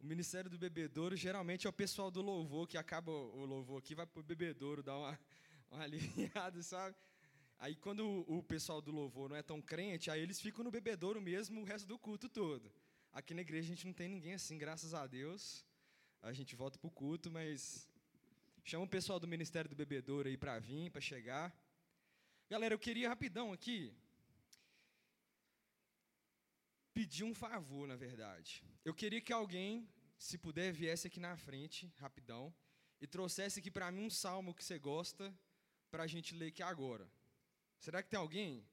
o 0.00 0.06
Ministério 0.06 0.50
do 0.50 0.58
Bebedouro 0.58 1.14
geralmente 1.14 1.66
é 1.66 1.70
o 1.70 1.72
pessoal 1.72 2.10
do 2.10 2.22
louvor, 2.22 2.66
que 2.66 2.78
acaba 2.78 3.12
o 3.12 3.44
louvor 3.44 3.78
aqui, 3.78 3.94
vai 3.94 4.06
para 4.06 4.20
o 4.20 4.22
bebedouro, 4.22 4.82
dar 4.82 4.96
uma, 4.96 5.20
uma 5.70 5.82
aliviada, 5.82 6.62
sabe? 6.64 6.96
Aí 7.58 7.76
quando 7.76 8.06
o, 8.06 8.38
o 8.38 8.42
pessoal 8.42 8.80
do 8.80 8.90
louvor 8.90 9.28
não 9.28 9.36
é 9.36 9.42
tão 9.42 9.60
crente, 9.60 10.10
aí 10.10 10.20
eles 10.20 10.40
ficam 10.40 10.64
no 10.64 10.70
bebedouro 10.70 11.20
mesmo 11.20 11.60
o 11.60 11.64
resto 11.64 11.86
do 11.86 11.98
culto 11.98 12.30
todo. 12.30 12.72
Aqui 13.12 13.34
na 13.34 13.42
igreja 13.42 13.66
a 13.66 13.74
gente 13.74 13.86
não 13.86 13.92
tem 13.92 14.08
ninguém 14.08 14.32
assim, 14.32 14.56
graças 14.56 14.94
a 14.94 15.06
Deus. 15.06 15.66
A 16.22 16.32
gente 16.32 16.56
volta 16.56 16.78
para 16.78 16.88
o 16.88 16.90
culto, 16.90 17.30
mas 17.30 17.86
chama 18.64 18.84
o 18.84 18.88
pessoal 18.88 19.20
do 19.20 19.28
Ministério 19.28 19.68
do 19.68 19.76
Bebedouro 19.76 20.28
aí 20.28 20.36
para 20.36 20.58
vir, 20.58 20.90
para 20.90 21.00
chegar. 21.00 21.54
Galera, 22.48 22.72
eu 22.72 22.78
queria 22.78 23.08
rapidão 23.08 23.52
aqui 23.52 23.92
pedir 26.92 27.24
um 27.24 27.34
favor, 27.34 27.86
na 27.86 27.96
verdade. 27.96 28.64
Eu 28.84 28.94
queria 28.94 29.20
que 29.20 29.32
alguém, 29.32 29.88
se 30.18 30.36
puder, 30.38 30.72
viesse 30.72 31.06
aqui 31.06 31.20
na 31.20 31.36
frente, 31.36 31.92
rapidão, 31.96 32.54
e 33.00 33.06
trouxesse 33.06 33.60
aqui 33.60 33.70
para 33.70 33.90
mim 33.90 34.06
um 34.06 34.10
salmo 34.10 34.54
que 34.54 34.62
você 34.62 34.78
gosta, 34.78 35.34
para 35.90 36.04
a 36.04 36.06
gente 36.06 36.34
ler 36.34 36.48
aqui 36.48 36.62
agora. 36.62 37.10
Será 37.78 38.02
que 38.02 38.10
tem 38.10 38.18
alguém? 38.18 38.64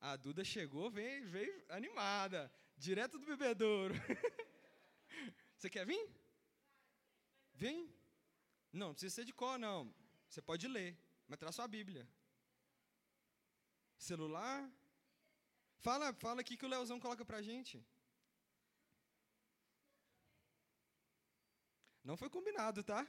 A 0.00 0.14
Duda 0.16 0.44
chegou, 0.44 0.90
veio, 0.90 1.26
veio 1.28 1.64
animada, 1.68 2.52
direto 2.76 3.18
do 3.18 3.26
bebedouro. 3.26 3.94
Você 5.56 5.68
quer 5.68 5.84
vir? 5.84 6.08
Vem. 7.52 7.92
Não, 8.72 8.88
não 8.88 8.94
precisa 8.94 9.16
ser 9.16 9.24
de 9.24 9.32
cor, 9.32 9.58
não. 9.58 9.92
Você 10.28 10.40
pode 10.40 10.68
ler, 10.68 10.96
mas 11.26 11.38
traz 11.38 11.56
sua 11.56 11.66
Bíblia. 11.66 12.08
Celular? 13.96 14.70
Fala, 15.80 16.12
fala 16.14 16.40
aqui 16.40 16.56
que 16.56 16.66
o 16.66 16.68
Leozão 16.68 16.98
coloca 16.98 17.24
pra 17.24 17.40
gente. 17.40 17.84
Não 22.02 22.16
foi 22.16 22.28
combinado, 22.30 22.82
tá? 22.82 23.06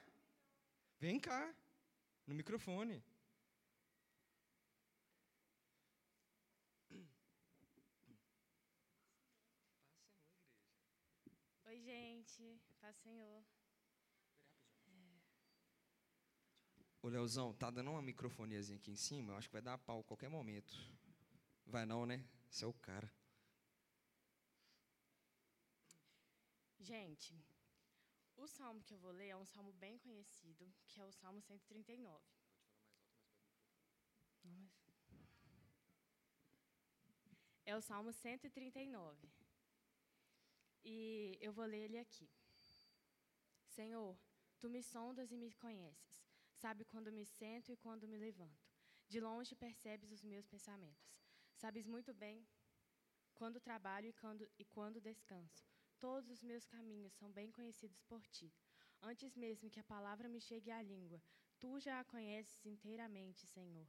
Vem 1.00 1.19
cá, 1.19 1.56
no 2.28 2.35
microfone. 2.35 3.03
Oi, 11.66 11.79
gente. 11.81 12.62
Paz, 12.81 12.96
Senhor. 12.97 13.44
Ô, 17.02 17.08
Leozão, 17.08 17.53
tá 17.53 17.72
dando 17.72 17.91
uma 17.91 18.02
microfoniazinha 18.02 18.78
aqui 18.78 18.91
em 18.91 18.96
cima? 18.96 19.31
Eu 19.31 19.38
acho 19.38 19.47
que 19.47 19.53
vai 19.53 19.62
dar 19.62 19.78
pau 19.78 20.02
a 20.02 20.03
qualquer 20.03 20.29
momento. 20.29 20.75
Vai 21.66 21.85
não, 21.85 22.06
né? 22.06 22.28
Você 22.49 22.65
é 22.65 22.67
o 22.67 22.73
cara. 22.73 23.11
Gente, 26.79 27.35
o 28.35 28.47
salmo 28.47 28.81
que 28.81 28.93
eu 28.93 28.97
vou 28.97 29.11
ler 29.11 29.29
é 29.29 29.35
um 29.35 29.45
salmo 29.45 29.71
bem 29.73 29.97
conhecido, 29.99 30.73
que 30.87 30.99
é 30.99 31.05
o 31.05 31.11
Salmo 31.11 31.41
139. 31.41 32.23
Não, 34.43 34.51
mas... 34.53 34.71
É 37.65 37.75
o 37.75 37.81
Salmo 37.81 38.11
139. 38.11 39.29
E 40.83 41.37
eu 41.41 41.51
vou 41.51 41.66
ler 41.66 41.83
ele 41.83 41.99
aqui. 41.99 42.27
Senhor, 43.67 44.17
tu 44.59 44.69
me 44.69 44.81
sondas 44.81 45.31
e 45.31 45.37
me 45.37 45.51
conheces. 45.53 46.25
Sabe 46.53 46.83
quando 46.85 47.11
me 47.11 47.25
sento 47.25 47.71
e 47.71 47.77
quando 47.77 48.07
me 48.07 48.17
levanto. 48.17 48.67
De 49.07 49.19
longe 49.19 49.55
percebes 49.55 50.11
os 50.11 50.23
meus 50.23 50.47
pensamentos. 50.47 51.28
Sabes 51.59 51.86
muito 51.86 52.14
bem 52.14 52.47
quando 53.36 53.59
trabalho 53.59 54.08
e 54.08 54.14
quando, 54.14 54.50
e 54.58 54.64
quando 54.64 55.02
descanso. 55.02 55.68
Todos 56.00 56.30
os 56.30 56.42
meus 56.42 56.66
caminhos 56.66 57.12
são 57.16 57.30
bem 57.30 57.52
conhecidos 57.52 58.02
por 58.03 58.25
ti. 58.28 58.50
Antes 59.02 59.36
mesmo 59.36 59.70
que 59.70 59.78
a 59.81 59.84
palavra 59.84 60.30
me 60.30 60.40
chegue 60.40 60.72
à 60.72 60.81
língua, 60.81 61.22
tu 61.59 61.78
já 61.78 62.00
a 62.00 62.06
conheces 62.06 62.66
inteiramente, 62.66 63.46
Senhor. 63.46 63.86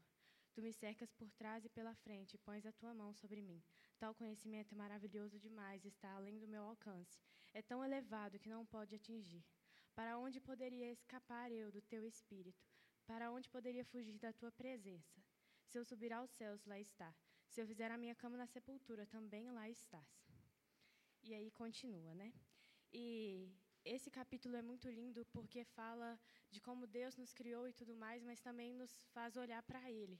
Tu 0.53 0.61
me 0.61 0.73
cercas 0.73 1.13
por 1.13 1.31
trás 1.31 1.65
e 1.65 1.69
pela 1.69 1.95
frente 1.95 2.35
e 2.35 2.39
pões 2.39 2.67
a 2.67 2.73
tua 2.73 2.93
mão 2.93 3.15
sobre 3.15 3.41
mim. 3.41 3.63
Tal 4.01 4.17
conhecimento 4.17 4.73
é 4.75 4.77
maravilhoso 4.77 5.39
demais, 5.39 5.85
está 5.85 6.11
além 6.11 6.41
do 6.41 6.49
meu 6.49 6.65
alcance. 6.65 7.21
É 7.55 7.63
tão 7.63 7.85
elevado 7.85 8.41
que 8.41 8.49
não 8.49 8.67
pode 8.67 8.97
atingir. 8.97 9.45
Para 9.95 10.19
onde 10.19 10.41
poderia 10.41 10.91
escapar 10.91 11.53
eu 11.53 11.71
do 11.71 11.81
teu 11.83 12.05
espírito? 12.05 12.67
Para 13.07 13.31
onde 13.31 13.49
poderia 13.49 13.85
fugir 13.85 14.19
da 14.19 14.33
tua 14.33 14.51
presença? 14.51 15.23
Se 15.67 15.79
eu 15.79 15.85
subir 15.85 16.13
aos 16.13 16.33
céus, 16.33 16.65
lá 16.65 16.81
está. 16.81 17.15
Se 17.51 17.61
eu 17.61 17.67
fizer 17.67 17.91
a 17.91 17.99
minha 18.03 18.15
cama 18.15 18.37
na 18.37 18.47
sepultura, 18.47 19.05
também 19.07 19.51
lá 19.51 19.69
estás. 19.69 20.13
E 21.29 21.35
aí 21.35 21.51
continua, 21.51 22.15
né? 22.15 22.33
E 22.93 23.53
esse 23.85 24.09
capítulo 24.09 24.55
é 24.57 24.63
muito 24.63 24.89
lindo 24.89 25.27
porque 25.33 25.65
fala 25.65 26.09
de 26.49 26.61
como 26.61 26.87
Deus 26.87 27.17
nos 27.17 27.33
criou 27.33 27.65
e 27.69 27.73
tudo 27.73 27.95
mais, 28.03 28.23
mas 28.23 28.41
também 28.41 28.73
nos 28.73 28.93
faz 29.15 29.37
olhar 29.37 29.63
para 29.65 29.91
Ele. 29.91 30.17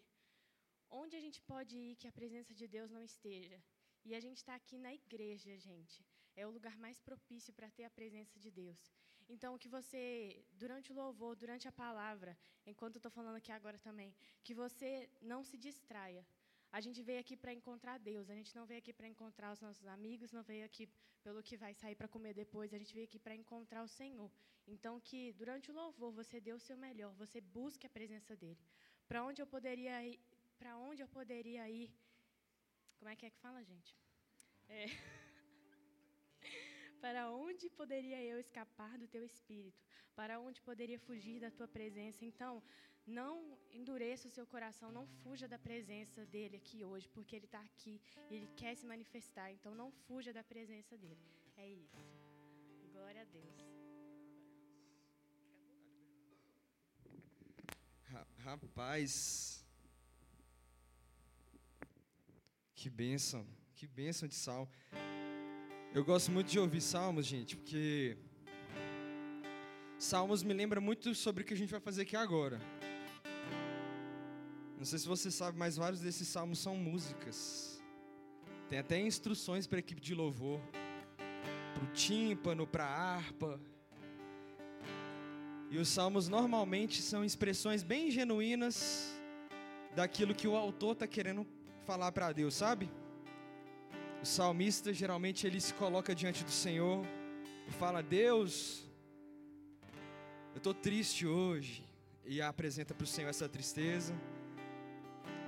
Onde 0.91 1.15
a 1.15 1.21
gente 1.21 1.41
pode 1.43 1.77
ir 1.79 1.95
que 2.01 2.09
a 2.09 2.17
presença 2.21 2.53
de 2.53 2.67
Deus 2.67 2.91
não 2.91 3.03
esteja? 3.11 3.63
E 4.05 4.13
a 4.19 4.21
gente 4.25 4.39
está 4.39 4.57
aqui 4.57 4.77
na 4.77 4.93
igreja, 4.93 5.57
gente. 5.57 6.05
É 6.35 6.45
o 6.45 6.51
lugar 6.51 6.77
mais 6.79 6.99
propício 7.01 7.55
para 7.55 7.71
ter 7.71 7.85
a 7.85 7.91
presença 7.91 8.41
de 8.41 8.51
Deus. 8.51 8.93
Então, 9.29 9.57
que 9.57 9.69
você, 9.69 10.45
durante 10.51 10.91
o 10.91 10.97
louvor, 10.97 11.37
durante 11.37 11.69
a 11.69 11.73
palavra, 11.73 12.37
enquanto 12.67 12.97
eu 12.97 12.99
estou 12.99 13.13
falando 13.19 13.37
aqui 13.37 13.53
agora 13.53 13.79
também, 13.79 14.13
que 14.43 14.53
você 14.53 15.09
não 15.21 15.45
se 15.45 15.57
distraia. 15.57 16.27
A 16.73 16.81
gente 16.85 17.03
veio 17.03 17.21
aqui 17.25 17.37
para 17.37 17.53
encontrar 17.53 17.99
Deus. 17.99 18.31
A 18.31 18.35
gente 18.35 18.55
não 18.57 18.65
veio 18.71 18.81
aqui 18.83 18.93
para 18.93 19.09
encontrar 19.13 19.53
os 19.53 19.61
nossos 19.61 19.87
amigos, 19.87 20.33
não 20.33 20.43
veio 20.51 20.65
aqui 20.65 20.89
pelo 21.25 21.43
que 21.43 21.57
vai 21.57 21.73
sair 21.75 21.97
para 22.01 22.13
comer 22.15 22.35
depois. 22.43 22.73
A 22.73 22.79
gente 22.79 22.95
veio 22.95 23.07
aqui 23.09 23.19
para 23.19 23.35
encontrar 23.35 23.83
o 23.83 23.89
Senhor. 23.89 24.31
Então, 24.67 25.01
que 25.01 25.33
durante 25.33 25.71
o 25.71 25.75
louvor 25.75 26.13
você 26.13 26.41
dê 26.41 26.53
o 26.53 26.61
seu 26.61 26.77
melhor, 26.77 27.13
você 27.15 27.41
busque 27.41 27.87
a 27.87 27.91
presença 27.99 28.37
dele. 28.37 28.61
Para 29.09 29.25
onde 29.25 29.43
eu 29.43 29.47
poderia 29.47 29.97
ir? 30.07 30.21
Para 30.61 30.77
onde 30.77 31.03
eu 31.03 31.09
poderia 31.09 31.69
ir? 31.69 31.91
Como 32.99 33.11
é 33.11 33.17
que 33.17 33.27
é 33.27 33.31
que 33.31 33.39
fala, 33.39 33.65
gente? 33.65 33.97
É. 34.69 34.85
Para 37.05 37.23
onde 37.33 37.69
poderia 37.71 38.23
eu 38.23 38.39
escapar 38.39 38.99
do 38.99 39.09
teu 39.09 39.25
espírito? 39.25 39.83
Para 40.15 40.39
onde 40.39 40.61
poderia 40.61 40.99
fugir 40.99 41.41
da 41.41 41.51
tua 41.51 41.67
presença? 41.67 42.25
Então, 42.25 42.63
não 43.11 43.59
endureça 43.73 44.29
o 44.29 44.31
seu 44.31 44.47
coração, 44.47 44.91
não 44.99 45.07
fuja 45.23 45.47
da 45.49 45.59
presença 45.59 46.25
dele 46.27 46.57
aqui 46.57 46.85
hoje, 46.85 47.09
porque 47.09 47.37
ele 47.37 47.49
está 47.51 47.61
aqui 47.61 48.01
e 48.31 48.35
ele 48.37 48.49
quer 48.57 48.75
se 48.75 48.87
manifestar. 48.87 49.51
Então, 49.53 49.75
não 49.75 49.91
fuja 50.07 50.33
da 50.33 50.45
presença 50.45 50.97
dele. 50.97 51.21
É 51.57 51.69
isso. 51.69 51.99
Glória 52.93 53.23
a 53.23 53.25
Deus. 53.25 53.71
Rapaz. 58.39 59.65
Que 62.75 62.89
bênção, 62.89 63.47
que 63.75 63.87
bênção 63.87 64.27
de 64.27 64.35
sal. 64.35 64.69
Eu 65.95 66.05
gosto 66.05 66.31
muito 66.31 66.51
de 66.51 66.59
ouvir 66.59 66.81
salmos, 66.81 67.27
gente, 67.27 67.57
porque 67.57 68.17
salmos 69.99 70.43
me 70.43 70.55
lembra 70.55 70.81
muito 70.81 71.15
sobre 71.15 71.43
o 71.43 71.47
que 71.47 71.53
a 71.53 71.57
gente 71.57 71.71
vai 71.71 71.81
fazer 71.81 72.03
aqui 72.03 72.17
agora. 72.17 72.59
Não 74.81 74.87
sei 74.87 74.99
se 74.99 75.07
você 75.07 75.31
sabe, 75.31 75.59
mas 75.59 75.77
vários 75.77 76.01
desses 76.01 76.27
salmos 76.27 76.59
são 76.59 76.75
músicas. 76.75 77.83
Tem 78.67 78.79
até 78.79 78.99
instruções 78.99 79.67
para 79.67 79.77
a 79.77 79.81
equipe 79.81 80.01
de 80.01 80.15
louvor, 80.15 80.59
para 81.75 81.85
o 81.85 81.93
tímpano, 81.93 82.67
para 82.67 82.87
a 82.87 83.17
harpa. 83.17 83.61
E 85.71 85.77
os 85.77 85.87
salmos 85.87 86.29
normalmente 86.29 87.03
são 87.03 87.23
expressões 87.23 87.83
bem 87.83 88.11
genuínas 88.11 89.13
daquilo 89.95 90.35
que 90.35 90.49
o 90.49 90.57
autor 90.57 90.93
está 90.93 91.07
querendo 91.07 91.47
falar 91.85 92.11
para 92.11 92.33
Deus, 92.33 92.55
sabe? 92.55 92.91
O 94.23 94.25
salmista 94.25 94.95
geralmente 94.95 95.47
ele 95.47 95.61
se 95.61 95.75
coloca 95.75 96.15
diante 96.15 96.43
do 96.43 96.51
Senhor 96.51 97.05
e 97.69 97.71
fala: 97.73 98.03
Deus, 98.03 98.83
eu 100.55 100.57
estou 100.57 100.73
triste 100.73 101.27
hoje, 101.27 101.85
e 102.25 102.41
apresenta 102.41 102.95
para 102.95 103.05
o 103.05 103.07
Senhor 103.07 103.29
essa 103.29 103.47
tristeza. 103.47 104.15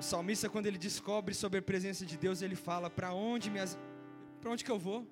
O 0.02 0.04
salmista, 0.04 0.48
quando 0.48 0.66
ele 0.66 0.78
descobre 0.78 1.32
sobre 1.32 1.60
a 1.60 1.62
presença 1.62 2.04
de 2.04 2.18
Deus, 2.18 2.42
ele 2.42 2.56
fala: 2.56 2.90
Para 2.90 3.12
onde, 3.14 3.48
minhas... 3.48 3.78
onde 4.44 4.64
que 4.64 4.70
eu 4.70 4.76
vou? 4.76 5.06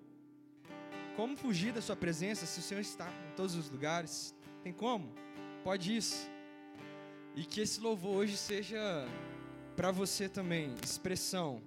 Como 1.15 1.37
fugir 1.37 1.73
da 1.73 1.81
Sua 1.81 1.95
presença 1.95 2.45
se 2.45 2.59
o 2.59 2.63
Senhor 2.63 2.81
está 2.81 3.09
em 3.09 3.37
todos 3.37 3.55
os 3.55 3.71
lugares? 3.71 4.35
Tem 4.65 4.73
como? 4.73 5.15
Pode 5.63 5.97
isso. 5.97 6.29
E 7.37 7.45
que 7.45 7.61
esse 7.61 7.81
louvor 7.81 8.17
hoje 8.17 8.37
seja 8.37 8.81
para 9.77 9.93
você 9.93 10.29
também 10.29 10.75
expressão 10.83 11.63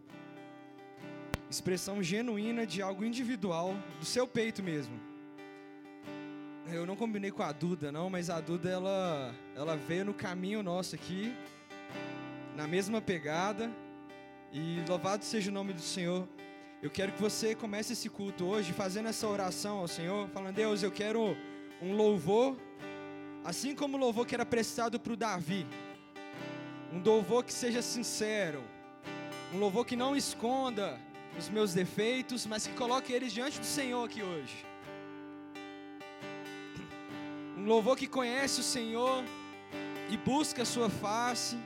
expressão 1.50 2.04
genuína 2.04 2.68
de 2.68 2.82
algo 2.82 3.06
individual 3.06 3.74
do 4.02 4.06
seu 4.06 4.28
peito 4.28 4.62
mesmo. 4.62 5.00
Eu 6.68 6.86
não 6.86 6.98
combinei 6.98 7.32
com 7.32 7.44
a 7.44 7.54
Duda 7.54 7.90
não, 7.90 8.10
mas 8.10 8.30
a 8.30 8.42
Duda 8.42 8.70
ela 8.70 9.34
ela 9.56 9.78
veio 9.78 10.04
no 10.04 10.14
caminho 10.14 10.62
nosso 10.62 10.94
aqui 10.94 11.34
na 12.56 12.68
mesma 12.68 13.02
pegada 13.02 13.72
e 14.52 14.84
louvado 14.88 15.26
seja 15.26 15.50
o 15.50 15.54
nome 15.54 15.74
do 15.74 15.82
Senhor. 15.82 16.28
Eu 16.82 16.90
quero 16.90 17.12
que 17.12 17.22
você 17.22 17.56
comece 17.56 17.94
esse 17.94 18.10
culto 18.10 18.46
hoje 18.46 18.74
fazendo 18.74 19.10
essa 19.10 19.28
oração 19.28 19.78
ao 19.78 19.88
Senhor, 19.88 20.30
falando: 20.30 20.56
Deus, 20.56 20.84
eu 20.84 20.92
quero 20.92 21.36
um 21.82 21.96
louvor, 21.96 22.56
assim 23.44 23.74
como 23.74 23.98
o 23.98 24.00
louvor 24.00 24.26
que 24.28 24.36
era 24.36 24.46
prestado 24.46 25.00
para 25.00 25.14
o 25.14 25.18
Davi, 25.18 25.66
um 26.92 27.02
louvor 27.02 27.44
que 27.44 27.54
seja 27.54 27.82
sincero, 27.82 28.64
um 29.54 29.58
louvor 29.58 29.86
que 29.86 29.96
não 29.96 30.16
esconda 30.16 31.00
os 31.38 31.50
meus 31.50 31.74
defeitos, 31.74 32.46
mas 32.46 32.68
que 32.68 32.74
coloque 32.74 33.12
eles 33.12 33.34
diante 33.34 33.60
do 33.60 33.66
Senhor 33.66 34.04
aqui 34.04 34.22
hoje. 34.22 34.66
Um 37.58 37.66
louvor 37.66 37.98
que 37.98 38.08
conhece 38.08 38.60
o 38.60 38.64
Senhor 38.64 39.24
e 40.10 40.18
busca 40.18 40.62
a 40.62 40.66
sua 40.66 40.90
face. 40.90 41.58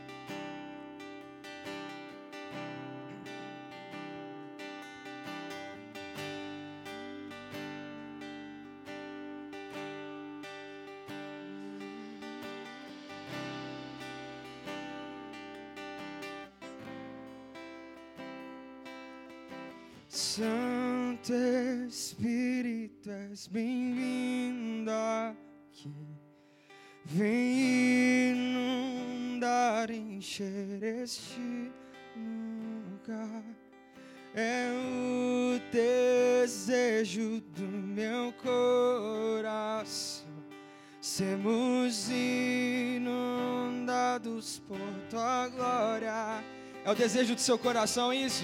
Inundados 44.48 44.62
por 44.68 44.80
tua 45.10 45.48
glória. 45.50 46.44
É 46.86 46.92
o 46.92 46.96
desejo 46.96 47.36
do 47.36 47.42
seu 47.42 47.58
coração 47.58 48.14
isso? 48.14 48.44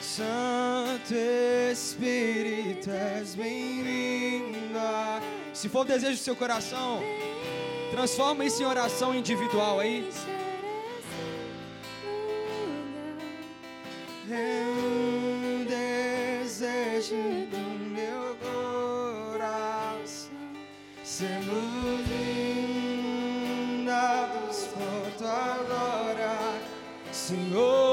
Santo 0.00 1.14
Espírito, 1.72 2.90
és 2.90 3.34
bem-vinda. 3.34 5.20
Se 5.52 5.68
for 5.68 5.80
o 5.80 5.84
desejo 5.84 6.12
do 6.12 6.22
seu 6.22 6.36
coração, 6.36 7.00
transforma 7.90 8.44
isso 8.44 8.62
em 8.62 8.66
oração 8.66 9.14
individual 9.14 9.80
aí. 9.80 10.08
Senhor. 27.28 27.87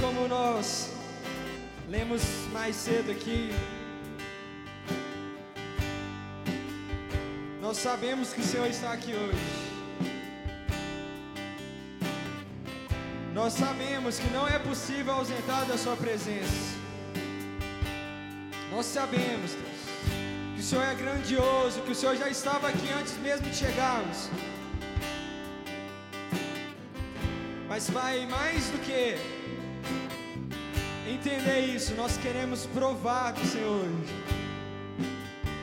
Como 0.00 0.26
nós 0.26 0.90
lemos 1.88 2.22
mais 2.52 2.74
cedo 2.74 3.10
aqui, 3.10 3.50
nós 7.60 7.76
sabemos 7.76 8.32
que 8.32 8.40
o 8.40 8.44
Senhor 8.44 8.66
está 8.66 8.92
aqui 8.92 9.12
hoje. 9.12 9.70
Nós 13.34 13.52
sabemos 13.52 14.18
que 14.18 14.30
não 14.30 14.48
é 14.48 14.58
possível 14.58 15.12
ausentar 15.12 15.66
da 15.66 15.76
Sua 15.76 15.96
presença. 15.96 16.78
Nós 18.70 18.86
sabemos, 18.86 19.52
Deus, 19.52 19.80
que 20.54 20.60
o 20.60 20.62
Senhor 20.62 20.84
é 20.84 20.94
grandioso, 20.94 21.82
que 21.82 21.92
o 21.92 21.94
Senhor 21.94 22.16
já 22.16 22.28
estava 22.28 22.68
aqui 22.68 22.90
antes 22.98 23.16
mesmo 23.18 23.48
de 23.48 23.54
chegarmos. 23.54 24.30
Mas, 27.68 27.88
Pai, 27.90 28.26
mais 28.26 28.70
do 28.70 28.78
que 28.78 29.39
entender 31.20 31.60
isso. 31.60 31.94
Nós 31.94 32.16
queremos 32.16 32.64
provar 32.66 33.32
do 33.32 33.44
Senhor 33.46 33.84
hoje. 33.84 34.14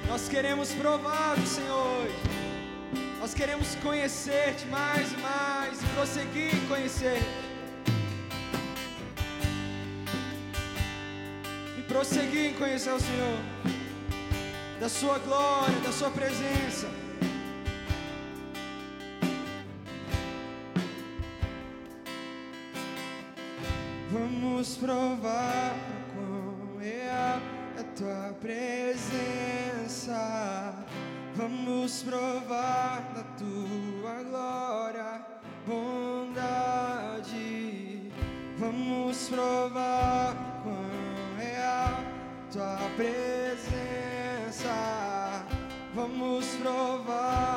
Nós 0.08 0.30
queremos 0.30 0.72
provar 0.74 1.36
do 1.36 1.48
Senhor 1.48 1.86
hoje. 1.98 2.16
Nós 3.20 3.34
queremos 3.34 3.74
conhecer-te 3.76 4.66
mais 4.68 5.12
e 5.12 5.18
mais 5.18 5.82
e 5.82 5.86
prosseguir 5.96 6.56
em 6.56 6.68
conhecer-te. 6.68 7.26
E 11.80 11.82
prosseguir 11.82 12.52
em 12.52 12.54
conhecer 12.54 12.92
o 12.92 13.00
Senhor. 13.00 13.40
Da 14.80 14.90
sua 14.90 15.18
glória, 15.18 15.80
da 15.80 15.92
sua 15.92 16.12
presença. 16.12 16.88
provar 24.78 25.76
quão 26.14 26.78
real 26.80 27.40
é 27.78 27.84
tua 27.96 28.34
presença. 28.40 30.16
Vamos 31.36 32.04
provar 32.04 33.02
da 33.14 33.24
tua 33.38 34.24
glória, 34.24 35.22
bondade. 35.66 37.28
Vamos 38.58 39.30
provar 39.30 40.36
quão 40.64 41.36
real 41.38 42.00
tua 42.52 42.90
presença. 42.96 44.74
Vamos 45.94 46.46
provar. 46.56 47.57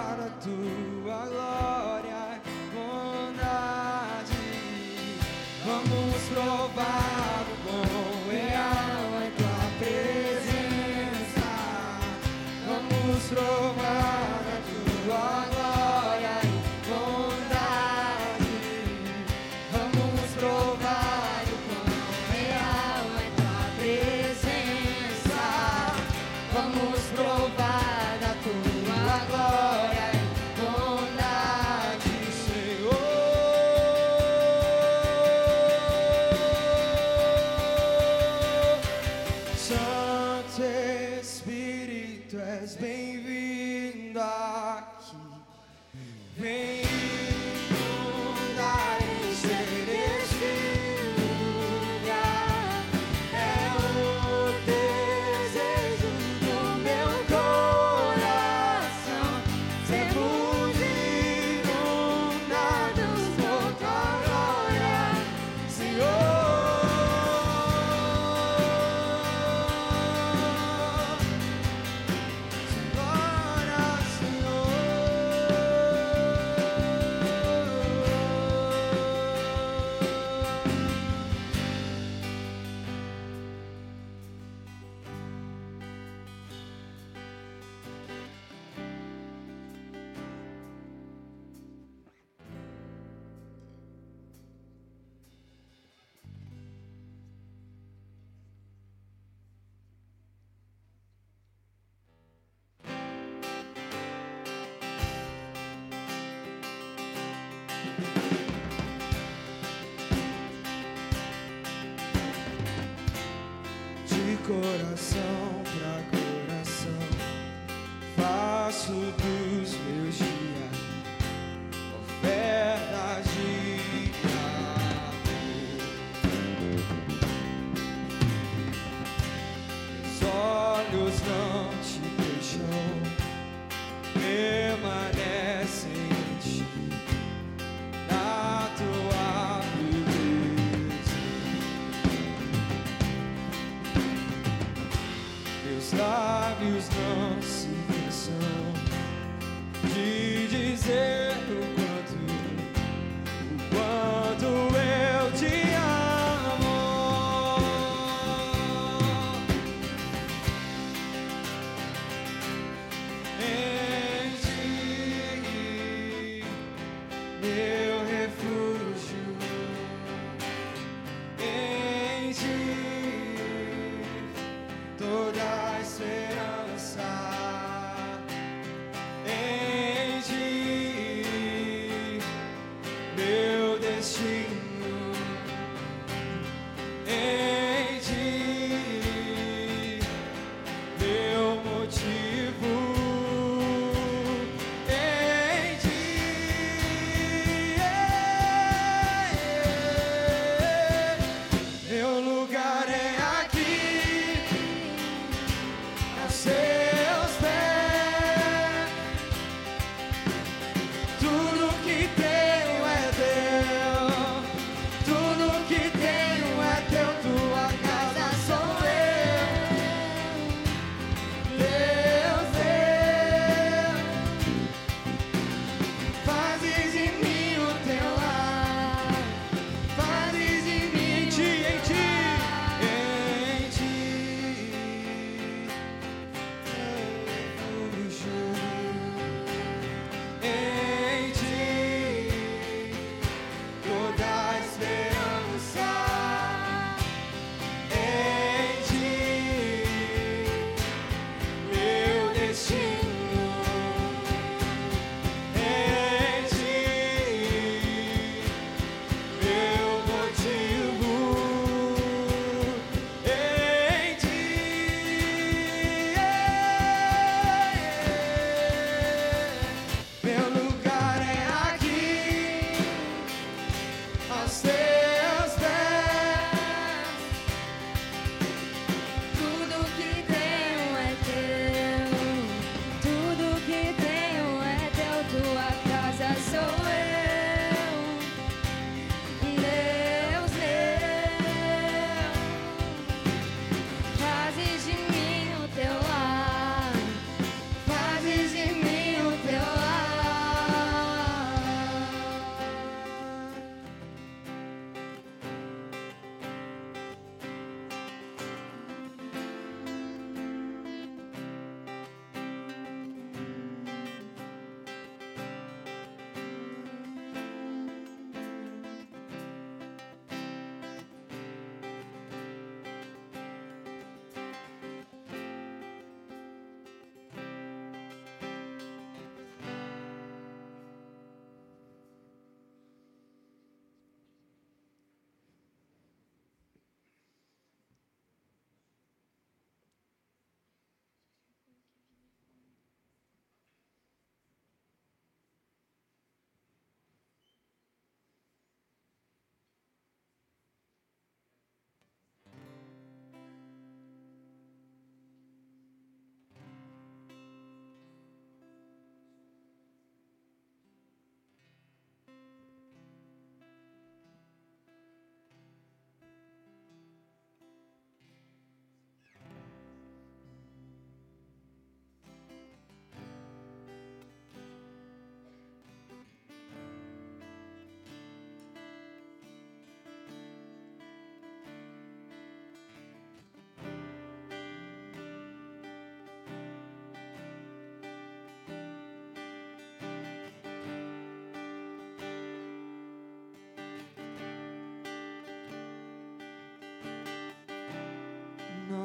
nuestro. 13.33 13.70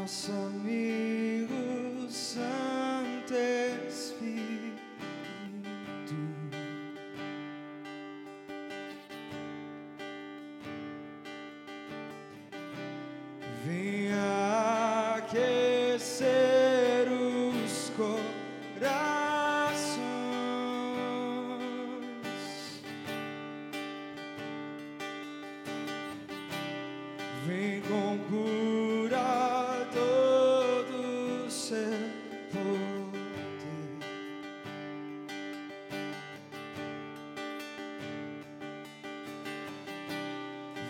nosso 0.05 0.31
amigo. 0.31 2.07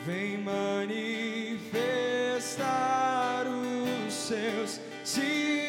vem 0.05 0.37
manifestar 0.37 1.65
os 3.47 4.13
seus 4.13 4.79
sinais. 5.03 5.64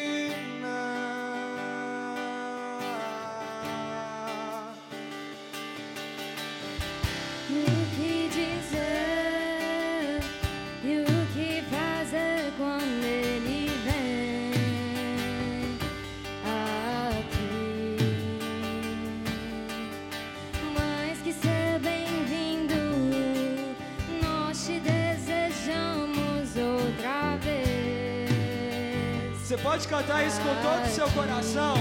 pode 29.67 29.85
cantar 29.89 30.25
isso 30.25 30.39
com 30.39 30.55
todo 30.61 30.85
o 30.85 30.89
seu 30.89 31.09
coração. 31.09 31.75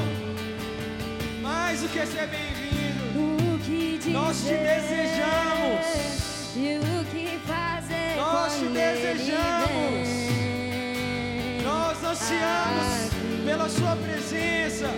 Mais 1.40 1.82
do 1.82 1.88
que 1.88 2.04
ser 2.04 2.26
bem-vindo, 2.26 4.10
nós 4.10 4.38
te 4.38 4.54
desejamos. 4.54 5.86
E 6.56 6.78
o 6.78 7.04
que 7.04 7.38
fazer? 7.46 8.16
Nós 8.16 8.54
te 8.54 8.64
desejamos. 8.64 10.08
Nós 11.62 12.02
ansiamos 12.02 13.10
pela 13.44 13.68
sua 13.68 13.94
presença. 13.94 14.90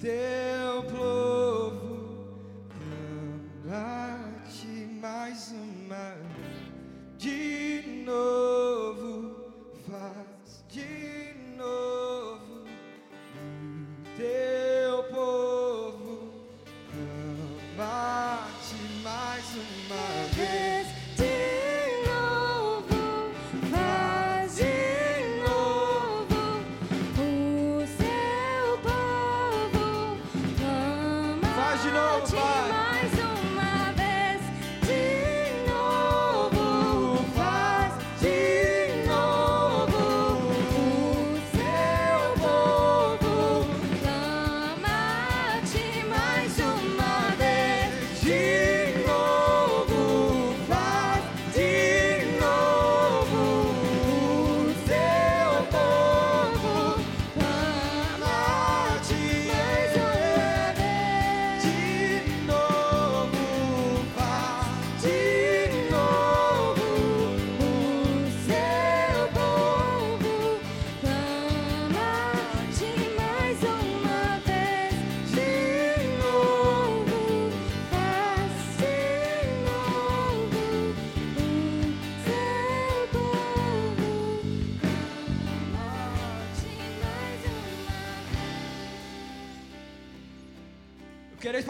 teu 0.00 0.82
plano. 0.84 1.19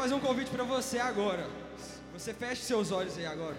Fazer 0.00 0.14
um 0.14 0.20
convite 0.20 0.50
para 0.50 0.64
você 0.64 0.98
agora. 0.98 1.46
Você 2.14 2.32
feche 2.32 2.62
seus 2.62 2.90
olhos 2.90 3.18
aí 3.18 3.26
agora. 3.26 3.58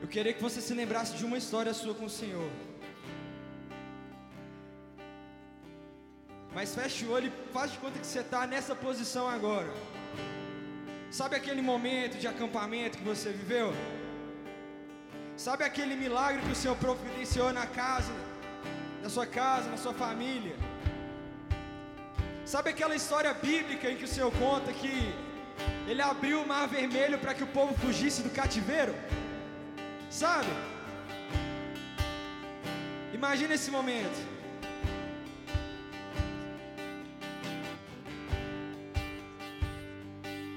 Eu 0.00 0.08
queria 0.14 0.32
que 0.32 0.42
você 0.42 0.62
se 0.62 0.72
lembrasse 0.72 1.12
de 1.18 1.26
uma 1.26 1.36
história 1.42 1.74
sua 1.74 1.94
com 1.94 2.06
o 2.06 2.14
Senhor. 2.20 2.50
Mas 6.54 6.74
feche 6.74 7.04
o 7.04 7.10
olho 7.10 7.30
e 7.30 7.52
faz 7.52 7.70
de 7.72 7.78
conta 7.84 7.98
que 7.98 8.06
você 8.06 8.20
está 8.20 8.46
nessa 8.46 8.74
posição 8.74 9.28
agora. 9.28 9.70
Sabe 11.10 11.36
aquele 11.36 11.60
momento 11.60 12.18
de 12.18 12.26
acampamento 12.34 12.96
que 12.96 13.04
você 13.04 13.30
viveu? 13.30 13.74
Sabe 15.36 15.64
aquele 15.64 15.96
milagre 15.96 16.40
que 16.46 16.52
o 16.52 16.60
Senhor 16.64 16.76
providenciou 16.76 17.52
na 17.52 17.66
casa, 17.66 18.12
na 19.02 19.08
sua 19.08 19.26
casa, 19.26 19.68
na 19.68 19.76
sua 19.76 19.92
família? 19.92 20.56
Sabe 22.44 22.70
aquela 22.70 22.94
história 22.94 23.32
bíblica 23.34 23.90
em 23.90 23.96
que 23.96 24.04
o 24.04 24.12
Senhor 24.14 24.32
conta 24.32 24.72
que 24.72 24.94
ele 25.86 26.02
abriu 26.02 26.42
o 26.42 26.46
mar 26.46 26.66
vermelho 26.68 27.18
para 27.18 27.34
que 27.34 27.44
o 27.44 27.52
povo 27.58 27.74
fugisse 27.84 28.22
do 28.22 28.30
cativeiro? 28.30 28.94
Sabe? 30.10 30.52
Imagina 33.12 33.54
esse 33.54 33.70
momento. 33.70 34.20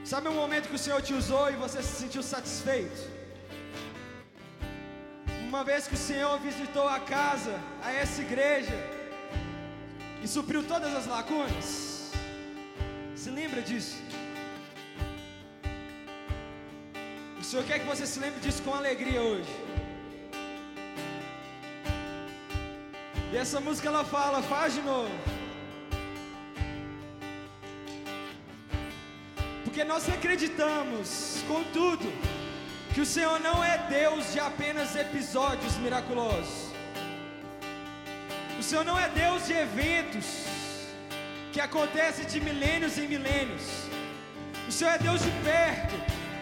Sabe 0.04 0.28
um 0.28 0.36
momento 0.36 0.70
que 0.70 0.76
o 0.76 0.84
Senhor 0.86 1.02
te 1.02 1.14
usou 1.14 1.50
e 1.50 1.56
você 1.56 1.82
se 1.82 1.96
sentiu 2.02 2.22
satisfeito? 2.22 3.15
Uma 5.48 5.64
vez 5.64 5.88
que 5.88 5.94
o 5.94 5.98
Senhor 5.98 6.40
visitou 6.40 6.88
a 6.88 7.00
casa, 7.00 7.54
a 7.84 7.92
essa 7.94 8.22
igreja, 8.22 8.76
e 10.24 10.28
supriu 10.28 10.64
todas 10.64 10.94
as 11.00 11.06
lacunas? 11.06 12.12
Se 13.16 13.30
lembra 13.30 13.62
disso? 13.62 13.98
O 17.40 17.44
Senhor 17.44 17.64
quer 17.66 17.78
que 17.80 17.86
você 17.86 18.08
se 18.08 18.20
lembre 18.20 18.40
disso 18.40 18.64
com 18.64 18.74
alegria 18.74 19.22
hoje. 19.22 19.54
E 23.32 23.38
essa 23.38 23.60
música 23.60 23.88
ela 23.88 24.04
fala, 24.04 24.42
faz 24.42 24.74
de 24.74 24.82
novo. 24.82 25.16
Porque 29.64 29.84
nós 29.84 30.10
acreditamos, 30.10 31.44
contudo, 31.48 32.12
que 32.96 33.02
o 33.02 33.06
Senhor 33.06 33.42
não 33.42 33.62
é 33.62 33.78
Deus 33.90 34.32
de 34.32 34.40
apenas 34.40 34.96
episódios 34.96 35.74
miraculosos. 35.80 36.72
O 38.58 38.64
Senhor 38.64 38.86
não 38.86 38.98
é 38.98 39.10
Deus 39.10 39.48
de 39.48 39.52
eventos 39.52 40.28
que 41.52 41.60
acontecem 41.60 42.26
de 42.26 42.40
milênios 42.40 42.98
em 42.98 43.06
milênios. 43.06 43.66
O 44.70 44.72
Senhor 44.72 44.92
é 44.92 44.98
Deus 44.98 45.22
de 45.22 45.30
perto, 45.44 45.98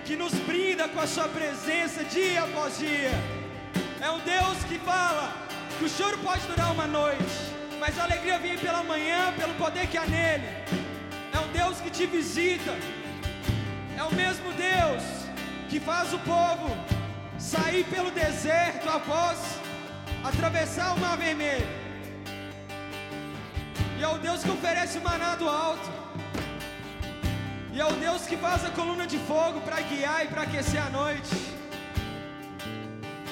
que 0.06 0.16
nos 0.16 0.36
brinda 0.50 0.88
com 0.88 1.00
a 1.00 1.08
Sua 1.08 1.28
presença 1.28 2.04
dia 2.04 2.44
após 2.44 2.78
dia. 2.78 3.16
É 4.00 4.12
um 4.12 4.20
Deus 4.20 4.64
que 4.70 4.78
fala 4.78 5.34
que 5.80 5.86
o 5.86 5.90
choro 5.90 6.20
pode 6.20 6.46
durar 6.46 6.72
uma 6.72 6.86
noite, 6.86 7.36
mas 7.80 7.98
a 7.98 8.04
alegria 8.04 8.38
vem 8.38 8.60
pela 8.60 8.84
manhã, 8.84 9.34
pelo 9.40 9.56
poder 9.56 9.88
que 9.88 9.98
há 9.98 10.06
nele. 10.06 10.46
É 11.34 11.40
um 11.40 11.52
Deus 11.52 11.82
que 11.82 11.90
te 11.90 12.06
visita. 12.06 12.78
É 13.98 14.04
o 14.04 14.14
mesmo 14.14 14.54
Deus 14.54 15.23
que 15.70 15.80
faz 15.80 16.14
o 16.14 16.20
povo 16.20 16.70
sair 17.38 17.84
pelo 17.86 18.12
deserto 18.12 18.88
após 18.90 19.38
atravessar 20.24 20.94
o 20.96 21.00
mar 21.00 21.18
vermelho. 21.18 21.68
E 23.98 24.04
é 24.04 24.08
o 24.08 24.18
Deus 24.18 24.44
que 24.44 24.52
oferece 24.52 24.98
o 24.98 25.04
maná 25.10 25.36
do 25.36 25.48
alto. 25.48 25.90
E 27.74 27.80
é 27.80 27.86
o 27.86 27.94
Deus 27.94 28.24
que 28.30 28.38
faz 28.38 28.64
a 28.66 28.70
coluna 28.70 29.06
de 29.14 29.18
fogo 29.30 29.60
para 29.62 29.82
guiar 29.82 30.26
e 30.26 30.28
para 30.28 30.44
aquecer 30.44 30.82
a 30.82 30.90
noite. 30.90 31.36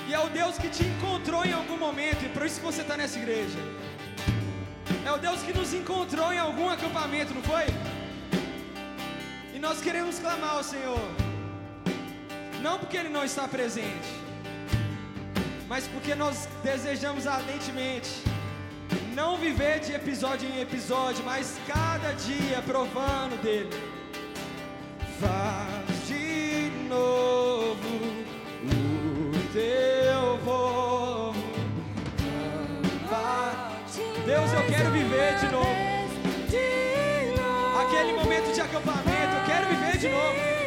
E 0.08 0.14
é 0.14 0.20
o 0.20 0.30
Deus 0.30 0.58
que 0.58 0.70
te 0.76 0.84
encontrou 0.84 1.46
em 1.46 1.54
algum 1.54 1.78
momento, 1.78 2.26
e 2.26 2.30
por 2.30 2.46
isso 2.46 2.60
que 2.60 2.66
você 2.66 2.82
está 2.82 2.98
nessa 2.98 3.18
igreja. 3.18 3.60
É 5.06 5.12
o 5.12 5.18
Deus 5.18 5.42
que 5.42 5.54
nos 5.54 5.74
encontrou 5.74 6.34
em 6.34 6.40
algum 6.40 6.68
acampamento, 6.70 7.34
não 7.34 7.44
foi? 7.44 7.66
E 9.56 9.60
nós 9.60 9.80
queremos 9.80 10.20
clamar 10.20 10.56
ao 10.56 10.64
Senhor, 10.64 11.00
não 12.62 12.78
porque 12.80 12.98
Ele 12.98 13.10
não 13.10 13.24
está 13.24 13.48
presente, 13.48 14.10
mas 15.68 15.88
porque 15.88 16.14
nós 16.16 16.48
desejamos 16.64 17.26
ardentemente 17.28 18.24
não 19.14 19.38
viver 19.38 19.80
de 19.80 19.94
episódio 19.94 20.50
em 20.50 20.62
episódio, 20.62 21.24
mas 21.26 21.60
cada 21.68 22.14
dia 22.14 22.62
provando 22.66 23.42
dele. 23.42 23.70
Faz 25.20 26.08
de 26.08 26.72
novo 26.88 27.88
o 28.66 29.54
teu 29.54 30.40
povo. 30.46 31.42
Deus, 34.26 34.54
eu 34.54 34.66
quero 34.68 34.92
viver 34.92 35.36
de 35.40 35.48
novo. 35.48 35.92
Aquele 37.82 38.14
momento 38.14 38.54
de 38.54 38.62
acampamento, 38.62 39.36
eu 39.36 39.46
quero 39.46 39.68
viver 39.68 39.98
de 39.98 40.10
novo. 40.10 40.61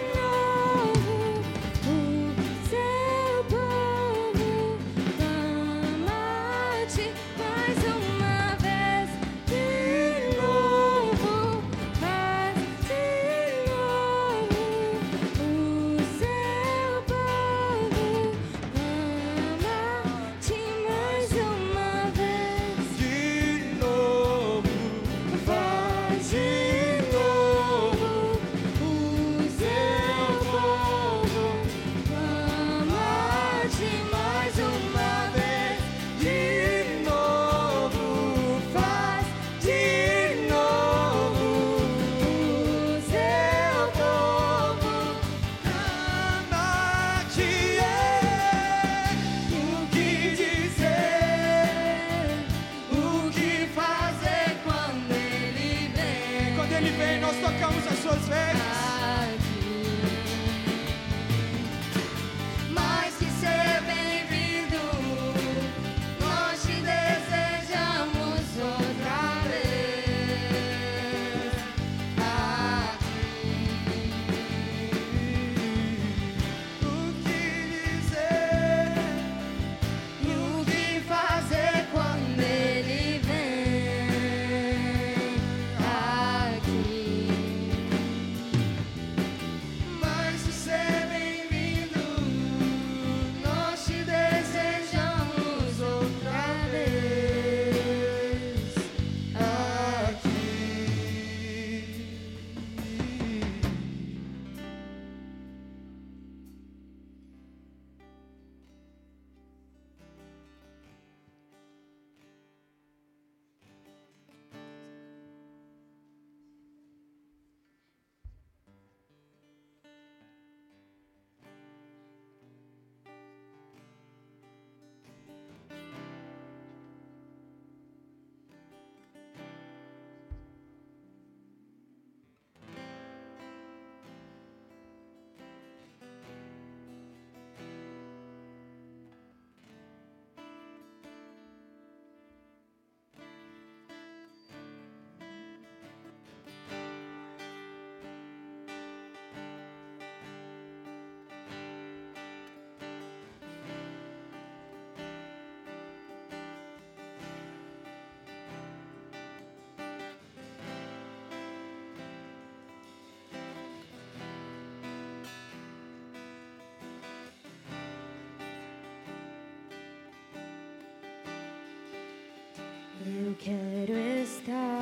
Eu 173.06 173.34
quero 173.38 173.92
estar 174.22 174.80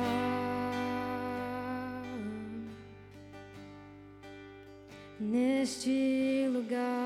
neste 5.19 6.47
lugar 6.49 7.03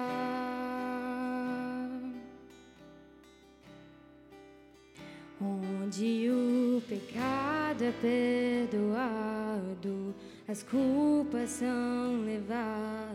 onde 5.41 6.29
o 6.29 6.79
pecado 6.87 7.83
é 7.83 7.91
perdoado, 8.69 10.13
as 10.47 10.61
culpas 10.61 11.49
são 11.49 12.23
levadas. 12.25 13.06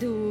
do 0.00 0.23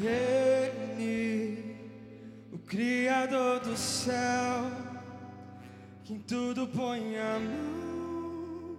Ele, 0.00 1.76
o 2.52 2.58
Criador 2.58 3.58
do 3.60 3.76
céu, 3.76 4.70
que 6.04 6.14
em 6.14 6.20
tudo 6.20 6.68
põe 6.68 7.18
a 7.18 7.38
mão 7.40 8.78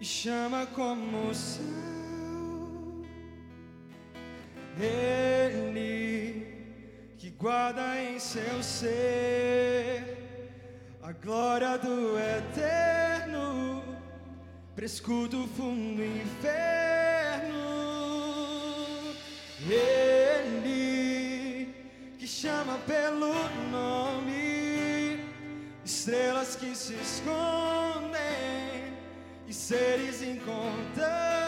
e 0.00 0.04
chama 0.04 0.64
como 0.66 1.28
o 1.28 1.34
céu. 1.34 1.62
Ele, 4.80 6.46
que 7.18 7.30
guarda 7.30 8.00
em 8.00 8.18
seu 8.20 8.62
ser 8.62 10.22
a 11.02 11.10
glória 11.10 11.76
do 11.78 12.16
eterno, 12.16 13.82
para 14.74 14.84
escudo 14.84 15.48
fundo 15.48 16.04
inferno. 16.04 16.61
Estrelas 26.42 26.56
que 26.56 26.74
se 26.74 26.94
escondem 26.94 28.20
e 29.46 29.54
seres 29.54 30.22
incontáveis 30.22 31.41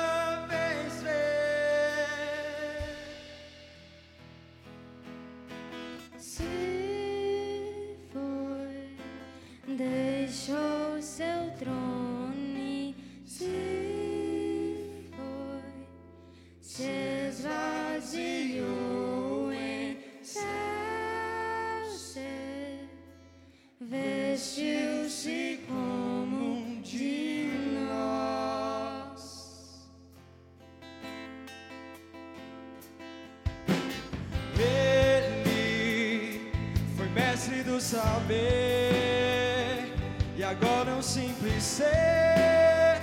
saber. 37.95 39.93
E 40.37 40.43
agora 40.43 40.91
é 40.91 40.95
um 40.95 41.03
simples 41.03 41.63
ser. 41.63 43.01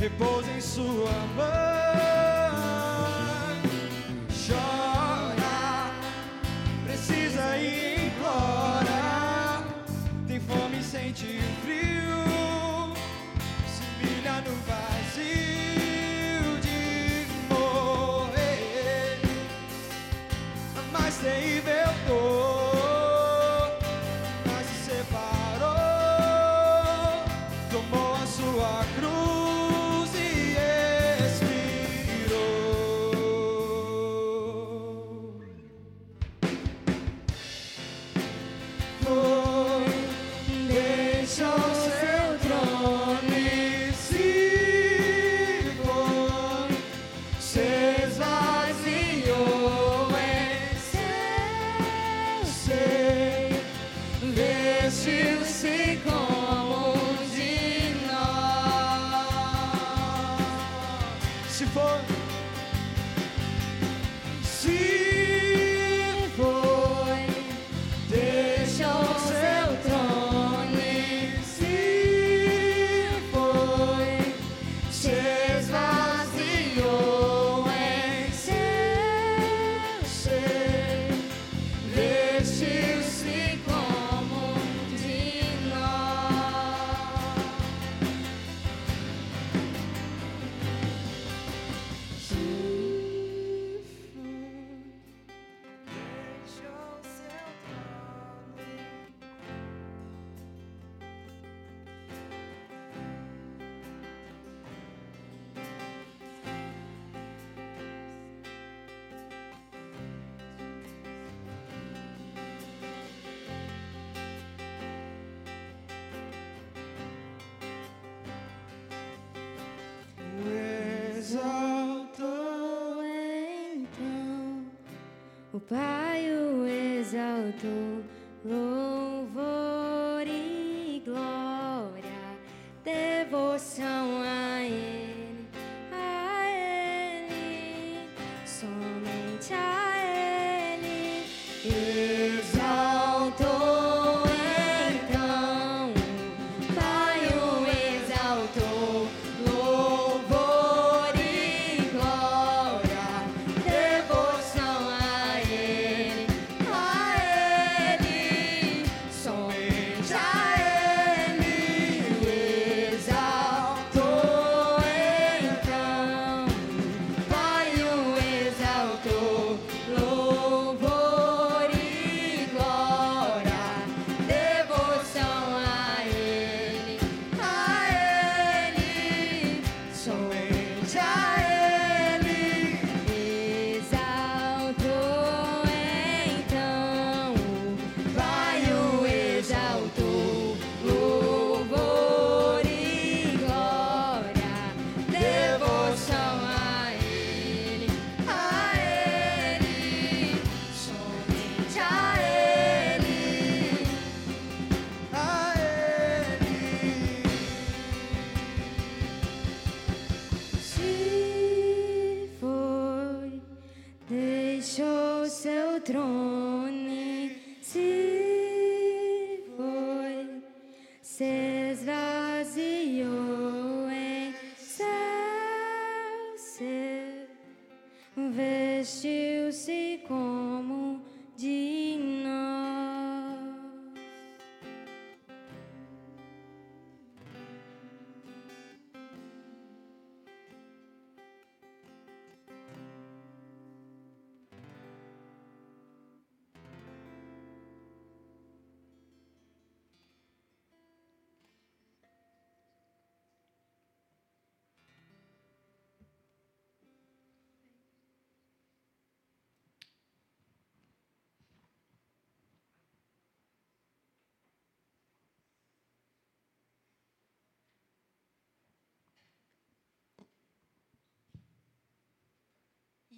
Repousa 0.00 0.50
em 0.56 0.60
sua 0.60 1.12
mão. 1.36 1.48
Chora, 4.44 5.90
precisa 6.86 7.56
e 7.58 8.06
implora, 8.06 9.62
tem 10.26 10.40
fome, 10.40 10.82
sente 10.82 11.40
frio, 11.62 12.94
se 13.72 13.82
humilha 13.90 14.36
no 14.46 14.54
vazio 14.68 16.50
de 16.66 16.80
morrer. 17.50 19.20
A 20.78 20.82
mais 20.92 21.16
terrível 21.18 21.77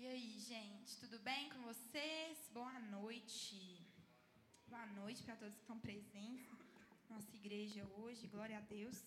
E 0.03 0.07
aí, 0.07 0.39
gente, 0.39 0.97
tudo 0.97 1.19
bem 1.19 1.51
com 1.51 1.61
vocês? 1.61 2.49
Boa 2.55 2.79
noite. 2.79 3.87
Boa 4.67 4.87
noite 4.87 5.23
para 5.23 5.37
todos 5.37 5.55
que 5.55 5.61
estão 5.61 5.79
presentes 5.79 6.49
na 7.07 7.17
nossa 7.17 7.37
igreja 7.37 7.87
hoje. 7.99 8.27
Glória 8.27 8.57
a 8.57 8.63
Deus. 8.63 9.05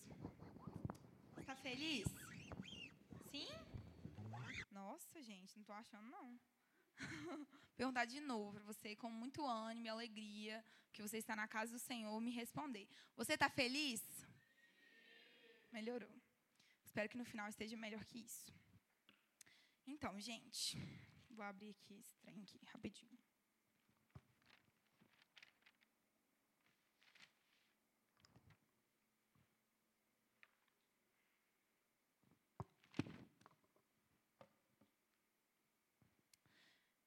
Tá 1.48 1.56
feliz? 1.56 2.06
Sim? 3.32 3.48
Nossa, 4.72 5.20
gente, 5.24 5.58
não 5.58 5.64
tô 5.64 5.74
achando 5.74 6.08
não. 6.12 6.40
Perguntar 7.76 8.06
de 8.06 8.20
novo 8.20 8.54
para 8.54 8.62
você 8.62 8.96
com 8.96 9.10
muito 9.10 9.44
ânimo 9.44 9.88
e 9.88 9.90
alegria 9.90 10.64
que 10.92 11.02
você 11.02 11.18
está 11.18 11.36
na 11.36 11.48
casa 11.48 11.72
do 11.72 11.80
Senhor 11.80 12.22
me 12.22 12.30
responder. 12.30 12.88
Você 13.16 13.34
está 13.34 13.50
feliz? 13.50 14.00
Melhorou. 15.72 16.14
Espero 16.86 17.10
que 17.10 17.18
no 17.18 17.26
final 17.26 17.50
esteja 17.50 17.76
melhor 17.76 18.06
que 18.06 18.20
isso. 18.20 18.54
Então, 19.86 20.20
gente, 20.20 20.78
vou 21.30 21.44
abrir 21.44 21.72
aqui 21.72 21.96
esse 21.96 22.16
trem 22.18 22.42
aqui 22.42 22.60
rapidinho. 22.66 23.18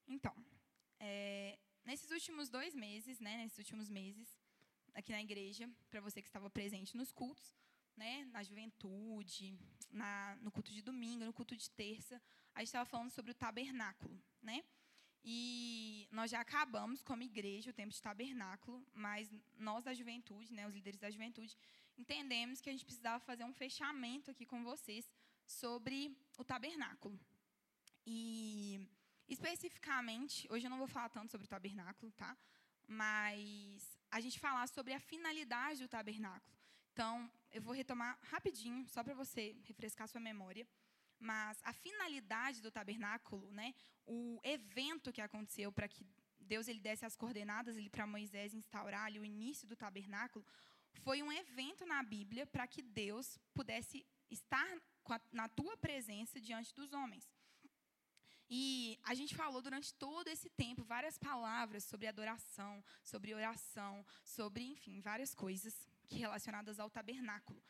Então, 0.07 0.35
é, 1.01 1.59
nesses 1.85 2.11
últimos 2.11 2.49
dois 2.49 2.74
meses, 2.74 3.18
né, 3.20 3.37
nesses 3.39 3.59
últimos 3.59 3.89
meses, 3.89 4.39
aqui 4.95 5.12
na 5.12 5.20
igreja, 5.20 5.68
para 5.91 6.01
você 6.01 6.22
que 6.22 6.29
estava 6.29 6.49
presente 6.49 6.97
nos 6.97 7.11
cultos, 7.11 7.55
né, 7.97 8.24
na 8.27 8.43
juventude, 8.43 9.59
na, 9.91 10.37
no 10.37 10.51
culto 10.51 10.72
de 10.72 10.83
domingo, 10.83 11.24
no 11.24 11.33
culto 11.33 11.57
de 11.57 11.70
terça, 11.70 12.22
a 12.57 12.61
gente 12.61 12.68
estava 12.68 12.86
falando 12.86 13.11
sobre 13.11 13.30
o 13.30 13.34
tabernáculo, 13.34 14.18
né? 14.42 14.64
E 15.22 16.09
nós 16.11 16.30
já 16.30 16.40
acabamos 16.40 17.02
como 17.02 17.22
igreja 17.22 17.70
o 17.70 17.74
tempo 17.74 17.92
de 17.92 18.00
tabernáculo, 18.00 18.82
mas 18.94 19.28
nós 19.59 19.84
da 19.84 19.92
juventude, 19.92 20.54
né, 20.54 20.66
os 20.66 20.74
líderes 20.74 20.98
da 20.98 21.11
juventude, 21.11 21.54
entendemos 21.98 22.61
que 22.61 22.70
a 22.70 22.72
gente 22.72 22.84
precisava 22.84 23.20
fazer 23.20 23.44
um 23.44 23.52
fechamento 23.52 24.30
aqui 24.30 24.46
com 24.46 24.64
vocês 24.64 25.04
sobre 25.46 26.16
o 26.38 26.44
tabernáculo. 26.44 27.20
E 28.07 28.88
especificamente, 29.28 30.50
hoje 30.50 30.64
eu 30.64 30.70
não 30.70 30.78
vou 30.78 30.86
falar 30.86 31.11
tanto 31.11 31.30
sobre 31.32 31.44
o 31.44 31.48
tabernáculo, 31.48 32.11
tá? 32.12 32.34
Mas 32.86 33.98
a 34.11 34.18
gente 34.20 34.40
falar 34.40 34.66
sobre 34.68 34.94
a 34.94 35.00
finalidade 35.00 35.82
do 35.82 35.88
tabernáculo. 35.88 36.57
Então, 36.92 37.30
eu 37.50 37.61
vou 37.61 37.74
retomar 37.74 38.18
rapidinho, 38.22 38.86
só 38.88 39.04
para 39.04 39.12
você 39.12 39.54
refrescar 39.64 40.09
sua 40.09 40.20
memória. 40.20 40.66
Mas 41.19 41.61
a 41.64 41.73
finalidade 41.73 42.61
do 42.61 42.71
tabernáculo, 42.71 43.51
né, 43.51 43.75
o 44.07 44.41
evento 44.43 45.12
que 45.12 45.21
aconteceu 45.21 45.73
para 45.73 45.89
que 45.89 46.07
Deus 46.39 46.69
ele 46.69 46.81
desse 46.81 47.05
as 47.05 47.17
coordenadas 47.17 47.77
para 47.89 48.07
Moisés 48.07 48.55
instaurar 48.55 49.07
ali, 49.07 49.19
o 49.19 49.25
início 49.25 49.67
do 49.67 49.75
tabernáculo, 49.75 50.45
foi 51.03 51.23
um 51.23 51.33
evento 51.33 51.85
na 51.85 52.03
Bíblia 52.03 52.47
para 52.47 52.67
que 52.67 52.83
Deus 52.83 53.39
pudesse 53.55 54.07
estar 54.31 54.67
a, 55.07 55.21
na 55.33 55.49
tua 55.49 55.77
presença 55.77 56.41
diante 56.41 56.75
dos 56.75 56.93
homens. 56.93 57.29
E 58.49 58.99
a 59.03 59.12
gente 59.14 59.35
falou 59.35 59.61
durante 59.61 59.93
todo 59.95 60.29
esse 60.29 60.49
tempo 60.51 60.85
várias 60.85 61.19
palavras 61.19 61.83
sobre 61.85 62.07
adoração, 62.07 62.85
sobre 63.03 63.35
oração, 63.35 64.05
sobre, 64.25 64.62
enfim, 64.62 65.01
várias 65.01 65.35
coisas 65.35 65.75
que 66.07 66.19
relacionadas 66.19 66.79
ao 66.79 66.89
tabernáculo. 66.89 67.61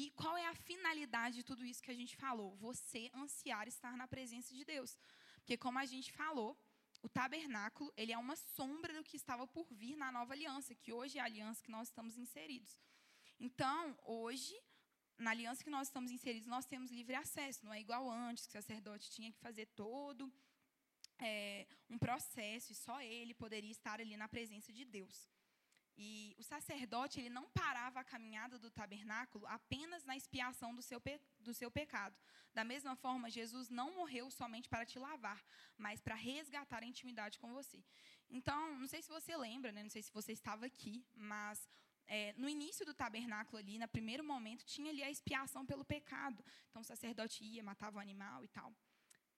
E 0.00 0.10
qual 0.10 0.36
é 0.36 0.46
a 0.46 0.54
finalidade 0.54 1.36
de 1.36 1.42
tudo 1.42 1.64
isso 1.64 1.82
que 1.82 1.90
a 1.90 1.98
gente 2.00 2.14
falou? 2.16 2.54
Você 2.56 3.10
ansiar 3.14 3.66
estar 3.66 3.96
na 3.96 4.06
presença 4.06 4.54
de 4.54 4.62
Deus. 4.62 4.98
Porque 5.36 5.56
como 5.56 5.78
a 5.78 5.86
gente 5.86 6.12
falou, 6.12 6.50
o 7.02 7.08
tabernáculo, 7.08 7.90
ele 7.96 8.12
é 8.12 8.18
uma 8.18 8.36
sombra 8.36 8.92
do 8.92 9.02
que 9.02 9.16
estava 9.16 9.46
por 9.46 9.66
vir 9.72 9.96
na 9.96 10.12
nova 10.12 10.34
aliança, 10.34 10.74
que 10.74 10.92
hoje 10.92 11.16
é 11.18 11.22
a 11.22 11.24
aliança 11.24 11.62
que 11.62 11.70
nós 11.70 11.88
estamos 11.88 12.18
inseridos. 12.18 12.78
Então, 13.40 13.98
hoje, 14.04 14.54
na 15.18 15.30
aliança 15.30 15.64
que 15.64 15.70
nós 15.70 15.88
estamos 15.88 16.10
inseridos, 16.10 16.46
nós 16.46 16.66
temos 16.66 16.90
livre 16.90 17.14
acesso, 17.14 17.64
não 17.64 17.72
é 17.72 17.80
igual 17.80 18.10
antes, 18.10 18.46
que 18.46 18.58
o 18.58 18.60
sacerdote 18.60 19.10
tinha 19.10 19.32
que 19.32 19.38
fazer 19.38 19.66
todo 19.74 20.30
é, 21.18 21.66
um 21.88 21.98
processo 21.98 22.72
e 22.72 22.74
só 22.74 23.00
ele 23.00 23.32
poderia 23.32 23.70
estar 23.70 23.98
ali 24.00 24.14
na 24.16 24.28
presença 24.28 24.70
de 24.72 24.84
Deus. 24.84 25.30
E 25.98 26.34
o 26.38 26.42
sacerdote 26.42 27.18
ele 27.18 27.30
não 27.30 27.48
parava 27.50 28.00
a 28.00 28.04
caminhada 28.04 28.58
do 28.58 28.70
tabernáculo 28.70 29.46
apenas 29.46 30.04
na 30.04 30.14
expiação 30.14 30.74
do 30.74 30.82
seu, 30.82 31.00
do 31.38 31.54
seu 31.54 31.70
pecado. 31.70 32.14
Da 32.52 32.64
mesma 32.64 32.94
forma, 32.96 33.30
Jesus 33.30 33.70
não 33.70 33.94
morreu 33.94 34.30
somente 34.30 34.68
para 34.68 34.84
te 34.84 34.98
lavar, 34.98 35.42
mas 35.76 36.00
para 36.00 36.14
resgatar 36.14 36.82
a 36.82 36.86
intimidade 36.86 37.38
com 37.38 37.52
você. 37.52 37.82
Então, 38.28 38.78
não 38.78 38.86
sei 38.86 39.00
se 39.00 39.08
você 39.08 39.36
lembra, 39.36 39.72
né? 39.72 39.82
não 39.82 39.90
sei 39.90 40.02
se 40.02 40.12
você 40.12 40.32
estava 40.32 40.66
aqui, 40.66 41.02
mas 41.14 41.66
é, 42.06 42.34
no 42.34 42.48
início 42.48 42.84
do 42.84 42.92
tabernáculo 42.92 43.56
ali, 43.56 43.78
no 43.78 43.88
primeiro 43.88 44.22
momento, 44.22 44.66
tinha 44.66 44.90
ali 44.90 45.02
a 45.02 45.10
expiação 45.10 45.64
pelo 45.64 45.84
pecado. 45.84 46.44
Então, 46.68 46.82
o 46.82 46.84
sacerdote 46.84 47.42
ia, 47.42 47.62
matava 47.62 47.96
o 47.96 48.00
animal 48.00 48.44
e 48.44 48.48
tal. 48.48 48.74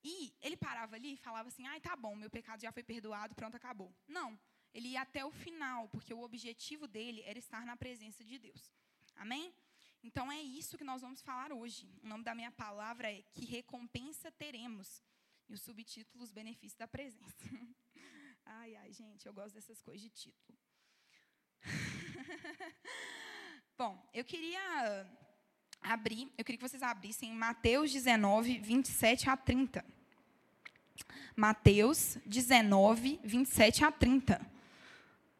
E 0.02 0.34
ele 0.40 0.56
parava 0.56 0.96
ali 0.96 1.14
e 1.14 1.16
falava 1.16 1.48
assim: 1.48 1.66
ai, 1.66 1.80
tá 1.80 1.94
bom, 1.94 2.16
meu 2.16 2.30
pecado 2.30 2.60
já 2.60 2.72
foi 2.72 2.82
perdoado, 2.82 3.34
pronto, 3.34 3.56
acabou. 3.56 3.92
Não 4.06 4.38
ele 4.74 4.88
ia 4.88 5.02
até 5.02 5.24
o 5.24 5.30
final, 5.30 5.88
porque 5.88 6.12
o 6.12 6.20
objetivo 6.20 6.86
dele 6.86 7.22
era 7.22 7.38
estar 7.38 7.64
na 7.64 7.76
presença 7.76 8.24
de 8.24 8.38
Deus. 8.38 8.72
Amém? 9.16 9.52
Então 10.02 10.30
é 10.30 10.40
isso 10.40 10.78
que 10.78 10.84
nós 10.84 11.02
vamos 11.02 11.20
falar 11.20 11.52
hoje. 11.52 11.88
O 12.02 12.06
nome 12.06 12.24
da 12.24 12.34
minha 12.34 12.50
palavra 12.50 13.10
é 13.10 13.22
Que 13.32 13.44
Recompensa 13.44 14.30
Teremos. 14.30 15.02
E 15.48 15.54
o 15.54 15.58
subtítulo 15.58 16.22
Os 16.22 16.30
Benefícios 16.30 16.78
da 16.78 16.86
Presença. 16.86 17.42
Ai, 18.50 18.74
ai, 18.76 18.90
gente, 18.94 19.26
eu 19.26 19.32
gosto 19.34 19.56
dessas 19.56 19.82
coisas 19.82 20.00
de 20.00 20.08
título. 20.08 20.58
Bom, 23.76 24.10
eu 24.14 24.24
queria 24.24 25.06
abrir, 25.82 26.32
eu 26.38 26.44
queria 26.44 26.58
que 26.58 26.66
vocês 26.66 26.82
abrissem 26.82 27.30
Mateus 27.32 27.92
19, 27.92 28.58
27 28.58 29.28
a 29.28 29.36
30. 29.36 29.84
Mateus 31.36 32.16
19, 32.24 33.20
27 33.22 33.84
a 33.84 33.92
30. 33.92 34.57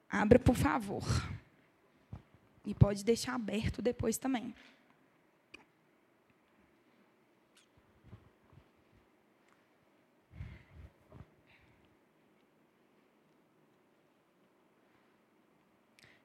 Abra, 0.09 0.39
por 0.39 0.57
favor. 0.57 1.05
E 2.65 2.75
pode 2.75 3.05
deixar 3.05 3.35
aberto 3.35 3.83
depois 3.83 4.17
também. 4.19 4.55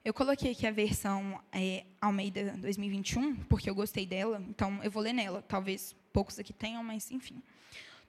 Eu 0.05 0.13
coloquei 0.13 0.51
aqui 0.51 0.67
a 0.67 0.71
versão 0.71 1.41
é, 1.49 1.85
Almeida 2.01 2.57
2021, 2.57 3.37
porque 3.45 3.69
eu 3.69 3.75
gostei 3.75 4.05
dela, 4.05 4.43
então 4.49 4.83
eu 4.83 4.91
vou 4.91 5.01
ler 5.01 5.13
nela. 5.13 5.41
Talvez 5.41 5.95
poucos 6.11 6.37
aqui 6.37 6.51
tenham, 6.51 6.83
mas 6.83 7.09
enfim. 7.09 7.41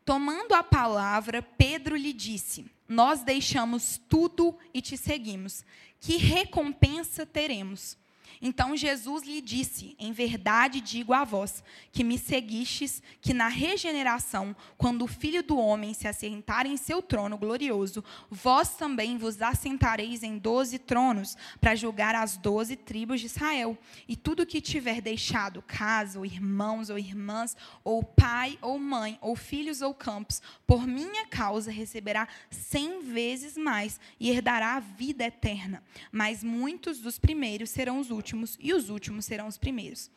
Tomando 0.04 0.54
a 0.54 0.62
palavra, 0.64 1.40
Pedro 1.40 1.94
lhe 1.94 2.12
disse: 2.12 2.68
Nós 2.88 3.22
deixamos 3.22 4.00
tudo 4.08 4.56
e 4.72 4.80
te 4.80 4.96
seguimos. 4.96 5.64
Que 6.00 6.16
recompensa 6.16 7.24
teremos? 7.24 7.96
Então 8.40 8.76
Jesus 8.76 9.22
lhe 9.22 9.40
disse: 9.40 9.94
Em 9.98 10.12
verdade 10.12 10.80
digo 10.80 11.12
a 11.12 11.24
vós, 11.24 11.62
que 11.92 12.04
me 12.04 12.18
seguistes, 12.18 13.02
que 13.20 13.32
na 13.32 13.48
regeneração, 13.48 14.54
quando 14.76 15.02
o 15.02 15.08
Filho 15.08 15.42
do 15.42 15.56
Homem 15.58 15.94
se 15.94 16.08
assentar 16.08 16.66
em 16.66 16.76
seu 16.76 17.00
trono 17.00 17.38
glorioso, 17.38 18.02
vós 18.30 18.76
também 18.76 19.16
vos 19.16 19.40
assentareis 19.40 20.22
em 20.22 20.38
doze 20.38 20.78
tronos, 20.78 21.36
para 21.60 21.74
julgar 21.74 22.14
as 22.14 22.36
doze 22.36 22.76
tribos 22.76 23.20
de 23.20 23.26
Israel. 23.26 23.78
E 24.08 24.16
tudo 24.16 24.46
que 24.46 24.60
tiver 24.60 25.00
deixado, 25.00 25.62
casa, 25.62 26.18
ou 26.18 26.26
irmãos 26.26 26.90
ou 26.90 26.98
irmãs, 26.98 27.56
ou 27.82 28.02
pai 28.02 28.58
ou 28.60 28.78
mãe, 28.78 29.18
ou 29.20 29.36
filhos 29.36 29.80
ou 29.80 29.94
campos, 29.94 30.42
por 30.66 30.86
minha 30.86 31.26
causa 31.26 31.70
receberá 31.70 32.26
cem 32.50 33.00
vezes 33.00 33.56
mais 33.56 34.00
e 34.18 34.30
herdará 34.30 34.74
a 34.74 34.80
vida 34.80 35.24
eterna. 35.24 35.82
Mas 36.10 36.42
muitos 36.42 36.98
dos 37.00 37.18
primeiros 37.18 37.70
serão 37.70 38.00
os 38.00 38.10
últimos 38.10 38.23
últimos 38.24 38.56
e 38.58 38.72
os 38.72 38.88
últimos 38.88 39.26
serão 39.26 39.46
os 39.46 39.58
primeiros. 39.58 40.10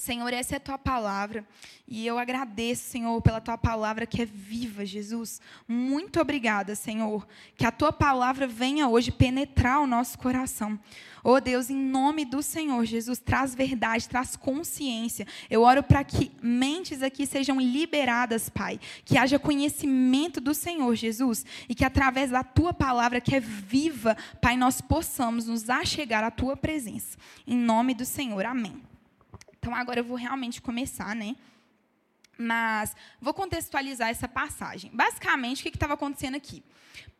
Senhor, 0.00 0.32
essa 0.32 0.54
é 0.54 0.56
a 0.56 0.60
tua 0.60 0.78
palavra. 0.78 1.46
E 1.86 2.06
eu 2.06 2.18
agradeço, 2.18 2.88
Senhor, 2.88 3.20
pela 3.20 3.38
tua 3.38 3.58
palavra 3.58 4.06
que 4.06 4.22
é 4.22 4.24
viva, 4.24 4.86
Jesus. 4.86 5.42
Muito 5.68 6.18
obrigada, 6.18 6.74
Senhor. 6.74 7.28
Que 7.54 7.66
a 7.66 7.70
tua 7.70 7.92
palavra 7.92 8.46
venha 8.46 8.88
hoje 8.88 9.12
penetrar 9.12 9.78
o 9.78 9.86
nosso 9.86 10.18
coração. 10.18 10.80
Oh 11.22 11.38
Deus, 11.38 11.68
em 11.68 11.76
nome 11.76 12.24
do 12.24 12.42
Senhor, 12.42 12.82
Jesus, 12.86 13.18
traz 13.18 13.54
verdade, 13.54 14.08
traz 14.08 14.36
consciência. 14.36 15.26
Eu 15.50 15.64
oro 15.64 15.82
para 15.82 16.02
que 16.02 16.32
mentes 16.40 17.02
aqui 17.02 17.26
sejam 17.26 17.60
liberadas, 17.60 18.48
Pai. 18.48 18.80
Que 19.04 19.18
haja 19.18 19.38
conhecimento 19.38 20.40
do 20.40 20.54
Senhor, 20.54 20.94
Jesus. 20.94 21.44
E 21.68 21.74
que 21.74 21.84
através 21.84 22.30
da 22.30 22.42
tua 22.42 22.72
palavra, 22.72 23.20
que 23.20 23.36
é 23.36 23.40
viva, 23.40 24.16
Pai, 24.40 24.56
nós 24.56 24.80
possamos 24.80 25.44
nos 25.44 25.68
achegar 25.68 26.24
à 26.24 26.30
tua 26.30 26.56
presença. 26.56 27.18
Em 27.46 27.54
nome 27.54 27.92
do 27.92 28.06
Senhor. 28.06 28.46
Amém. 28.46 28.80
Então 29.60 29.74
agora 29.74 30.00
eu 30.00 30.04
vou 30.04 30.16
realmente 30.16 30.60
começar, 30.60 31.14
né? 31.14 31.36
Mas 32.36 32.96
vou 33.20 33.34
contextualizar 33.34 34.08
essa 34.08 34.26
passagem. 34.26 34.90
Basicamente, 34.94 35.60
o 35.60 35.62
que 35.62 35.76
estava 35.76 35.92
acontecendo 35.92 36.36
aqui? 36.36 36.64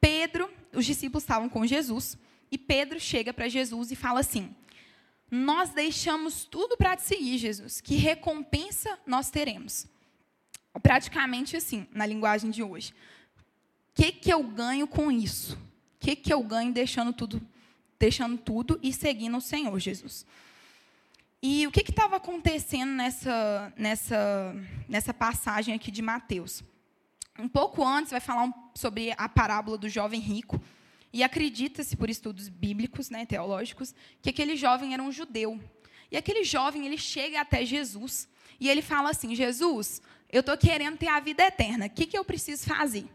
Pedro, 0.01 0.51
os 0.73 0.87
discípulos 0.87 1.23
estavam 1.23 1.49
com 1.49 1.67
Jesus, 1.67 2.17
e 2.51 2.57
Pedro 2.57 2.99
chega 2.99 3.33
para 3.33 3.49
Jesus 3.49 3.91
e 3.91 3.97
fala 3.97 4.21
assim: 4.21 4.55
Nós 5.31 5.71
deixamos 5.71 6.45
tudo 6.45 6.77
para 6.77 6.97
te 6.97 7.03
seguir, 7.03 7.37
Jesus. 7.37 7.83
Que 7.83 7.97
recompensa 7.97 8.99
nós 9.07 9.31
teremos? 9.31 9.87
Praticamente 10.83 11.57
assim, 11.57 11.87
na 11.93 12.07
linguagem 12.07 12.51
de 12.51 12.63
hoje. 12.63 12.93
O 13.91 14.03
que, 14.03 14.13
que 14.13 14.33
eu 14.33 14.43
ganho 14.43 14.87
com 14.87 15.13
isso? 15.13 15.55
O 15.55 15.59
que, 16.01 16.17
que 16.17 16.33
eu 16.33 16.43
ganho 16.43 16.73
deixando 16.73 17.13
tudo, 17.13 17.43
deixando 17.99 18.39
tudo 18.39 18.81
e 18.83 18.93
seguindo 18.93 19.37
o 19.37 19.41
Senhor, 19.41 19.79
Jesus? 19.79 20.25
E 21.43 21.67
o 21.67 21.71
que 21.71 21.81
estava 21.81 22.17
acontecendo 22.17 22.91
nessa, 22.91 23.73
nessa, 23.75 24.55
nessa 24.87 25.15
passagem 25.15 25.75
aqui 25.75 25.91
de 25.91 26.03
Mateus? 26.03 26.63
Um 27.39 27.49
pouco 27.49 27.83
antes, 27.83 28.11
vai 28.11 28.21
falar 28.21 28.45
um, 28.45 28.53
sobre 28.75 29.15
a 29.17 29.27
parábola 29.27 29.79
do 29.79 29.89
jovem 29.89 30.21
rico. 30.21 30.61
E 31.11 31.23
acredita-se, 31.23 31.97
por 31.97 32.11
estudos 32.11 32.51
bíblicos, 32.51 33.09
né, 33.09 33.25
teológicos, 33.25 33.95
que 34.21 34.29
aquele 34.29 34.55
jovem 34.55 34.93
era 34.93 35.03
um 35.03 35.11
judeu. 35.11 35.59
E 36.11 36.17
aquele 36.17 36.45
jovem, 36.45 36.85
ele 36.85 36.99
chega 36.99 37.41
até 37.41 37.65
Jesus 37.65 38.29
e 38.61 38.69
ele 38.69 38.83
fala 38.83 39.11
assim: 39.11 39.35
Jesus, 39.35 40.03
eu 40.31 40.41
estou 40.41 40.59
querendo 40.59 40.99
ter 40.99 41.09
a 41.09 41.21
vida 41.21 41.43
eterna, 41.43 41.87
o 41.87 41.91
que, 41.91 42.07
que 42.07 42.19
eu 42.19 42.25
preciso 42.25 42.67
fazer? 42.67 43.07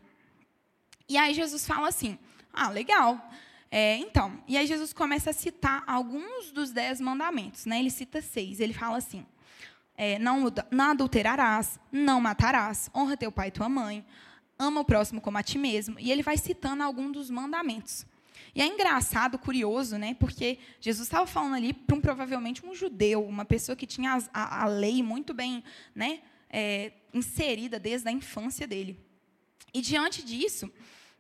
E 1.08 1.16
aí 1.16 1.34
Jesus 1.34 1.68
fala 1.68 1.90
assim: 1.90 2.18
Ah, 2.52 2.70
legal. 2.70 3.22
É, 3.78 3.98
então, 3.98 4.42
e 4.48 4.56
aí 4.56 4.66
Jesus 4.66 4.94
começa 4.94 5.32
a 5.32 5.34
citar 5.34 5.84
alguns 5.86 6.50
dos 6.50 6.72
dez 6.72 7.02
mandamentos. 7.02 7.66
Né? 7.66 7.78
Ele 7.80 7.90
cita 7.90 8.22
seis. 8.22 8.62
Ele 8.62 8.72
fala 8.72 8.96
assim: 8.96 9.26
é, 9.98 10.18
não, 10.18 10.46
não 10.72 10.92
adulterarás, 10.92 11.78
não 11.92 12.22
matarás, 12.22 12.90
honra 12.96 13.18
teu 13.18 13.34
pai 13.34 13.50
e 13.50 13.52
tua 13.52 13.68
mãe, 13.68 14.06
ama 14.58 14.80
o 14.80 14.86
próximo 14.86 15.20
como 15.20 15.38
a 15.38 15.44
ti 15.44 15.58
mesmo. 15.58 16.00
E 16.00 16.10
ele 16.10 16.24
vai 16.24 16.38
citando 16.38 16.84
alguns 16.84 17.12
dos 17.12 17.30
mandamentos. 17.30 18.06
E 18.56 18.62
é 18.62 18.66
engraçado, 18.66 19.38
curioso, 19.38 19.98
né? 19.98 20.16
Porque 20.18 20.58
Jesus 20.80 21.06
estava 21.06 21.28
falando 21.28 21.56
ali 21.56 21.74
para 21.74 21.98
um, 21.98 22.00
provavelmente 22.00 22.66
um 22.66 22.74
judeu, 22.74 23.28
uma 23.28 23.44
pessoa 23.44 23.76
que 23.76 23.86
tinha 23.86 24.18
a, 24.34 24.64
a 24.64 24.68
lei 24.68 25.04
muito 25.04 25.34
bem 25.34 25.62
né, 25.94 26.22
é, 26.50 26.94
inserida 27.14 27.78
desde 27.78 28.08
a 28.08 28.12
infância 28.14 28.66
dele. 28.66 28.98
E 29.74 29.82
diante 29.82 30.24
disso, 30.24 30.72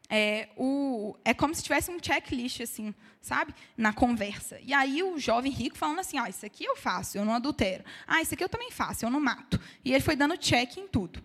é, 0.09 0.49
o, 0.55 1.15
é 1.25 1.33
como 1.33 1.53
se 1.55 1.63
tivesse 1.63 1.89
um 1.89 1.97
checklist, 2.01 2.61
assim, 2.61 2.93
sabe? 3.21 3.53
Na 3.75 3.91
conversa. 3.91 4.59
E 4.61 4.73
aí 4.73 5.01
o 5.01 5.17
jovem 5.17 5.51
rico 5.51 5.77
falando 5.77 5.99
assim: 5.99 6.17
ah, 6.17 6.29
isso 6.29 6.45
aqui 6.45 6.63
eu 6.63 6.75
faço, 6.75 7.17
eu 7.17 7.25
não 7.25 7.33
adultero. 7.33 7.83
Ah, 8.05 8.21
isso 8.21 8.33
aqui 8.33 8.43
eu 8.43 8.49
também 8.49 8.71
faço, 8.71 9.05
eu 9.05 9.09
não 9.09 9.19
mato. 9.19 9.59
E 9.83 9.91
ele 9.91 10.03
foi 10.03 10.15
dando 10.15 10.37
check 10.37 10.77
em 10.77 10.87
tudo. 10.87 11.23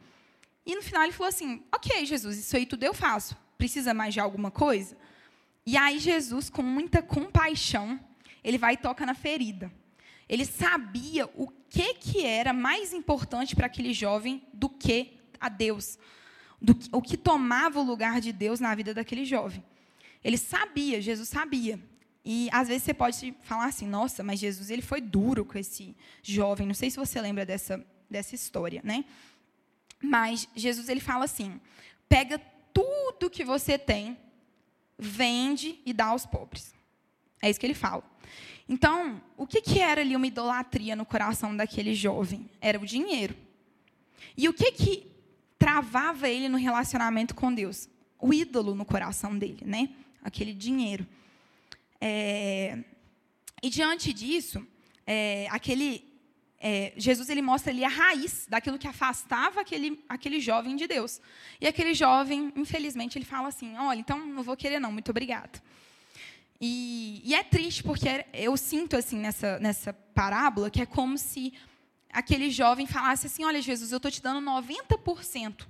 E 0.64 0.74
no 0.74 0.82
final 0.82 1.02
ele 1.02 1.12
falou 1.12 1.28
assim: 1.28 1.62
ok, 1.72 2.04
Jesus, 2.06 2.38
isso 2.38 2.56
aí 2.56 2.66
tudo 2.66 2.84
eu 2.84 2.94
faço. 2.94 3.36
Precisa 3.58 3.92
mais 3.92 4.14
de 4.14 4.20
alguma 4.20 4.50
coisa? 4.50 4.96
E 5.66 5.76
aí 5.76 5.98
Jesus, 5.98 6.48
com 6.48 6.62
muita 6.62 7.02
compaixão, 7.02 8.00
ele 8.42 8.56
vai 8.56 8.74
e 8.74 8.78
toca 8.78 9.04
na 9.04 9.14
ferida. 9.14 9.70
Ele 10.28 10.46
sabia 10.46 11.28
o 11.34 11.48
que, 11.68 11.94
que 11.94 12.24
era 12.24 12.52
mais 12.52 12.92
importante 12.92 13.54
para 13.54 13.66
aquele 13.66 13.92
jovem 13.92 14.42
do 14.54 14.68
que 14.68 15.18
a 15.38 15.48
Deus 15.48 15.98
do 16.60 16.74
que, 16.74 16.88
o 16.92 17.00
que 17.00 17.16
tomava 17.16 17.80
o 17.80 17.82
lugar 17.82 18.20
de 18.20 18.32
Deus 18.32 18.60
na 18.60 18.74
vida 18.74 18.92
daquele 18.92 19.24
jovem. 19.24 19.64
Ele 20.22 20.36
sabia, 20.36 21.00
Jesus 21.00 21.28
sabia. 21.28 21.80
E 22.24 22.48
às 22.52 22.68
vezes 22.68 22.82
você 22.82 22.92
pode 22.92 23.34
falar 23.42 23.66
assim: 23.66 23.86
"Nossa, 23.86 24.22
mas 24.22 24.38
Jesus 24.38 24.70
ele 24.70 24.82
foi 24.82 25.00
duro 25.00 25.44
com 25.44 25.58
esse 25.58 25.96
jovem". 26.22 26.66
Não 26.66 26.74
sei 26.74 26.90
se 26.90 26.98
você 26.98 27.20
lembra 27.20 27.46
dessa 27.46 27.84
dessa 28.08 28.34
história, 28.34 28.80
né? 28.84 29.04
Mas 30.02 30.48
Jesus 30.54 30.88
ele 30.88 31.00
fala 31.00 31.24
assim: 31.24 31.58
"Pega 32.08 32.38
tudo 32.74 33.30
que 33.30 33.44
você 33.44 33.78
tem, 33.78 34.18
vende 34.98 35.80
e 35.86 35.92
dá 35.92 36.06
aos 36.06 36.26
pobres". 36.26 36.74
É 37.42 37.48
isso 37.48 37.58
que 37.58 37.66
ele 37.66 37.74
fala. 37.74 38.04
Então, 38.68 39.20
o 39.36 39.46
que, 39.46 39.60
que 39.60 39.80
era 39.80 40.00
ali 40.00 40.14
uma 40.14 40.26
idolatria 40.26 40.94
no 40.94 41.04
coração 41.04 41.56
daquele 41.56 41.94
jovem? 41.94 42.48
Era 42.60 42.78
o 42.78 42.86
dinheiro. 42.86 43.34
E 44.36 44.48
o 44.48 44.52
que, 44.52 44.70
que 44.70 45.10
travava 45.60 46.26
ele 46.26 46.48
no 46.48 46.56
relacionamento 46.56 47.34
com 47.34 47.54
Deus. 47.54 47.86
O 48.18 48.32
ídolo 48.32 48.74
no 48.74 48.84
coração 48.84 49.38
dele, 49.38 49.62
né? 49.64 49.90
Aquele 50.24 50.54
dinheiro. 50.54 51.06
É... 52.00 52.78
E 53.62 53.68
diante 53.68 54.10
disso, 54.14 54.66
é, 55.06 55.46
aquele 55.50 56.10
é, 56.58 56.94
Jesus 56.96 57.28
ele 57.28 57.42
mostra 57.42 57.70
ali 57.70 57.84
a 57.84 57.88
raiz 57.88 58.46
daquilo 58.48 58.78
que 58.78 58.88
afastava 58.88 59.60
aquele, 59.60 60.02
aquele 60.08 60.40
jovem 60.40 60.76
de 60.76 60.86
Deus. 60.86 61.20
E 61.60 61.66
aquele 61.66 61.92
jovem, 61.92 62.50
infelizmente, 62.56 63.18
ele 63.18 63.26
fala 63.26 63.48
assim: 63.48 63.76
olha, 63.76 63.98
então 63.98 64.18
não 64.18 64.42
vou 64.42 64.56
querer 64.56 64.80
não, 64.80 64.90
muito 64.90 65.10
obrigado. 65.10 65.60
E, 66.58 67.20
e 67.22 67.34
é 67.34 67.42
triste 67.42 67.82
porque 67.82 68.24
eu 68.32 68.56
sinto 68.56 68.96
assim 68.96 69.18
nessa 69.18 69.58
nessa 69.58 69.92
parábola 69.92 70.70
que 70.70 70.82
é 70.82 70.86
como 70.86 71.16
se 71.16 71.54
aquele 72.12 72.50
jovem 72.50 72.86
falasse 72.86 73.26
assim: 73.26 73.44
Olha, 73.44 73.60
Jesus, 73.60 73.92
eu 73.92 73.96
estou 73.96 74.10
te 74.10 74.22
dando 74.22 74.44
90%. 74.44 75.66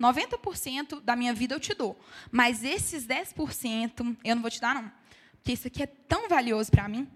90% 0.00 1.00
da 1.00 1.16
minha 1.16 1.34
vida 1.34 1.54
eu 1.54 1.60
te 1.60 1.74
dou. 1.74 1.98
Mas 2.30 2.62
esses 2.62 3.06
10% 3.06 4.16
eu 4.22 4.36
não 4.36 4.42
vou 4.42 4.50
te 4.50 4.60
dar, 4.60 4.74
não. 4.74 4.92
Porque 5.32 5.52
isso 5.52 5.66
aqui 5.66 5.82
é 5.82 5.86
tão 5.86 6.28
valioso 6.28 6.70
para 6.70 6.88
mim. 6.88 7.08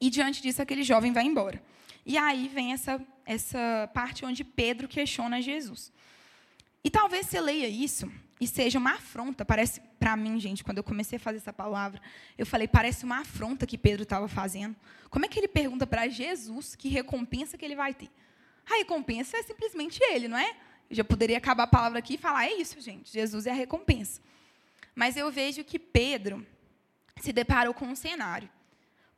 E 0.00 0.10
diante 0.10 0.42
disso, 0.42 0.60
aquele 0.60 0.82
jovem 0.82 1.12
vai 1.12 1.24
embora. 1.24 1.62
E 2.04 2.18
aí 2.18 2.48
vem 2.48 2.72
essa, 2.72 3.00
essa 3.24 3.90
parte 3.94 4.24
onde 4.26 4.44
Pedro 4.44 4.86
questiona 4.86 5.40
Jesus. 5.40 5.90
E 6.82 6.90
talvez 6.90 7.26
você 7.26 7.40
leia 7.40 7.66
isso 7.66 8.12
e 8.40 8.46
seja 8.46 8.78
uma 8.78 8.94
afronta, 8.94 9.44
parece 9.44 9.80
para 9.98 10.16
mim, 10.16 10.38
gente, 10.40 10.64
quando 10.64 10.78
eu 10.78 10.84
comecei 10.84 11.16
a 11.16 11.20
fazer 11.20 11.38
essa 11.38 11.52
palavra, 11.52 12.00
eu 12.36 12.44
falei, 12.44 12.66
parece 12.66 13.04
uma 13.04 13.20
afronta 13.20 13.66
que 13.66 13.78
Pedro 13.78 14.02
estava 14.02 14.28
fazendo. 14.28 14.74
Como 15.08 15.24
é 15.24 15.28
que 15.28 15.38
ele 15.38 15.48
pergunta 15.48 15.86
para 15.86 16.08
Jesus 16.08 16.74
que 16.74 16.88
recompensa 16.88 17.56
que 17.56 17.64
ele 17.64 17.76
vai 17.76 17.94
ter? 17.94 18.10
A 18.68 18.76
recompensa 18.78 19.36
é 19.36 19.42
simplesmente 19.42 20.02
ele, 20.02 20.26
não 20.26 20.36
é? 20.36 20.56
Eu 20.90 20.96
já 20.96 21.04
poderia 21.04 21.38
acabar 21.38 21.64
a 21.64 21.68
palavra 21.68 21.98
aqui 21.98 22.14
e 22.14 22.18
falar, 22.18 22.46
é 22.46 22.54
isso, 22.54 22.80
gente, 22.80 23.12
Jesus 23.12 23.46
é 23.46 23.50
a 23.50 23.54
recompensa. 23.54 24.20
Mas 24.94 25.16
eu 25.16 25.30
vejo 25.30 25.64
que 25.64 25.78
Pedro 25.78 26.46
se 27.20 27.32
deparou 27.32 27.72
com 27.72 27.86
um 27.86 27.96
cenário. 27.96 28.48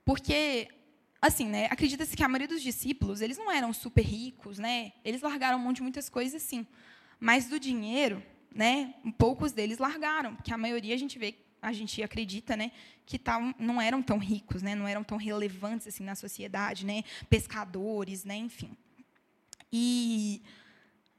Porque, 0.05 0.69
assim, 1.21 1.47
né, 1.47 1.67
acredita-se 1.67 2.17
que 2.17 2.23
a 2.23 2.29
maioria 2.29 2.49
dos 2.49 2.63
discípulos, 2.63 3.21
eles 3.21 3.37
não 3.37 3.51
eram 3.51 3.73
super 3.73 4.03
ricos, 4.03 4.59
né? 4.59 4.93
Eles 5.05 5.23
largaram 5.23 5.59
mão 5.59 5.73
de 5.73 5.83
muitas 5.83 6.09
coisas, 6.09 6.41
sim. 6.43 6.67
Mas 7.19 7.49
do 7.49 7.59
dinheiro, 7.59 8.23
né, 8.55 8.95
poucos 9.19 9.53
deles 9.53 9.79
largaram, 9.79 10.35
porque 10.35 10.53
a 10.53 10.59
maioria 10.59 10.95
a 10.95 10.99
gente 10.99 11.19
vê, 11.19 11.37
a 11.61 11.73
gente 11.73 12.03
acredita, 12.03 12.57
né, 12.57 12.73
que 13.05 13.19
tavam, 13.19 13.55
não 13.59 13.81
eram 13.81 14.03
tão 14.03 14.19
ricos, 14.19 14.63
né, 14.63 14.75
não 14.75 14.87
eram 14.87 15.05
tão 15.05 15.19
relevantes 15.19 15.87
assim 15.87 16.05
na 16.05 16.15
sociedade, 16.15 16.85
né, 16.85 17.05
pescadores, 17.29 18.25
né, 18.25 18.37
enfim. 18.37 18.77
E 19.73 20.43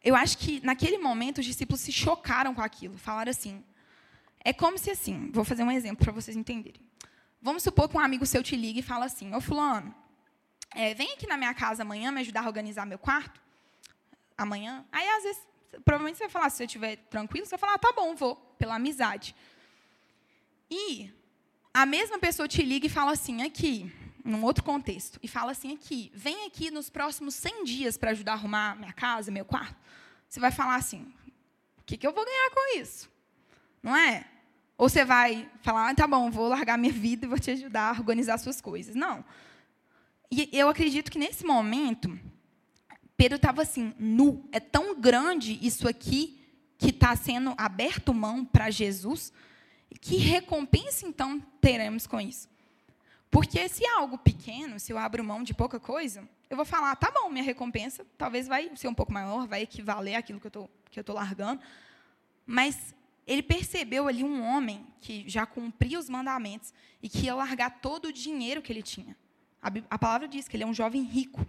eu 0.04 0.16
acho 0.16 0.38
que 0.38 0.60
naquele 0.66 0.98
momento 0.98 1.40
os 1.40 1.46
discípulos 1.46 1.82
se 1.82 1.92
chocaram 1.92 2.56
com 2.56 2.62
aquilo, 2.62 2.98
falaram 2.98 3.32
assim, 3.32 3.64
é 4.44 4.54
como 4.54 4.78
se 4.78 4.90
assim, 4.90 5.30
vou 5.32 5.44
fazer 5.44 5.64
um 5.64 5.72
exemplo 5.72 6.04
para 6.04 6.14
vocês 6.14 6.38
entenderem. 6.38 6.88
Vamos 7.42 7.64
supor 7.64 7.88
que 7.88 7.98
um 7.98 8.00
amigo 8.00 8.26
seu 8.26 8.42
te 8.42 8.56
liga 8.56 8.80
e 8.80 8.84
fala 8.84 9.06
assim: 9.06 9.34
Ô 9.34 9.42
Fulano, 9.42 9.94
é, 10.74 10.94
vem 10.94 11.14
aqui 11.14 11.28
na 11.28 11.38
minha 11.38 11.54
casa 11.54 11.84
amanhã 11.84 12.12
me 12.12 12.22
ajudar 12.22 12.44
a 12.44 12.48
organizar 12.48 12.86
meu 12.86 12.98
quarto. 12.98 13.42
Amanhã. 14.38 14.86
Aí, 14.92 15.08
às 15.08 15.24
vezes, 15.24 15.42
provavelmente 15.84 16.18
você 16.18 16.24
vai 16.26 16.30
falar, 16.30 16.49
se 16.49 16.57
você 16.57 16.65
estiver 16.65 16.95
tranquilo, 17.09 17.45
você 17.45 17.51
vai 17.51 17.59
falar: 17.59 17.74
ah, 17.74 17.80
tá 17.80 17.91
bom, 17.91 18.15
vou, 18.15 18.36
pela 18.57 18.76
amizade. 18.76 19.36
E 20.70 21.11
a 21.74 21.86
mesma 21.86 22.20
pessoa 22.20 22.47
te 22.47 22.61
liga 22.63 22.88
e 22.88 22.89
fala 22.89 23.11
assim: 23.11 23.41
aqui, 23.43 23.91
num 24.24 24.43
outro 24.43 24.63
contexto, 24.63 25.20
e 25.22 25.28
fala 25.28 25.51
assim: 25.51 25.74
aqui, 25.74 26.11
vem 26.13 26.45
aqui 26.45 26.72
nos 26.72 26.89
próximos 26.89 27.36
100 27.36 27.63
dias 27.63 27.97
para 27.97 28.11
ajudar 28.11 28.34
a 28.34 28.36
arrumar 28.36 28.76
minha 28.76 28.93
casa, 28.93 29.32
meu 29.32 29.45
quarto. 29.45 29.76
Você 30.28 30.39
vai 30.39 30.51
falar 30.51 30.76
assim: 30.76 31.13
o 31.78 31.84
que, 31.84 31.97
que 31.97 32.05
eu 32.05 32.13
vou 32.13 32.26
ganhar 32.26 32.49
com 32.51 32.80
isso? 32.80 33.09
Não 33.82 33.95
é? 33.95 34.26
Ou 34.78 34.88
você 34.88 35.03
vai 35.03 35.49
falar, 35.63 35.89
ah, 35.89 35.95
tá 35.95 36.05
bom, 36.05 36.30
vou 36.30 36.47
largar 36.47 36.78
minha 36.78 36.93
vida 36.93 37.26
e 37.26 37.30
vou 37.30 37.39
te 37.39 37.49
ajudar 37.49 37.95
a 37.95 37.99
organizar 37.99 38.38
suas 38.38 38.61
coisas. 38.61 38.93
Não. 38.93 39.26
E 40.30 40.49
eu 40.53 40.70
acredito 40.70 41.09
que 41.09 41.18
nesse 41.18 41.43
momento, 41.43 42.20
Pedro 43.18 43.36
estava 43.36 43.63
assim, 43.63 43.93
nu. 43.99 44.47
É 44.51 44.59
tão 44.59 44.99
grande 44.99 45.59
isso 45.61 45.88
aqui 45.88 46.39
que 46.78 46.91
está 46.91 47.15
sendo 47.15 47.53
aberto 47.57 48.13
mão 48.13 48.45
para 48.45 48.70
Jesus. 48.70 49.34
Que 49.99 50.18
recompensa, 50.18 51.05
então, 51.05 51.39
teremos 51.59 52.07
com 52.07 52.22
isso? 52.22 52.47
Porque 53.30 53.68
se 53.68 53.84
é 53.84 53.89
algo 53.89 54.18
pequeno, 54.18 54.80
se 54.80 54.93
eu 54.93 54.97
abro 54.97 55.24
mão 55.24 55.43
de 55.43 55.53
pouca 55.53 55.80
coisa, 55.80 56.28
eu 56.49 56.55
vou 56.55 56.65
falar, 56.65 56.95
tá 56.95 57.11
bom, 57.11 57.30
minha 57.30 57.43
recompensa 57.43 58.05
talvez 58.18 58.47
vai 58.47 58.72
ser 58.76 58.88
um 58.88 58.93
pouco 58.93 59.11
maior, 59.11 59.47
vai 59.47 59.63
equivaler 59.63 60.15
àquilo 60.15 60.39
que 60.39 60.47
eu 60.47 60.70
que 60.97 60.99
eu 60.99 61.01
estou 61.01 61.15
largando. 61.15 61.61
Mas 62.45 62.95
ele 63.26 63.43
percebeu 63.43 64.07
ali 64.07 64.24
um 64.24 64.41
homem 64.41 64.86
que 65.01 65.28
já 65.28 65.45
cumpria 65.45 65.99
os 65.99 66.09
mandamentos 66.09 66.74
e 67.01 67.09
que 67.09 67.26
ia 67.26 67.36
largar 67.36 67.80
todo 67.82 68.05
o 68.05 68.13
dinheiro 68.13 68.61
que 68.61 68.72
ele 68.72 68.82
tinha. 68.82 69.15
A, 69.61 69.70
a 69.89 69.99
palavra 69.99 70.28
diz 70.28 70.47
que 70.47 70.55
ele 70.55 70.63
é 70.63 70.68
um 70.68 70.74
jovem 70.74 71.03
rico. 71.03 71.45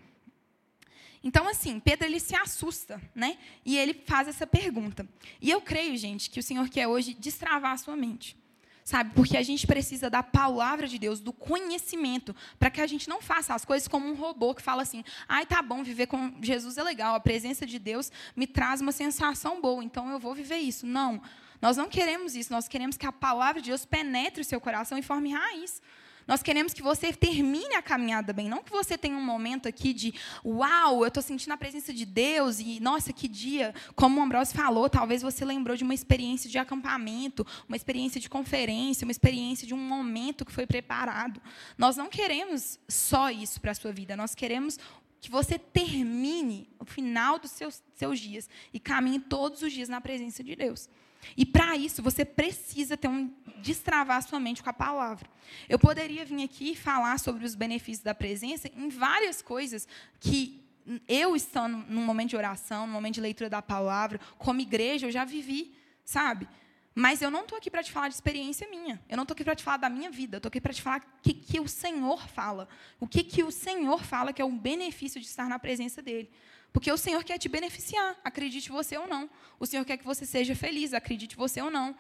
Então, 1.23 1.49
assim, 1.49 1.81
Pedro 1.81 2.07
ele 2.07 2.21
se 2.21 2.35
assusta, 2.35 3.01
né? 3.15 3.39
E 3.65 3.77
ele 3.77 3.95
faz 4.07 4.29
essa 4.29 4.47
pergunta. 4.47 5.09
E 5.41 5.51
eu 5.51 5.61
creio, 5.61 5.97
gente, 5.97 6.31
que 6.31 6.41
o 6.41 6.43
Senhor 6.43 6.69
quer 6.69 6.87
hoje 6.87 7.15
destravar 7.15 7.73
a 7.73 7.77
sua 7.77 7.97
mente. 7.97 8.37
Sabe? 8.85 9.13
Porque 9.15 9.37
a 9.37 9.43
gente 9.43 9.67
precisa 9.67 10.09
da 10.09 10.23
palavra 10.23 10.89
de 10.89 10.99
Deus, 10.99 11.21
do 11.21 11.31
conhecimento, 11.31 12.35
para 12.59 12.71
que 12.71 12.81
a 12.81 12.87
gente 12.87 13.07
não 13.07 13.21
faça 13.21 13.55
as 13.55 13.63
coisas 13.63 13.87
como 13.87 14.09
um 14.09 14.15
robô 14.15 14.55
que 14.55 14.63
fala 14.63 14.81
assim: 14.81 15.05
ai, 15.29 15.45
tá 15.45 15.61
bom, 15.61 15.85
viver 15.85 16.07
com 16.07 16.33
Jesus 16.41 16.79
é 16.79 16.83
legal, 16.83 17.15
a 17.15 17.21
presença 17.21 17.67
de 17.67 17.79
Deus 17.79 18.11
me 18.35 18.47
traz 18.47 18.81
uma 18.81 18.91
sensação 18.91 19.61
boa, 19.61 19.85
então 19.85 20.09
eu 20.11 20.19
vou 20.19 20.35
viver 20.35 20.57
isso. 20.57 20.87
Não. 20.87 21.21
Nós 21.61 21.77
não 21.77 21.87
queremos 21.87 22.35
isso, 22.35 22.51
nós 22.51 22.67
queremos 22.67 22.97
que 22.97 23.05
a 23.05 23.13
palavra 23.13 23.61
de 23.61 23.69
Deus 23.69 23.85
penetre 23.85 24.41
o 24.41 24.45
seu 24.45 24.59
coração 24.59 24.97
e 24.97 25.03
forme 25.03 25.33
raiz. 25.33 25.83
Nós 26.29 26.43
queremos 26.43 26.75
que 26.75 26.83
você 26.83 27.11
termine 27.11 27.75
a 27.75 27.81
caminhada 27.81 28.35
bem, 28.35 28.51
não 28.51 28.63
que 28.63 28.71
você 28.71 28.99
tenha 28.99 29.17
um 29.17 29.25
momento 29.25 29.67
aqui 29.67 29.95
de 29.95 30.13
uau, 30.45 31.01
eu 31.03 31.09
estou 31.09 31.23
sentindo 31.23 31.53
a 31.53 31.57
presença 31.57 31.91
de 31.91 32.05
Deus 32.05 32.61
e 32.61 32.79
nossa, 32.81 33.15
que 33.15 33.27
dia. 33.27 33.75
Como 33.97 34.21
o 34.21 34.23
Ambrosio 34.23 34.55
falou, 34.55 34.91
talvez 34.91 35.23
você 35.23 35.43
lembrou 35.43 35.75
de 35.75 35.85
uma 35.85 35.95
experiência 35.95 36.51
de 36.51 36.59
acampamento, 36.59 37.47
uma 37.67 37.77
experiência 37.77 38.21
de 38.21 38.29
conferência, 38.29 39.07
uma 39.07 39.11
experiência 39.11 39.67
de 39.67 39.73
um 39.73 39.79
momento 39.79 40.45
que 40.45 40.53
foi 40.53 40.67
preparado. 40.67 41.41
Nós 41.79 41.97
não 41.97 42.11
queremos 42.11 42.79
só 42.87 43.31
isso 43.31 43.59
para 43.59 43.71
a 43.71 43.75
sua 43.75 43.91
vida, 43.91 44.15
nós 44.15 44.35
queremos 44.35 44.79
que 45.23 45.31
você 45.31 45.59
termine 45.59 46.69
o 46.79 46.85
final 46.85 47.39
dos 47.39 47.53
seus, 47.53 47.83
seus 47.95 48.21
dias 48.21 48.51
e 48.71 48.79
caminhe 48.79 49.19
todos 49.19 49.63
os 49.63 49.73
dias 49.73 49.89
na 49.89 50.01
presença 50.01 50.45
de 50.45 50.55
Deus. 50.55 50.91
E 51.37 51.45
para 51.45 51.77
isso 51.77 52.03
você 52.03 52.25
precisa 52.25 52.97
ter 52.97 53.09
um 53.09 53.33
destravar 53.61 54.23
sua 54.23 54.39
mente 54.39 54.63
com 54.63 54.71
a 54.71 54.73
palavra. 54.73 55.29
Eu 55.69 55.79
poderia 55.79 56.25
vir 56.25 56.43
aqui 56.45 56.75
falar 56.75 57.19
sobre 57.19 57.45
os 57.45 57.55
benefícios 57.55 58.05
da 58.05 58.15
presença 58.15 58.71
em 58.77 58.89
várias 58.89 59.43
coisas 59.43 59.87
que 60.21 60.63
eu 61.07 61.37
estando 61.37 61.85
num 61.89 62.05
momento 62.05 62.31
de 62.31 62.37
oração, 62.37 62.87
num 62.87 62.93
momento 62.93 63.15
de 63.15 63.21
leitura 63.21 63.51
da 63.51 63.61
palavra, 63.61 64.19
como 64.39 64.61
igreja, 64.61 65.07
eu 65.07 65.11
já 65.11 65.25
vivi, 65.25 65.75
sabe? 66.05 66.49
Mas 66.95 67.23
eu 67.23 67.31
não 67.31 67.43
estou 67.43 67.57
aqui 67.59 67.71
para 67.71 67.83
te 67.83 67.93
falar 67.93 68.09
de 68.09 68.15
experiência 68.15 68.69
minha. 68.69 69.01
Eu 69.09 69.17
não 69.17 69.23
estou 69.23 69.33
aqui 69.33 69.45
para 69.45 69.55
te 69.55 69.63
falar 69.63 69.77
da 69.77 69.89
minha 69.89 70.11
vida. 70.11 70.37
Eu 70.37 70.39
estou 70.39 70.49
aqui 70.49 70.61
para 70.61 70.73
te 70.73 70.83
falar 70.83 70.99
o 70.99 71.23
que, 71.23 71.33
que 71.33 71.61
o 71.61 71.69
Senhor 71.69 72.27
fala. 72.27 72.69
O 72.99 73.07
que, 73.07 73.23
que 73.23 73.45
o 73.45 73.53
Senhor 73.53 74.03
fala 74.03 74.33
que 74.33 74.43
é 74.43 74.45
o 74.45 74.51
benefício 74.51 75.21
de 75.21 75.27
estar 75.27 75.49
na 75.49 75.61
presença 75.61 76.03
dEle. 76.03 76.29
Porque 76.73 76.91
o 76.93 76.97
Senhor 76.97 77.25
quer 77.25 77.39
te 77.39 77.49
beneficiar, 77.49 78.17
acredite 78.23 78.71
você 78.71 78.97
ou 78.97 79.07
não. 79.07 79.29
O 79.59 79.67
Senhor 79.67 79.85
quer 79.85 79.97
que 79.97 80.05
você 80.05 80.27
seja 80.27 80.55
feliz, 80.55 80.93
acredite 80.93 81.37
você 81.37 81.61
ou 81.61 81.71
não. 81.71 81.97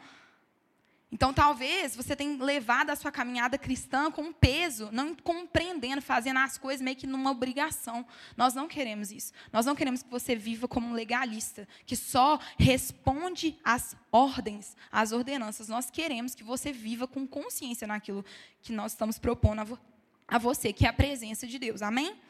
Então, 1.10 1.32
talvez 1.32 1.96
você 1.96 2.14
tenha 2.14 2.36
levado 2.44 2.90
a 2.90 2.96
sua 2.96 3.10
caminhada 3.10 3.56
cristã 3.56 4.10
com 4.10 4.24
um 4.24 4.32
peso, 4.32 4.90
não 4.92 5.14
compreendendo, 5.14 6.02
fazendo 6.02 6.38
as 6.38 6.58
coisas 6.58 6.82
meio 6.82 6.98
que 6.98 7.06
numa 7.06 7.30
obrigação. 7.30 8.06
Nós 8.36 8.54
não 8.54 8.68
queremos 8.68 9.10
isso. 9.10 9.32
Nós 9.50 9.64
não 9.64 9.74
queremos 9.74 10.02
que 10.02 10.10
você 10.10 10.36
viva 10.36 10.68
como 10.68 10.86
um 10.86 10.92
legalista, 10.92 11.66
que 11.86 11.96
só 11.96 12.38
responde 12.58 13.58
às 13.64 13.96
ordens, 14.12 14.76
às 14.92 15.10
ordenanças. 15.10 15.66
Nós 15.66 15.90
queremos 15.90 16.34
que 16.34 16.44
você 16.44 16.72
viva 16.72 17.08
com 17.08 17.26
consciência 17.26 17.86
naquilo 17.86 18.22
que 18.60 18.72
nós 18.72 18.92
estamos 18.92 19.18
propondo 19.18 19.60
a, 19.60 19.64
vo 19.64 19.78
a 20.26 20.36
você, 20.36 20.74
que 20.74 20.84
é 20.84 20.90
a 20.90 20.92
presença 20.92 21.46
de 21.46 21.58
Deus. 21.58 21.80
Amém? 21.80 22.20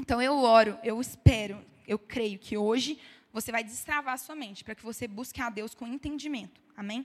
Então 0.00 0.20
eu 0.20 0.34
oro, 0.38 0.78
eu 0.82 0.98
espero, 0.98 1.62
eu 1.86 1.98
creio 1.98 2.38
que 2.38 2.56
hoje 2.56 2.98
você 3.30 3.52
vai 3.52 3.62
destravar 3.62 4.14
a 4.14 4.16
sua 4.16 4.34
mente 4.34 4.64
para 4.64 4.74
que 4.74 4.82
você 4.82 5.06
busque 5.06 5.42
a 5.42 5.50
Deus 5.50 5.74
com 5.74 5.86
entendimento. 5.86 6.58
Amém? 6.74 7.04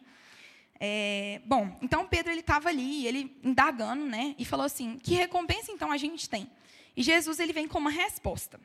É, 0.79 1.41
bom, 1.45 1.77
então 1.81 2.07
Pedro 2.07 2.31
ele 2.31 2.39
estava 2.39 2.69
ali, 2.69 3.05
ele 3.05 3.37
indagando, 3.43 4.05
né? 4.05 4.33
E 4.39 4.45
falou 4.45 4.65
assim: 4.65 4.97
que 4.97 5.13
recompensa 5.13 5.73
então 5.73 5.91
a 5.91 5.97
gente 5.97 6.29
tem? 6.29 6.49
E 6.95 7.03
Jesus 7.03 7.37
ele 7.37 7.51
vem 7.51 7.67
com 7.67 7.79
uma 7.79 7.89
resposta. 7.89 8.61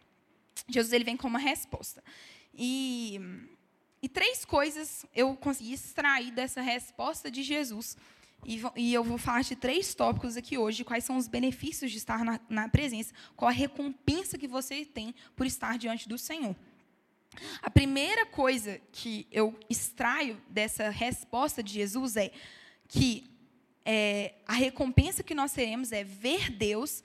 Jesus 0.69 0.93
ele 0.93 1.03
vem 1.03 1.17
com 1.17 1.27
uma 1.27 1.41
resposta. 1.41 2.01
E, 2.55 3.21
e 4.01 4.09
três 4.09 4.45
coisas 4.45 5.05
eu 5.13 5.35
consegui 5.35 5.73
extrair 5.73 6.31
dessa 6.31 6.61
resposta 6.61 7.33
de 7.33 7.43
Jesus 7.43 7.97
e, 8.45 8.63
e, 8.77 8.95
eu 8.95 9.05
vou 9.05 9.19
falar 9.19 9.43
de 9.43 9.55
três 9.55 9.95
tópicos 9.95 10.37
aqui 10.37 10.57
hoje, 10.57 10.85
quais 10.85 11.05
são 11.05 11.17
os 11.17 11.29
benefícios 11.29 11.91
de 11.91 11.99
estar 11.99 12.25
na, 12.25 12.41
na 12.49 12.69
presença, 12.69 13.13
qual 13.37 13.49
a 13.49 13.53
recompensa 13.53 14.39
que 14.39 14.49
você 14.49 14.85
tem 14.85 15.15
por 15.37 15.47
estar 15.47 15.77
diante 15.77 16.09
do 16.09 16.17
Senhor. 16.17 16.57
A 17.63 17.71
primeira 17.71 18.27
coisa 18.27 18.81
que 18.91 19.27
eu 19.31 19.59
extraio 19.69 20.41
dessa 20.49 20.91
resposta 20.91 21.63
de 21.63 21.73
Jesus 21.73 22.17
é 22.17 22.33
que 22.89 23.31
é, 23.85 24.35
a 24.47 24.55
recompensa 24.55 25.23
que 25.23 25.35
nós 25.35 25.53
teremos 25.53 25.93
é 25.93 26.03
ver 26.03 26.51
Deus 26.51 27.05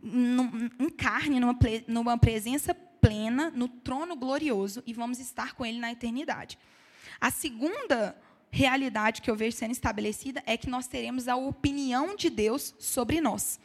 num, 0.00 0.70
em 0.78 0.88
carne, 0.88 1.40
numa, 1.40 1.58
numa 1.86 2.18
presença 2.18 2.74
plena, 2.74 3.50
no 3.50 3.68
trono 3.68 4.16
glorioso, 4.16 4.82
e 4.86 4.92
vamos 4.92 5.18
estar 5.18 5.54
com 5.54 5.64
Ele 5.64 5.78
na 5.78 5.92
eternidade. 5.92 6.58
A 7.20 7.30
segunda 7.30 8.16
realidade 8.56 9.20
que 9.20 9.30
eu 9.30 9.36
vejo 9.36 9.54
sendo 9.54 9.72
estabelecida 9.72 10.42
é 10.46 10.56
que 10.56 10.70
nós 10.70 10.86
teremos 10.86 11.28
a 11.28 11.36
opinião 11.36 12.16
de 12.16 12.30
Deus 12.30 12.74
sobre 12.78 13.20
nós. 13.20 13.60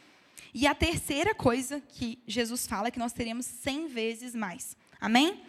E 0.52 0.66
a 0.66 0.74
terceira 0.74 1.34
coisa 1.34 1.80
que 1.80 2.18
Jesus 2.26 2.66
fala 2.66 2.88
é 2.88 2.90
que 2.90 2.98
nós 2.98 3.14
teremos 3.14 3.46
cem 3.46 3.88
vezes 3.88 4.34
mais. 4.34 4.76
Amém? 5.00 5.42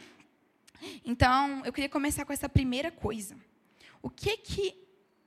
Então, 1.05 1.61
eu 1.65 1.73
queria 1.73 1.89
começar 1.89 2.23
com 2.23 2.31
essa 2.31 2.47
primeira 2.47 2.89
coisa. 2.89 3.35
O 4.01 4.09
que, 4.09 4.37
que 4.37 4.75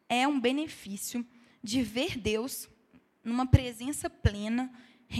é 0.09 0.27
um 0.27 0.41
benefício 0.41 1.25
de 1.63 1.83
ver 1.83 2.17
Deus 2.17 2.71
numa 3.23 3.47
presença 3.47 4.09
plena, 4.09 4.73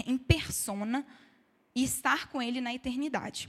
em 0.07 0.17
persona, 0.17 1.05
e 1.75 1.83
estar 1.83 2.29
com 2.29 2.41
Ele 2.41 2.59
na 2.59 2.73
eternidade? 2.73 3.47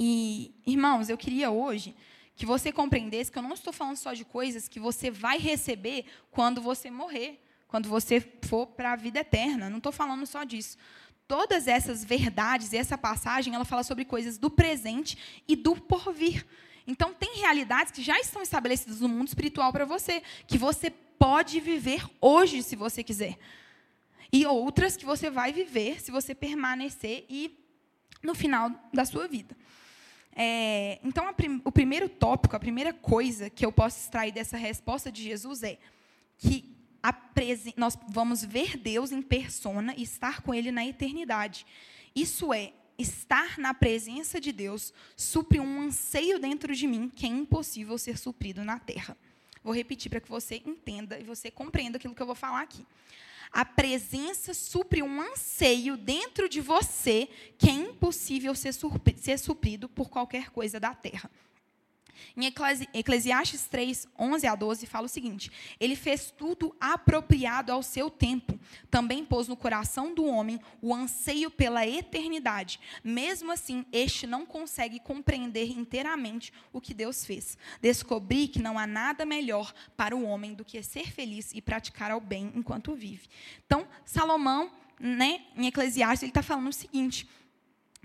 E, 0.00 0.54
irmãos, 0.66 1.10
eu 1.10 1.18
queria 1.18 1.50
hoje 1.50 1.94
que 2.38 2.46
você 2.46 2.70
compreendesse 2.70 3.32
que 3.32 3.38
eu 3.38 3.42
não 3.42 3.52
estou 3.52 3.72
falando 3.72 3.96
só 3.96 4.14
de 4.14 4.24
coisas 4.24 4.68
que 4.68 4.78
você 4.78 5.10
vai 5.10 5.38
receber 5.38 6.04
quando 6.30 6.62
você 6.62 6.88
morrer, 6.88 7.42
quando 7.66 7.88
você 7.88 8.20
for 8.42 8.64
para 8.64 8.92
a 8.92 8.96
vida 8.96 9.18
eterna. 9.18 9.68
Não 9.68 9.78
estou 9.78 9.90
falando 9.90 10.24
só 10.24 10.44
disso. 10.44 10.78
Todas 11.26 11.66
essas 11.66 12.04
verdades 12.04 12.72
e 12.72 12.76
essa 12.76 12.96
passagem, 12.96 13.56
ela 13.56 13.64
fala 13.64 13.82
sobre 13.82 14.04
coisas 14.04 14.38
do 14.38 14.48
presente 14.48 15.18
e 15.48 15.56
do 15.56 15.74
porvir. 15.74 16.46
Então, 16.86 17.12
tem 17.12 17.38
realidades 17.38 17.90
que 17.90 18.04
já 18.04 18.20
estão 18.20 18.40
estabelecidas 18.40 19.00
no 19.00 19.08
mundo 19.08 19.26
espiritual 19.26 19.72
para 19.72 19.84
você, 19.84 20.22
que 20.46 20.56
você 20.56 20.90
pode 20.90 21.58
viver 21.58 22.06
hoje, 22.20 22.62
se 22.62 22.76
você 22.76 23.02
quiser. 23.02 23.36
E 24.32 24.46
outras 24.46 24.96
que 24.96 25.04
você 25.04 25.28
vai 25.28 25.52
viver 25.52 26.00
se 26.00 26.12
você 26.12 26.36
permanecer 26.36 27.26
e 27.28 27.58
no 28.22 28.32
final 28.32 28.70
da 28.94 29.04
sua 29.04 29.26
vida. 29.26 29.56
É, 30.40 31.00
então, 31.02 31.34
prim, 31.34 31.60
o 31.64 31.72
primeiro 31.72 32.08
tópico, 32.08 32.54
a 32.54 32.60
primeira 32.60 32.92
coisa 32.92 33.50
que 33.50 33.66
eu 33.66 33.72
posso 33.72 33.98
extrair 33.98 34.30
dessa 34.30 34.56
resposta 34.56 35.10
de 35.10 35.20
Jesus 35.20 35.64
é 35.64 35.78
que 36.38 36.78
nós 37.76 37.98
vamos 38.08 38.44
ver 38.44 38.76
Deus 38.76 39.10
em 39.10 39.20
persona 39.20 39.94
e 39.96 40.04
estar 40.04 40.40
com 40.40 40.54
Ele 40.54 40.70
na 40.70 40.86
eternidade. 40.86 41.66
Isso 42.14 42.52
é, 42.52 42.72
estar 42.96 43.58
na 43.58 43.74
presença 43.74 44.40
de 44.40 44.52
Deus 44.52 44.92
supre 45.16 45.58
um 45.58 45.82
anseio 45.82 46.38
dentro 46.38 46.72
de 46.72 46.86
mim 46.86 47.10
que 47.12 47.26
é 47.26 47.28
impossível 47.28 47.98
ser 47.98 48.16
suprido 48.16 48.64
na 48.64 48.78
terra. 48.78 49.16
Vou 49.62 49.74
repetir 49.74 50.08
para 50.08 50.20
que 50.20 50.28
você 50.28 50.62
entenda 50.64 51.18
e 51.18 51.24
você 51.24 51.50
compreenda 51.50 51.96
aquilo 51.96 52.14
que 52.14 52.22
eu 52.22 52.26
vou 52.26 52.36
falar 52.36 52.62
aqui. 52.62 52.86
A 53.52 53.64
presença 53.64 54.52
supre 54.52 55.02
um 55.02 55.20
anseio 55.20 55.96
dentro 55.96 56.48
de 56.48 56.60
você 56.60 57.28
que 57.56 57.68
é 57.68 57.72
impossível 57.72 58.54
ser, 58.54 58.72
ser 59.16 59.38
suprido 59.38 59.88
por 59.88 60.08
qualquer 60.08 60.50
coisa 60.50 60.78
da 60.78 60.94
terra. 60.94 61.30
Em 62.36 62.52
Eclesiastes 62.94 63.66
3, 63.66 64.06
11 64.18 64.46
a 64.46 64.54
12, 64.54 64.86
fala 64.86 65.06
o 65.06 65.08
seguinte: 65.08 65.50
Ele 65.80 65.96
fez 65.96 66.30
tudo 66.30 66.74
apropriado 66.80 67.72
ao 67.72 67.82
seu 67.82 68.10
tempo. 68.10 68.58
Também 68.90 69.24
pôs 69.24 69.48
no 69.48 69.56
coração 69.56 70.14
do 70.14 70.24
homem 70.24 70.60
o 70.80 70.94
anseio 70.94 71.50
pela 71.50 71.86
eternidade. 71.86 72.80
Mesmo 73.02 73.52
assim, 73.52 73.84
este 73.92 74.26
não 74.26 74.46
consegue 74.46 75.00
compreender 75.00 75.70
inteiramente 75.70 76.52
o 76.72 76.80
que 76.80 76.94
Deus 76.94 77.24
fez. 77.24 77.58
Descobri 77.80 78.48
que 78.48 78.62
não 78.62 78.78
há 78.78 78.86
nada 78.86 79.24
melhor 79.24 79.72
para 79.96 80.16
o 80.16 80.24
homem 80.24 80.54
do 80.54 80.64
que 80.64 80.82
ser 80.82 81.10
feliz 81.10 81.52
e 81.54 81.60
praticar 81.60 82.14
o 82.14 82.20
bem 82.20 82.52
enquanto 82.54 82.94
vive. 82.94 83.28
Então, 83.66 83.86
Salomão, 84.04 84.70
né, 84.98 85.42
em 85.56 85.66
Eclesiastes, 85.66 86.22
ele 86.22 86.30
está 86.30 86.42
falando 86.42 86.68
o 86.68 86.72
seguinte 86.72 87.28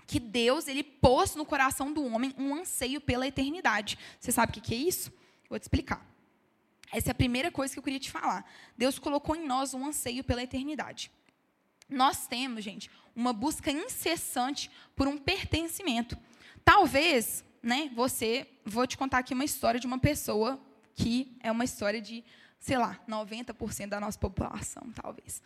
que 0.05 0.19
Deus 0.19 0.67
ele 0.67 0.83
pôs 0.83 1.35
no 1.35 1.45
coração 1.45 1.91
do 1.91 2.05
homem 2.05 2.33
um 2.37 2.55
anseio 2.55 2.99
pela 3.01 3.27
eternidade. 3.27 3.97
Você 4.19 4.31
sabe 4.31 4.57
o 4.57 4.61
que 4.61 4.73
é 4.73 4.77
isso? 4.77 5.11
Vou 5.49 5.59
te 5.59 5.63
explicar. 5.63 6.05
Essa 6.91 7.09
é 7.09 7.11
a 7.11 7.15
primeira 7.15 7.51
coisa 7.51 7.73
que 7.73 7.79
eu 7.79 7.83
queria 7.83 7.99
te 7.99 8.11
falar. 8.11 8.45
Deus 8.77 8.99
colocou 8.99 9.35
em 9.35 9.45
nós 9.45 9.73
um 9.73 9.85
anseio 9.85 10.23
pela 10.23 10.43
eternidade. 10.43 11.11
Nós 11.89 12.27
temos, 12.27 12.63
gente, 12.63 12.89
uma 13.15 13.33
busca 13.33 13.71
incessante 13.71 14.69
por 14.95 15.07
um 15.07 15.17
pertencimento. 15.17 16.17
Talvez, 16.63 17.43
né, 17.61 17.91
você, 17.95 18.47
vou 18.63 18.85
te 18.85 18.97
contar 18.97 19.19
aqui 19.19 19.33
uma 19.33 19.43
história 19.43 19.79
de 19.79 19.87
uma 19.87 19.97
pessoa 19.97 20.59
que 20.95 21.35
é 21.41 21.51
uma 21.51 21.63
história 21.63 21.99
de, 21.99 22.23
sei 22.59 22.77
lá, 22.77 22.99
90% 23.07 23.89
da 23.89 23.99
nossa 23.99 24.19
população, 24.19 24.91
talvez. 24.91 25.41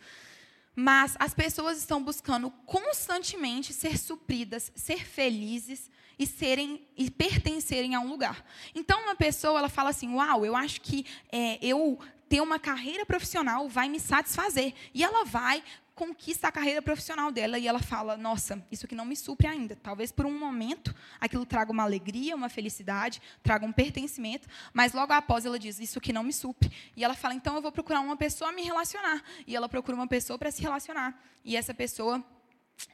Mas 0.80 1.16
as 1.18 1.34
pessoas 1.34 1.76
estão 1.76 2.00
buscando 2.00 2.52
constantemente 2.64 3.74
ser 3.74 3.98
supridas, 3.98 4.70
ser 4.76 5.04
felizes 5.04 5.90
e 6.16 6.24
serem 6.24 6.86
e 6.96 7.10
pertencerem 7.10 7.96
a 7.96 8.00
um 8.00 8.08
lugar. 8.08 8.44
Então, 8.72 9.02
uma 9.02 9.16
pessoa 9.16 9.58
ela 9.58 9.68
fala 9.68 9.90
assim: 9.90 10.14
"Uau, 10.14 10.46
eu 10.46 10.54
acho 10.54 10.80
que 10.80 11.04
é, 11.32 11.58
eu 11.60 11.98
ter 12.28 12.40
uma 12.40 12.60
carreira 12.60 13.04
profissional 13.04 13.68
vai 13.68 13.88
me 13.88 13.98
satisfazer". 13.98 14.72
E 14.94 15.02
ela 15.02 15.24
vai 15.24 15.64
conquista 15.98 16.46
a 16.46 16.52
carreira 16.52 16.80
profissional 16.80 17.32
dela 17.32 17.58
e 17.58 17.66
ela 17.66 17.80
fala: 17.80 18.16
Nossa, 18.16 18.64
isso 18.70 18.86
aqui 18.86 18.94
não 18.94 19.04
me 19.04 19.16
supre 19.16 19.48
ainda. 19.48 19.74
Talvez 19.74 20.12
por 20.12 20.24
um 20.24 20.38
momento 20.38 20.94
aquilo 21.20 21.44
traga 21.44 21.72
uma 21.72 21.82
alegria, 21.82 22.36
uma 22.36 22.48
felicidade, 22.48 23.20
traga 23.42 23.66
um 23.66 23.72
pertencimento, 23.72 24.46
mas 24.72 24.92
logo 24.92 25.12
após 25.12 25.44
ela 25.44 25.58
diz: 25.58 25.80
Isso 25.80 25.98
aqui 25.98 26.12
não 26.12 26.22
me 26.22 26.32
supre. 26.32 26.70
E 26.96 27.02
ela 27.02 27.14
fala: 27.14 27.34
Então 27.34 27.56
eu 27.56 27.62
vou 27.62 27.72
procurar 27.72 28.00
uma 28.00 28.16
pessoa 28.16 28.50
a 28.50 28.52
me 28.52 28.62
relacionar. 28.62 29.20
E 29.44 29.56
ela 29.56 29.68
procura 29.68 29.96
uma 29.96 30.06
pessoa 30.06 30.38
para 30.38 30.52
se 30.52 30.62
relacionar. 30.62 31.20
E 31.44 31.56
essa 31.56 31.74
pessoa 31.74 32.24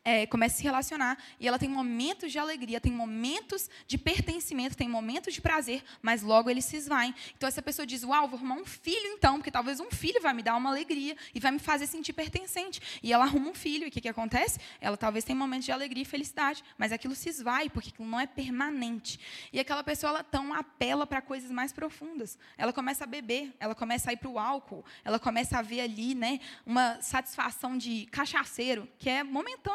é, 0.04 0.26
começa 0.26 0.56
a 0.56 0.58
se 0.58 0.62
relacionar 0.62 1.18
e 1.40 1.48
ela 1.48 1.58
tem 1.58 1.68
momentos 1.68 2.30
de 2.30 2.38
alegria, 2.38 2.80
tem 2.80 2.92
momentos 2.92 3.68
de 3.86 3.98
pertencimento, 3.98 4.76
tem 4.76 4.88
momentos 4.88 5.32
de 5.34 5.40
prazer, 5.40 5.82
mas 6.02 6.22
logo 6.22 6.50
eles 6.50 6.64
se 6.64 6.76
esvaem. 6.76 7.14
Então 7.36 7.48
essa 7.48 7.62
pessoa 7.62 7.86
diz: 7.86 8.04
Uau, 8.04 8.28
vou 8.28 8.38
arrumar 8.38 8.56
um 8.56 8.64
filho 8.64 9.06
então, 9.06 9.36
porque 9.36 9.50
talvez 9.50 9.80
um 9.80 9.90
filho 9.90 10.20
vai 10.20 10.32
me 10.34 10.42
dar 10.42 10.56
uma 10.56 10.70
alegria 10.70 11.16
e 11.34 11.40
vai 11.40 11.50
me 11.50 11.58
fazer 11.58 11.86
sentir 11.86 12.12
pertencente. 12.12 12.80
E 13.02 13.12
ela 13.12 13.24
arruma 13.24 13.50
um 13.50 13.54
filho, 13.54 13.84
e 13.84 13.88
o 13.88 13.90
que, 13.90 14.00
que 14.00 14.08
acontece? 14.08 14.58
Ela 14.80 14.96
talvez 14.96 15.24
tenha 15.24 15.36
momentos 15.36 15.64
de 15.64 15.72
alegria 15.72 16.02
e 16.02 16.06
felicidade, 16.06 16.62
mas 16.76 16.92
aquilo 16.92 17.14
se 17.14 17.28
esvai, 17.28 17.68
porque 17.68 17.90
aquilo 17.90 18.08
não 18.08 18.20
é 18.20 18.26
permanente. 18.26 19.18
E 19.52 19.60
aquela 19.60 19.82
pessoa 19.82 20.10
ela 20.10 20.24
tão 20.24 20.52
apela 20.52 21.06
para 21.06 21.20
coisas 21.20 21.50
mais 21.50 21.72
profundas. 21.72 22.38
Ela 22.56 22.72
começa 22.72 23.04
a 23.04 23.06
beber, 23.06 23.54
ela 23.58 23.74
começa 23.74 24.10
a 24.10 24.12
ir 24.12 24.16
para 24.16 24.28
o 24.28 24.38
álcool, 24.38 24.84
ela 25.04 25.18
começa 25.18 25.58
a 25.58 25.62
ver 25.62 25.80
ali 25.80 26.14
né, 26.14 26.40
uma 26.66 27.00
satisfação 27.00 27.76
de 27.76 28.06
cachaceiro, 28.06 28.88
que 28.98 29.08
é 29.08 29.22
momentânea 29.22 29.73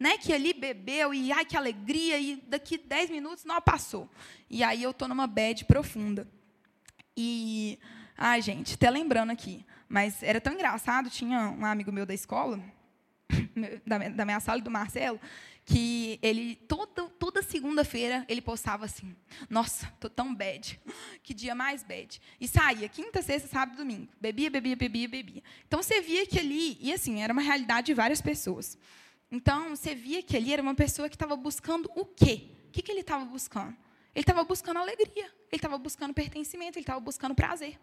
né, 0.00 0.16
que 0.16 0.32
ali 0.32 0.54
bebeu 0.54 1.12
e 1.12 1.30
ai 1.30 1.44
que 1.44 1.56
alegria 1.56 2.18
e 2.18 2.36
daqui 2.48 2.78
10 2.78 3.10
minutos 3.10 3.44
não 3.44 3.60
passou. 3.60 4.08
E 4.48 4.64
aí 4.64 4.82
eu 4.82 4.94
tô 4.94 5.06
numa 5.06 5.26
bad 5.26 5.66
profunda. 5.66 6.26
E 7.14 7.78
ai, 8.16 8.40
gente, 8.40 8.74
até 8.74 8.88
lembrando 8.88 9.30
aqui, 9.30 9.64
mas 9.86 10.22
era 10.22 10.40
tão 10.40 10.54
engraçado, 10.54 11.10
tinha 11.10 11.50
um 11.50 11.66
amigo 11.66 11.92
meu 11.92 12.06
da 12.06 12.14
escola, 12.14 12.58
da 14.16 14.24
minha 14.24 14.40
sala 14.40 14.58
e 14.58 14.62
do 14.62 14.70
Marcelo, 14.70 15.20
que 15.66 16.18
ele 16.22 16.56
toda 16.56 17.04
toda 17.10 17.42
segunda-feira 17.42 18.24
ele 18.26 18.40
postava 18.40 18.86
assim: 18.86 19.14
"Nossa, 19.50 19.86
tô 20.00 20.08
tão 20.08 20.34
bad. 20.34 20.80
Que 21.22 21.34
dia 21.34 21.54
mais 21.54 21.82
bad". 21.82 22.20
E 22.40 22.48
saía 22.48 22.88
quinta, 22.88 23.20
sexta, 23.20 23.48
sábado, 23.48 23.76
domingo. 23.76 24.08
Bebia, 24.18 24.50
bebia, 24.50 24.76
bebia, 24.76 25.08
bebia. 25.08 25.42
Então 25.68 25.82
você 25.82 26.00
via 26.00 26.26
que 26.26 26.38
ali, 26.38 26.78
e 26.80 26.90
assim, 26.92 27.20
era 27.20 27.32
uma 27.32 27.42
realidade 27.42 27.86
de 27.86 27.94
várias 27.94 28.22
pessoas. 28.22 28.78
Então, 29.30 29.76
você 29.76 29.94
via 29.94 30.22
que 30.22 30.36
ali 30.36 30.52
era 30.52 30.60
uma 30.60 30.74
pessoa 30.74 31.08
que 31.08 31.14
estava 31.14 31.36
buscando 31.36 31.90
o 31.94 32.04
quê? 32.04 32.50
O 32.68 32.70
que, 32.70 32.82
que 32.82 32.90
ele 32.90 33.00
estava 33.00 33.24
buscando? 33.24 33.76
Ele 34.14 34.22
estava 34.22 34.42
buscando 34.42 34.78
alegria, 34.78 35.24
ele 35.24 35.32
estava 35.52 35.78
buscando 35.78 36.12
pertencimento, 36.12 36.78
ele 36.78 36.82
estava 36.82 36.98
buscando 36.98 37.34
prazer. 37.34 37.78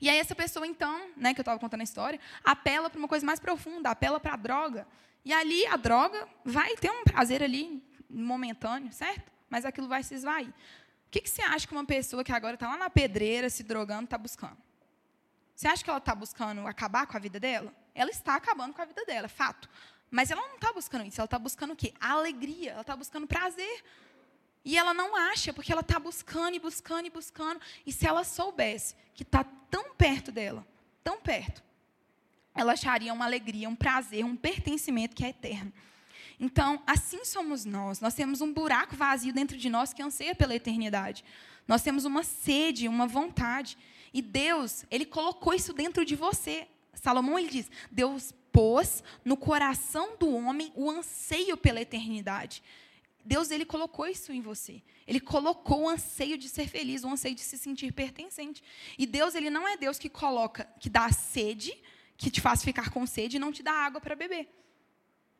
E 0.00 0.08
aí 0.08 0.16
essa 0.18 0.34
pessoa, 0.34 0.66
então, 0.66 1.10
né, 1.16 1.34
que 1.34 1.40
eu 1.40 1.42
estava 1.42 1.58
contando 1.58 1.80
a 1.80 1.84
história, 1.84 2.20
apela 2.44 2.88
para 2.88 2.98
uma 2.98 3.08
coisa 3.08 3.26
mais 3.26 3.40
profunda, 3.40 3.90
apela 3.90 4.20
para 4.20 4.34
a 4.34 4.36
droga. 4.36 4.86
E 5.24 5.32
ali 5.32 5.66
a 5.66 5.76
droga 5.76 6.28
vai 6.44 6.76
ter 6.76 6.90
um 6.90 7.02
prazer 7.02 7.42
ali 7.42 7.82
momentâneo, 8.08 8.92
certo? 8.92 9.30
Mas 9.50 9.64
aquilo 9.64 9.88
vai 9.88 10.02
se 10.02 10.14
esvair. 10.14 10.48
O 10.48 11.10
que, 11.10 11.20
que 11.20 11.30
você 11.30 11.42
acha 11.42 11.66
que 11.66 11.72
uma 11.72 11.84
pessoa 11.84 12.22
que 12.22 12.30
agora 12.30 12.54
está 12.54 12.68
lá 12.68 12.76
na 12.76 12.90
pedreira 12.90 13.50
se 13.50 13.62
drogando 13.62 14.04
está 14.04 14.18
buscando? 14.18 14.56
Você 15.54 15.66
acha 15.66 15.82
que 15.82 15.90
ela 15.90 15.98
está 15.98 16.14
buscando 16.14 16.66
acabar 16.66 17.06
com 17.06 17.16
a 17.16 17.20
vida 17.20 17.40
dela? 17.40 17.74
Ela 17.94 18.10
está 18.10 18.36
acabando 18.36 18.74
com 18.74 18.82
a 18.82 18.84
vida 18.84 19.04
dela, 19.04 19.26
fato. 19.26 19.68
Mas 20.10 20.30
ela 20.30 20.40
não 20.46 20.54
está 20.54 20.72
buscando 20.72 21.04
isso, 21.04 21.20
ela 21.20 21.26
está 21.26 21.38
buscando 21.38 21.72
o 21.72 21.76
quê? 21.76 21.92
A 22.00 22.12
alegria, 22.12 22.72
ela 22.72 22.80
está 22.80 22.96
buscando 22.96 23.26
prazer. 23.26 23.84
E 24.64 24.76
ela 24.76 24.92
não 24.92 25.16
acha, 25.16 25.52
porque 25.52 25.72
ela 25.72 25.80
está 25.80 25.98
buscando 25.98 26.54
e 26.54 26.58
buscando 26.58 27.06
e 27.06 27.10
buscando. 27.10 27.60
E 27.86 27.92
se 27.92 28.06
ela 28.06 28.24
soubesse 28.24 28.94
que 29.14 29.22
está 29.22 29.44
tão 29.70 29.94
perto 29.94 30.32
dela, 30.32 30.66
tão 31.02 31.20
perto, 31.20 31.62
ela 32.54 32.72
acharia 32.72 33.12
uma 33.12 33.24
alegria, 33.24 33.68
um 33.68 33.76
prazer, 33.76 34.24
um 34.24 34.36
pertencimento 34.36 35.14
que 35.14 35.24
é 35.24 35.28
eterno. 35.28 35.72
Então, 36.40 36.82
assim 36.86 37.24
somos 37.24 37.64
nós. 37.64 38.00
Nós 38.00 38.14
temos 38.14 38.40
um 38.40 38.52
buraco 38.52 38.96
vazio 38.96 39.32
dentro 39.32 39.56
de 39.56 39.68
nós 39.68 39.92
que 39.92 40.02
anseia 40.02 40.34
pela 40.34 40.54
eternidade. 40.54 41.24
Nós 41.66 41.82
temos 41.82 42.04
uma 42.04 42.22
sede, 42.22 42.88
uma 42.88 43.06
vontade. 43.06 43.76
E 44.12 44.22
Deus, 44.22 44.84
Ele 44.90 45.04
colocou 45.04 45.52
isso 45.52 45.72
dentro 45.72 46.04
de 46.04 46.16
você. 46.16 46.66
Salomão, 46.94 47.38
ele 47.38 47.48
diz: 47.48 47.70
Deus 47.90 48.32
pôs 48.58 49.04
no 49.24 49.36
coração 49.36 50.16
do 50.18 50.34
homem 50.34 50.72
o 50.74 50.90
anseio 50.90 51.56
pela 51.56 51.80
eternidade. 51.80 52.60
Deus 53.24 53.52
ele 53.52 53.64
colocou 53.64 54.04
isso 54.04 54.32
em 54.32 54.40
você. 54.40 54.82
Ele 55.06 55.20
colocou 55.20 55.82
o 55.82 55.88
anseio 55.88 56.36
de 56.36 56.48
ser 56.48 56.66
feliz, 56.66 57.04
o 57.04 57.08
anseio 57.08 57.36
de 57.36 57.40
se 57.40 57.56
sentir 57.56 57.92
pertencente. 57.92 58.60
E 58.98 59.06
Deus 59.06 59.36
ele 59.36 59.48
não 59.48 59.68
é 59.68 59.76
Deus 59.76 59.96
que 59.96 60.08
coloca, 60.08 60.64
que 60.80 60.90
dá 60.90 61.08
sede, 61.12 61.72
que 62.16 62.32
te 62.32 62.40
faz 62.40 62.64
ficar 62.64 62.90
com 62.90 63.06
sede 63.06 63.36
e 63.36 63.38
não 63.38 63.52
te 63.52 63.62
dá 63.62 63.70
água 63.70 64.00
para 64.00 64.16
beber. 64.16 64.48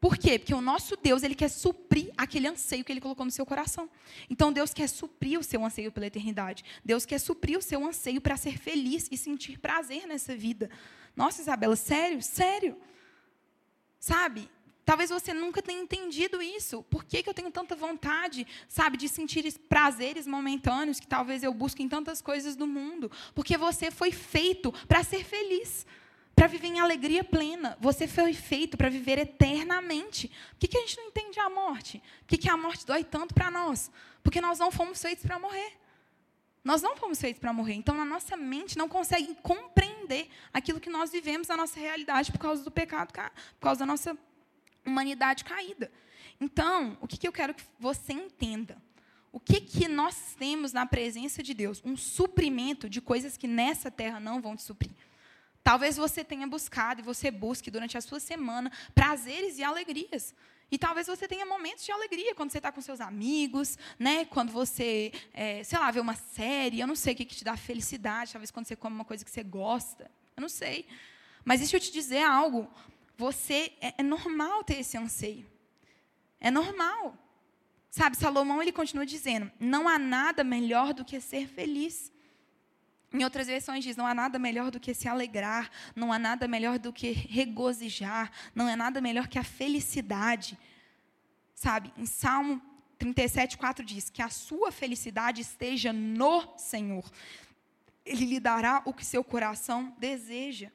Por 0.01 0.16
quê? 0.16 0.39
Porque 0.39 0.55
o 0.55 0.61
nosso 0.61 0.97
Deus, 0.97 1.25
ele 1.25 1.35
quer 1.35 1.49
suprir 1.49 2.12
aquele 2.16 2.47
anseio 2.47 2.85
que 2.85 2.93
ele 2.93 3.01
colocou 3.01 3.25
no 3.25 3.33
seu 3.33 3.45
coração. 3.45 3.91
Então 4.31 4.53
Deus 4.53 4.73
quer 4.73 4.89
suprir 4.89 5.41
o 5.41 5.43
seu 5.43 5.64
anseio 5.64 5.91
pela 5.91 6.07
eternidade. 6.07 6.64
Deus 6.85 7.05
quer 7.05 7.19
suprir 7.19 7.59
o 7.59 7.62
seu 7.62 7.85
anseio 7.85 8.21
para 8.21 8.37
ser 8.37 8.57
feliz 8.59 9.09
e 9.11 9.16
sentir 9.16 9.59
prazer 9.59 10.07
nessa 10.07 10.37
vida. 10.37 10.71
Nossa, 11.16 11.43
Isabela, 11.43 11.75
sério? 11.75 12.23
Sério? 12.23 12.77
Sabe? 13.99 14.51
Talvez 14.89 15.11
você 15.11 15.35
nunca 15.35 15.61
tenha 15.61 15.83
entendido 15.83 16.41
isso. 16.41 16.83
Por 16.85 17.05
que, 17.05 17.23
que 17.23 17.29
eu 17.29 17.35
tenho 17.35 17.51
tanta 17.51 17.77
vontade, 17.77 18.47
sabe, 18.67 18.97
de 18.97 19.07
sentir 19.07 19.45
prazeres 19.69 20.27
momentâneos 20.27 20.99
que 20.99 21.07
talvez 21.07 21.43
eu 21.43 21.53
busque 21.53 21.83
em 21.83 21.89
tantas 21.91 22.23
coisas 22.23 22.57
do 22.57 22.67
mundo? 22.67 23.11
Porque 23.35 23.59
você 23.59 23.91
foi 23.91 24.11
feito 24.11 24.73
para 24.87 25.05
ser 25.05 25.27
feliz, 25.27 25.87
para 26.35 26.47
viver 26.47 26.69
em 26.69 26.81
alegria 26.81 27.23
plena. 27.23 27.77
Você 27.83 28.09
foi 28.09 28.33
feito 28.33 28.79
para 28.79 28.89
viver 28.89 29.19
eternamente. 29.19 30.29
Por 30.53 30.61
que, 30.61 30.69
que 30.69 30.79
a 30.79 30.81
gente 30.81 30.97
não 30.97 31.09
entende 31.09 31.39
a 31.39 31.51
morte? 31.51 32.03
Por 32.21 32.29
que, 32.29 32.39
que 32.39 32.49
a 32.49 32.57
morte 32.57 32.87
dói 32.87 33.05
tanto 33.05 33.35
para 33.35 33.51
nós? 33.51 33.91
Porque 34.23 34.41
nós 34.41 34.59
não 34.59 34.71
fomos 34.71 35.03
feitos 35.03 35.23
para 35.23 35.39
morrer. 35.39 35.75
Nós 36.65 36.81
não 36.81 36.97
fomos 36.97 37.21
feitos 37.21 37.41
para 37.41 37.53
morrer. 37.53 37.75
Então, 37.75 38.01
a 38.01 38.07
nossa 38.07 38.39
mente 38.39 38.79
não 38.79 38.89
consegue 38.89 39.35
compreender 39.43 39.88
aquilo 40.53 40.81
que 40.81 40.91
nós 40.91 41.11
vivemos 41.11 41.49
na 41.49 41.57
nossa 41.57 41.79
realidade 41.79 42.33
por 42.33 42.39
causa 42.39 42.63
do 42.63 42.71
pecado, 42.71 43.13
por 43.13 43.61
causa 43.61 43.81
da 43.81 43.87
nossa 43.87 44.17
humanidade 44.85 45.45
caída. 45.45 45.91
Então, 46.41 46.97
o 47.01 47.07
que, 47.07 47.17
que 47.17 47.27
eu 47.27 47.33
quero 47.33 47.55
que 47.55 47.65
você 47.79 48.13
entenda? 48.13 48.81
O 49.31 49.41
que, 49.41 49.61
que 49.61 49.89
nós 49.89 50.35
temos 50.39 50.73
na 50.73 50.87
presença 50.87 51.43
de 51.43 51.53
Deus? 51.53 51.83
Um 51.85 51.97
suprimento 51.97 52.89
de 52.89 53.01
coisas 53.01 53.37
que 53.37 53.47
nessa 53.47 53.91
terra 53.91 54.19
não 54.19 54.41
vão 54.41 54.57
te 54.57 54.63
suprir. 54.63 54.91
Talvez 55.63 55.97
você 55.97 56.25
tenha 56.25 56.47
buscado 56.47 57.01
e 57.01 57.05
você 57.05 57.31
busque 57.31 57.71
durante 57.71 57.99
a 57.99 58.01
sua 58.01 58.21
semana 58.21 58.73
prazeres 58.95 59.59
e 59.59 59.63
alegrias. 59.63 60.35
E 60.71 60.77
talvez 60.77 61.07
você 61.07 61.27
tenha 61.27 61.47
momentos 61.47 61.85
de 61.85 61.91
alegria 61.91 62.35
quando 62.35 62.51
você 62.51 62.59
está 62.59 62.71
com 62.71 62.81
seus 62.81 63.01
amigos, 63.01 63.79
né? 63.99 64.27
Quando 64.27 64.53
você, 64.53 65.12
é, 65.33 65.64
sei 65.64 65.79
lá, 65.79 65.91
vê 65.91 66.01
uma 66.01 66.14
série. 66.14 66.81
Eu 66.81 66.87
não 66.87 66.95
sei 66.95 67.14
o 67.14 67.16
que, 67.16 67.25
que 67.25 67.37
te 67.37 67.45
dá 67.45 67.57
felicidade. 67.57 68.33
Talvez 68.33 68.51
quando 68.51 68.66
você 68.66 68.77
come 68.77 68.95
uma 68.95 69.05
coisa 69.05 69.25
que 69.25 69.31
você 69.31 69.43
gosta. 69.43 70.11
Eu 70.37 70.43
não 70.43 70.49
sei. 70.49 70.87
Mas 71.45 71.61
deixa 71.61 71.77
eu 71.77 71.81
te 71.81 71.91
dizer 71.91 72.23
algo. 72.23 72.69
Você 73.16 73.73
é, 73.81 73.95
é 73.99 74.03
normal 74.03 74.62
ter 74.62 74.81
esse 74.81 74.99
anseio. 74.99 75.47
É 76.39 76.51
normal. 76.51 77.16
Sabe, 77.91 78.16
Salomão 78.16 78.61
ele 78.61 78.71
continua 78.71 79.07
dizendo: 79.07 79.51
não 79.59 79.89
há 79.89 79.99
nada 79.99 80.45
melhor 80.45 80.93
do 80.93 81.05
que 81.05 81.19
ser 81.21 81.49
feliz. 81.49 82.12
Em 83.13 83.25
outras 83.25 83.47
versões 83.47 83.83
diz: 83.83 83.97
não 83.97 84.07
há 84.07 84.15
nada 84.15 84.39
melhor 84.39 84.71
do 84.71 84.79
que 84.79 84.93
se 84.93 85.09
alegrar, 85.09 85.71
não 85.95 86.13
há 86.13 86.19
nada 86.19 86.47
melhor 86.47 86.79
do 86.79 86.93
que 86.93 87.11
regozijar, 87.11 88.31
não 88.55 88.67
há 88.67 88.77
nada 88.77 89.01
melhor 89.01 89.29
que 89.29 89.39
a 89.39 89.45
felicidade. 89.45 90.59
Sabe, 91.55 91.93
em 91.97 92.07
Salmo 92.07 92.63
37, 92.99 93.57
4 93.57 93.85
diz: 93.85 94.11
que 94.11 94.21
a 94.21 94.29
sua 94.29 94.71
felicidade 94.71 95.41
esteja 95.41 95.93
no 95.93 96.57
Senhor. 96.59 97.05
Ele 98.05 98.25
lhe 98.25 98.41
dará 98.41 98.83
o 98.85 98.93
que 98.93 99.05
seu 99.05 99.25
coração 99.25 99.95
deseja. 99.99 100.71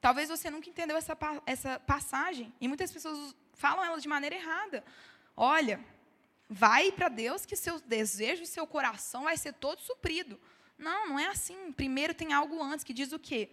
Talvez 0.00 0.28
você 0.28 0.50
nunca 0.50 0.68
entendeu 0.68 0.96
essa, 0.96 1.16
essa 1.46 1.80
passagem, 1.80 2.52
e 2.60 2.66
muitas 2.66 2.90
pessoas 2.92 3.34
falam 3.54 3.84
ela 3.84 4.00
de 4.00 4.08
maneira 4.08 4.34
errada. 4.34 4.84
Olha, 5.36 5.78
vai 6.48 6.90
para 6.92 7.08
Deus 7.08 7.46
que 7.46 7.56
seu 7.56 7.80
desejo 7.80 8.42
e 8.42 8.46
seu 8.46 8.66
coração 8.66 9.24
vai 9.24 9.36
ser 9.36 9.52
todo 9.54 9.80
suprido. 9.80 10.40
Não, 10.78 11.08
não 11.10 11.18
é 11.18 11.26
assim. 11.28 11.72
Primeiro 11.72 12.14
tem 12.14 12.32
algo 12.32 12.62
antes 12.62 12.84
que 12.84 12.92
diz 12.92 13.12
o 13.12 13.18
quê? 13.18 13.50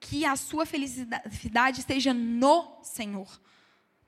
Que 0.00 0.24
a 0.24 0.36
sua 0.36 0.66
felicidade 0.66 1.80
esteja 1.80 2.12
no 2.12 2.82
Senhor. 2.82 3.40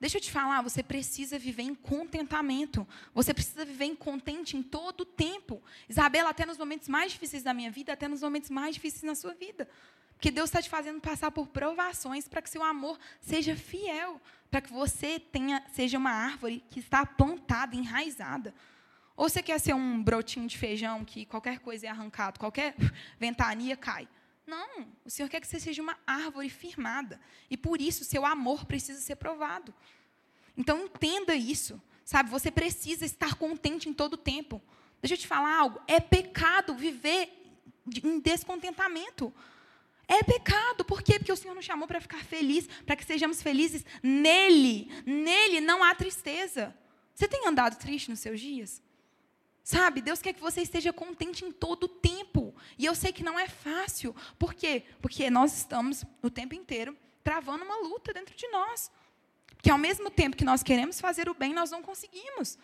Deixa 0.01 0.19
eu 0.19 0.21
te 0.21 0.31
falar, 0.31 0.61
você 0.61 0.83
precisa 0.83 1.39
viver 1.39 1.63
em 1.63 1.75
contentamento. 1.75 2.87
Você 3.15 3.33
precisa 3.33 3.65
viver 3.65 3.87
em 3.87 3.97
contente 3.97 4.57
em 4.57 4.63
todo 4.63 5.01
o 5.01 5.07
tempo. 5.07 5.63
Isabela, 5.89 6.31
até 6.31 6.45
nos 6.45 6.59
momentos 6.59 6.89
mais 6.89 7.13
difíceis 7.13 7.43
da 7.43 7.55
minha 7.55 7.71
vida, 7.71 7.93
até 7.93 8.07
nos 8.07 8.21
momentos 8.21 8.51
mais 8.51 8.75
difíceis 8.75 9.03
na 9.03 9.15
sua 9.15 9.33
vida. 9.33 9.69
Porque 10.13 10.31
Deus 10.31 10.51
está 10.51 10.61
te 10.61 10.69
fazendo 10.69 11.01
passar 11.01 11.31
por 11.31 11.49
provações 11.49 12.29
para 12.29 12.43
que 12.43 12.51
seu 12.51 12.63
amor 12.63 12.99
seja 13.21 13.57
fiel, 13.57 14.21
para 14.51 14.61
que 14.61 14.73
você 14.73 15.19
tenha, 15.19 15.65
seja 15.73 15.97
uma 15.97 16.11
árvore 16.11 16.65
que 16.71 16.81
está 16.81 17.07
plantada, 17.07 17.75
enraizada. 17.75 18.55
Ou 19.17 19.29
você 19.29 19.43
quer 19.43 19.59
ser 19.61 19.75
um 19.75 20.03
brotinho 20.03 20.47
de 20.47 20.59
feijão 20.59 21.05
que 21.05 21.25
qualquer 21.25 21.61
coisa 21.61 21.87
é 21.87 21.91
arrancado, 21.91 22.41
qualquer 22.41 22.75
ventania 23.19 23.77
cai. 23.77 24.09
Não, 24.47 24.87
o 25.05 25.11
Senhor 25.11 25.29
quer 25.29 25.41
que 25.41 25.47
você 25.47 25.59
seja 25.59 25.81
uma 25.81 25.97
árvore 26.07 26.51
firmada. 26.51 27.21
E 27.49 27.57
por 27.57 27.81
isso 27.81 28.05
seu 28.05 28.27
amor 28.27 28.65
precisa 28.67 29.01
ser 29.01 29.17
provado. 29.17 29.73
Então 30.57 30.85
entenda 30.85 31.35
isso. 31.35 31.81
Sabe, 32.05 32.29
você 32.29 32.51
precisa 32.51 33.07
estar 33.07 33.35
contente 33.37 33.89
em 33.89 33.95
todo 33.95 34.15
o 34.15 34.19
tempo. 34.19 34.61
Deixa 35.01 35.15
eu 35.15 35.19
te 35.19 35.27
falar 35.27 35.57
algo. 35.59 35.81
É 35.87 35.99
pecado 36.01 36.75
viver 36.75 37.33
em 38.03 38.21
descontentamento. 38.21 39.33
É 40.07 40.23
pecado. 40.23 40.85
Por 40.85 41.03
quê? 41.03 41.19
Porque 41.19 41.33
o 41.33 41.37
Senhor 41.37 41.55
nos 41.55 41.65
chamou 41.65 41.89
para 41.89 42.01
ficar 42.01 42.23
feliz, 42.25 42.67
para 42.85 42.97
que 42.97 43.05
sejamos 43.05 43.43
felizes 43.43 43.85
nele. 44.03 44.91
Nele 45.07 45.61
não 45.61 45.83
há 45.83 45.95
tristeza. 45.95 46.77
Você 47.15 47.27
tem 47.27 47.47
andado 47.47 47.79
triste 47.79 48.11
nos 48.11 48.21
seus 48.21 48.41
dias? 48.41 48.83
Sabe, 49.65 50.03
Deus 50.03 50.21
quer 50.21 50.35
que 50.35 50.43
você 50.43 50.61
esteja 50.61 50.93
contente 50.93 51.43
em 51.43 51.51
todo 51.51 51.85
o 51.85 51.89
tempo. 51.89 52.55
E 52.79 52.85
eu 52.85 52.95
sei 52.95 53.15
que 53.15 53.25
não 53.25 53.39
é 53.39 53.49
fácil. 53.49 54.15
Por 54.39 54.53
quê? 54.53 54.85
Porque 55.01 55.31
nós 55.31 55.57
estamos 55.57 56.05
o 56.21 56.29
tempo 56.29 56.55
inteiro 56.55 56.95
travando 57.23 57.65
uma 57.65 57.79
luta 57.79 58.13
dentro 58.13 58.37
de 58.37 58.47
nós. 58.49 58.93
Que 59.63 59.71
ao 59.71 59.79
mesmo 59.79 60.11
tempo 60.11 60.37
que 60.37 60.45
nós 60.45 60.63
queremos 60.63 61.01
fazer 61.01 61.31
o 61.31 61.35
bem, 61.35 61.55
nós 61.55 61.71
não 61.71 61.83
conseguimos. 61.83 62.59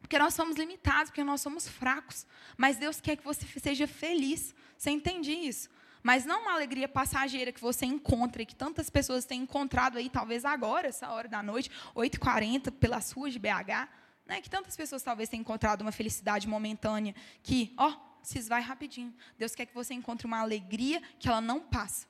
Porque 0.00 0.18
nós 0.18 0.32
somos 0.32 0.56
limitados, 0.56 1.10
porque 1.10 1.22
nós 1.22 1.42
somos 1.42 1.68
fracos. 1.68 2.26
Mas 2.56 2.78
Deus 2.78 3.02
quer 3.02 3.16
que 3.16 3.24
você 3.24 3.46
seja 3.60 3.86
feliz. 3.86 4.54
Você 4.78 4.90
entende 4.90 5.30
isso? 5.30 5.68
Mas 6.02 6.24
não 6.24 6.40
uma 6.40 6.54
alegria 6.54 6.88
passageira 6.88 7.52
que 7.52 7.60
você 7.60 7.84
encontra 7.84 8.40
e 8.40 8.46
que 8.46 8.54
tantas 8.54 8.88
pessoas 8.88 9.26
têm 9.26 9.42
encontrado 9.42 9.98
aí, 9.98 10.08
talvez 10.08 10.46
agora, 10.46 10.88
essa 10.88 11.10
hora 11.10 11.28
da 11.28 11.42
noite, 11.42 11.70
8h40, 11.94 12.70
pelas 12.72 13.10
ruas 13.12 13.34
de 13.34 13.38
BH. 13.38 13.88
Né, 14.26 14.40
que 14.40 14.48
tantas 14.48 14.74
pessoas 14.74 15.02
talvez 15.02 15.28
tenham 15.28 15.42
encontrado 15.42 15.82
uma 15.82 15.92
felicidade 15.92 16.48
momentânea 16.48 17.14
que, 17.42 17.74
ó, 17.76 17.94
se 18.22 18.38
esvai 18.38 18.62
rapidinho. 18.62 19.14
Deus 19.36 19.54
quer 19.54 19.66
que 19.66 19.74
você 19.74 19.92
encontre 19.92 20.26
uma 20.26 20.40
alegria 20.40 21.02
que 21.18 21.28
ela 21.28 21.40
não 21.40 21.60
passa. 21.60 22.06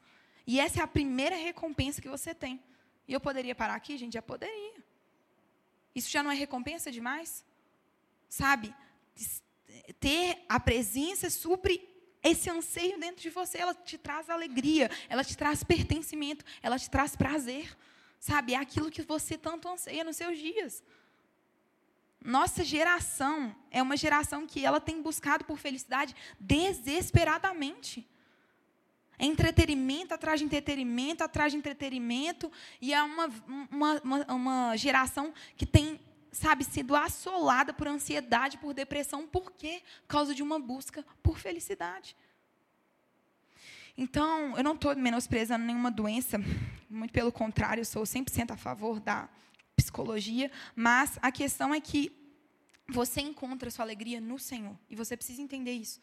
E 0.47 0.61
essa 0.61 0.81
é 0.81 0.83
a 0.83 0.87
primeira 0.87 1.35
recompensa 1.35 2.01
que 2.01 2.09
você 2.09 2.35
tem. 2.35 2.63
E 3.09 3.13
eu 3.13 3.21
poderia 3.21 3.55
parar 3.55 3.75
aqui, 3.75 3.99
gente? 3.99 4.15
Já 4.15 4.23
poderia. 4.23 4.75
Isso 5.95 6.11
já 6.11 6.23
não 6.23 6.31
é 6.31 6.35
recompensa 6.35 6.91
demais? 6.91 7.45
Sabe? 8.29 8.75
Ter 9.99 10.45
a 10.49 10.59
presença 10.61 11.29
supre 11.31 11.89
esse 12.23 12.49
anseio 12.49 12.99
dentro 12.99 13.23
de 13.23 13.31
você. 13.31 13.59
Ela 13.59 13.75
te 13.75 13.99
traz 13.99 14.31
alegria, 14.31 14.91
ela 15.09 15.25
te 15.25 15.37
traz 15.37 15.63
pertencimento, 15.63 16.45
ela 16.63 16.79
te 16.79 16.89
traz 16.89 17.17
prazer. 17.17 17.77
Sabe? 18.19 18.55
É 18.55 18.57
aquilo 18.57 18.91
que 18.91 19.03
você 19.03 19.37
tanto 19.37 19.69
anseia 19.69 20.05
nos 20.05 20.17
seus 20.17 20.39
dias. 20.39 20.83
Nossa 22.25 22.65
geração 22.65 23.55
é 23.71 23.83
uma 23.83 23.99
geração 23.99 24.47
que 24.47 24.65
ela 24.65 24.81
tem 24.81 25.03
buscado 25.03 25.45
por 25.45 25.59
felicidade 25.59 26.17
desesperadamente. 26.41 28.09
É 29.19 29.27
entretenimento 29.27 30.15
atrás 30.15 30.41
de 30.41 30.47
entretenimento, 30.47 31.23
atrás 31.23 31.53
de 31.53 31.59
entretenimento. 31.59 32.51
E 32.81 32.95
é 32.95 33.03
uma, 33.03 33.27
uma, 33.71 34.01
uma, 34.03 34.25
uma, 34.35 34.77
geração 34.79 35.35
que 35.55 35.67
tem, 35.67 36.01
sabe, 36.33 36.65
sido 36.65 36.97
assolada 36.97 37.75
por 37.75 37.87
ansiedade, 37.87 38.57
por 38.57 38.73
depressão. 38.73 39.27
Por 39.27 39.53
quê? 39.53 39.83
Por 40.03 40.09
causa 40.09 40.35
de 40.35 40.43
uma 40.43 40.59
busca 40.59 41.05
por 41.23 41.39
felicidade. 41.39 42.17
Então, 43.99 44.57
eu 44.57 44.65
não 44.65 44.75
estou 44.75 44.97
menosprezando 44.97 45.67
nenhuma 45.67 45.91
doença. 45.91 46.39
Muito 46.89 47.13
pelo 47.13 47.31
contrário, 47.31 47.83
eu 47.83 47.85
sou 47.85 48.05
100% 48.05 48.51
a 48.51 48.57
favor 48.57 48.99
da 48.99 49.29
psicologia, 49.77 50.51
mas 50.75 51.19
a 51.21 51.31
questão 51.31 51.75
é 51.75 51.81
que 51.81 52.13
você 52.89 53.21
encontra 53.21 53.71
sua 53.71 53.85
alegria 53.85 54.21
no 54.21 54.39
Senhor, 54.39 54.77
e 54.89 54.97
você 54.97 55.17
precisa 55.17 55.41
entender 55.41 55.73
isso. 55.73 56.01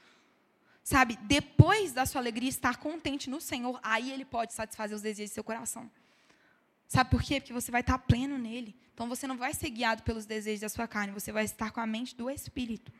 Sabe, 0.84 1.17
depois 1.24 1.93
da 1.93 2.05
sua 2.05 2.19
alegria 2.22 2.49
estar 2.49 2.78
contente 2.78 3.30
no 3.30 3.39
Senhor, 3.39 3.80
aí 3.84 4.11
ele 4.11 4.26
pode 4.26 4.53
satisfazer 4.53 4.95
os 4.95 5.01
desejos 5.01 5.32
do 5.32 5.34
seu 5.36 5.43
coração. 5.43 5.89
Sabe 6.88 7.09
por 7.09 7.22
quê? 7.22 7.39
Porque 7.39 7.53
você 7.53 7.72
vai 7.72 7.82
estar 7.82 7.97
pleno 7.99 8.38
nele. 8.38 8.76
Então 8.93 9.07
você 9.07 9.26
não 9.26 9.38
vai 9.38 9.53
ser 9.53 9.69
guiado 9.69 10.03
pelos 10.03 10.26
desejos 10.26 10.61
da 10.61 10.69
sua 10.69 10.88
carne, 10.88 11.13
você 11.13 11.32
vai 11.32 11.45
estar 11.45 11.72
com 11.72 11.80
a 11.80 11.86
mente 11.86 12.15
do 12.15 12.30
Espírito. 12.30 12.91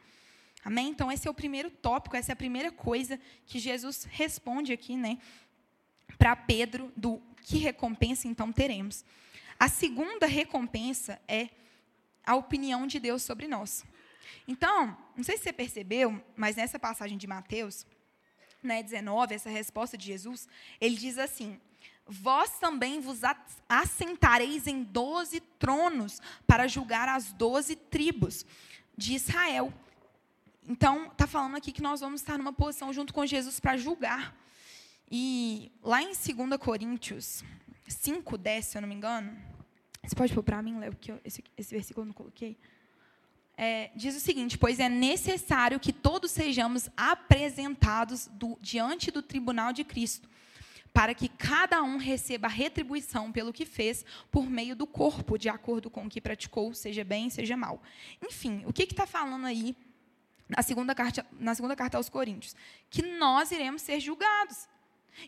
Amém? 0.64 0.90
Então 0.90 1.12
esse 1.12 1.28
é 1.28 1.32
o 1.32 1.34
primeiro 1.34 1.72
tópico, 1.72 2.16
essa 2.16 2.32
é 2.32 2.34
a 2.34 2.36
primeira 2.36 2.72
coisa 2.72 3.20
que 3.48 3.60
Jesus 3.60 4.06
responde 4.10 4.72
aqui, 4.72 4.96
né, 4.96 5.18
para 6.18 6.36
Pedro 6.36 6.92
do 6.96 7.20
que 7.42 7.58
recompensa 7.58 8.28
então 8.28 8.52
teremos. 8.52 9.04
A 9.62 9.68
segunda 9.68 10.26
recompensa 10.26 11.22
é 11.28 11.48
a 12.26 12.34
opinião 12.34 12.88
de 12.88 13.00
Deus 13.00 13.22
sobre 13.22 13.48
nós. 13.48 13.86
Então, 14.48 14.98
não 15.16 15.24
sei 15.24 15.38
se 15.38 15.44
você 15.44 15.54
percebeu, 15.54 16.20
mas 16.36 16.56
nessa 16.56 16.80
passagem 16.80 17.16
de 17.16 17.28
Mateus, 17.28 17.86
né, 18.64 18.82
19, 18.82 19.36
essa 19.36 19.52
resposta 19.52 19.96
de 19.96 20.08
Jesus, 20.08 20.48
ele 20.80 20.96
diz 20.96 21.20
assim: 21.20 21.62
Vós 22.08 22.58
também 22.58 23.00
vos 23.00 23.20
assentareis 23.70 24.66
em 24.66 24.82
doze 24.82 25.40
tronos 25.60 26.20
para 26.48 26.68
julgar 26.68 27.08
as 27.08 27.32
doze 27.32 27.76
tribos 27.76 28.44
de 28.98 29.14
Israel. 29.14 29.72
Então, 30.68 31.06
está 31.12 31.28
falando 31.28 31.58
aqui 31.58 31.72
que 31.72 31.84
nós 31.84 32.00
vamos 32.00 32.22
estar 32.22 32.36
numa 32.36 32.52
posição 32.52 32.92
junto 32.92 33.14
com 33.14 33.28
Jesus 33.28 33.60
para 33.60 33.78
julgar. 33.78 34.36
E 35.14 35.70
lá 35.84 36.02
em 36.02 36.14
2 36.14 36.58
Coríntios 36.58 37.44
5, 37.86 38.38
10, 38.38 38.66
se 38.66 38.78
eu 38.78 38.82
não 38.82 38.88
me 38.88 38.96
engano, 38.96 39.38
você 40.02 40.16
pode 40.16 40.34
pôr 40.34 40.42
para 40.42 40.62
mim, 40.62 40.80
Léo, 40.80 40.96
que 40.96 41.12
eu, 41.12 41.20
esse, 41.26 41.44
esse 41.58 41.76
versículo 41.76 42.04
eu 42.04 42.08
não 42.08 42.14
coloquei. 42.14 42.58
É, 43.58 43.92
diz 43.94 44.16
o 44.16 44.22
seguinte: 44.22 44.58
Pois 44.58 44.80
é 44.80 44.88
necessário 44.88 45.82
que 45.82 45.92
todos 45.92 46.32
sejamos 46.32 46.90
apresentados 46.96 48.28
do, 48.28 48.58
diante 48.62 49.12
do 49.12 49.22
tribunal 49.22 49.74
de 49.74 49.84
Cristo, 49.84 50.30
para 50.94 51.14
que 51.14 51.28
cada 51.28 51.84
um 51.84 51.98
receba 51.98 52.48
retribuição 52.48 53.34
pelo 53.34 53.52
que 53.52 53.66
fez 53.66 54.06
por 54.32 54.50
meio 54.50 54.78
do 54.78 54.88
corpo, 54.88 55.38
de 55.38 55.50
acordo 55.50 55.90
com 55.90 56.06
o 56.06 56.10
que 56.10 56.22
praticou, 56.22 56.74
seja 56.74 57.04
bem, 57.04 57.30
seja 57.30 57.58
mal. 57.58 57.84
Enfim, 58.24 58.64
o 58.66 58.72
que 58.72 58.84
está 58.84 59.06
falando 59.06 59.46
aí 59.46 59.76
na 60.48 60.62
segunda, 60.62 60.96
carta, 60.96 61.26
na 61.38 61.54
segunda 61.54 61.76
carta 61.76 61.98
aos 61.98 62.10
Coríntios? 62.10 62.56
Que 62.90 63.02
nós 63.02 63.52
iremos 63.52 63.82
ser 63.82 64.00
julgados. 64.00 64.70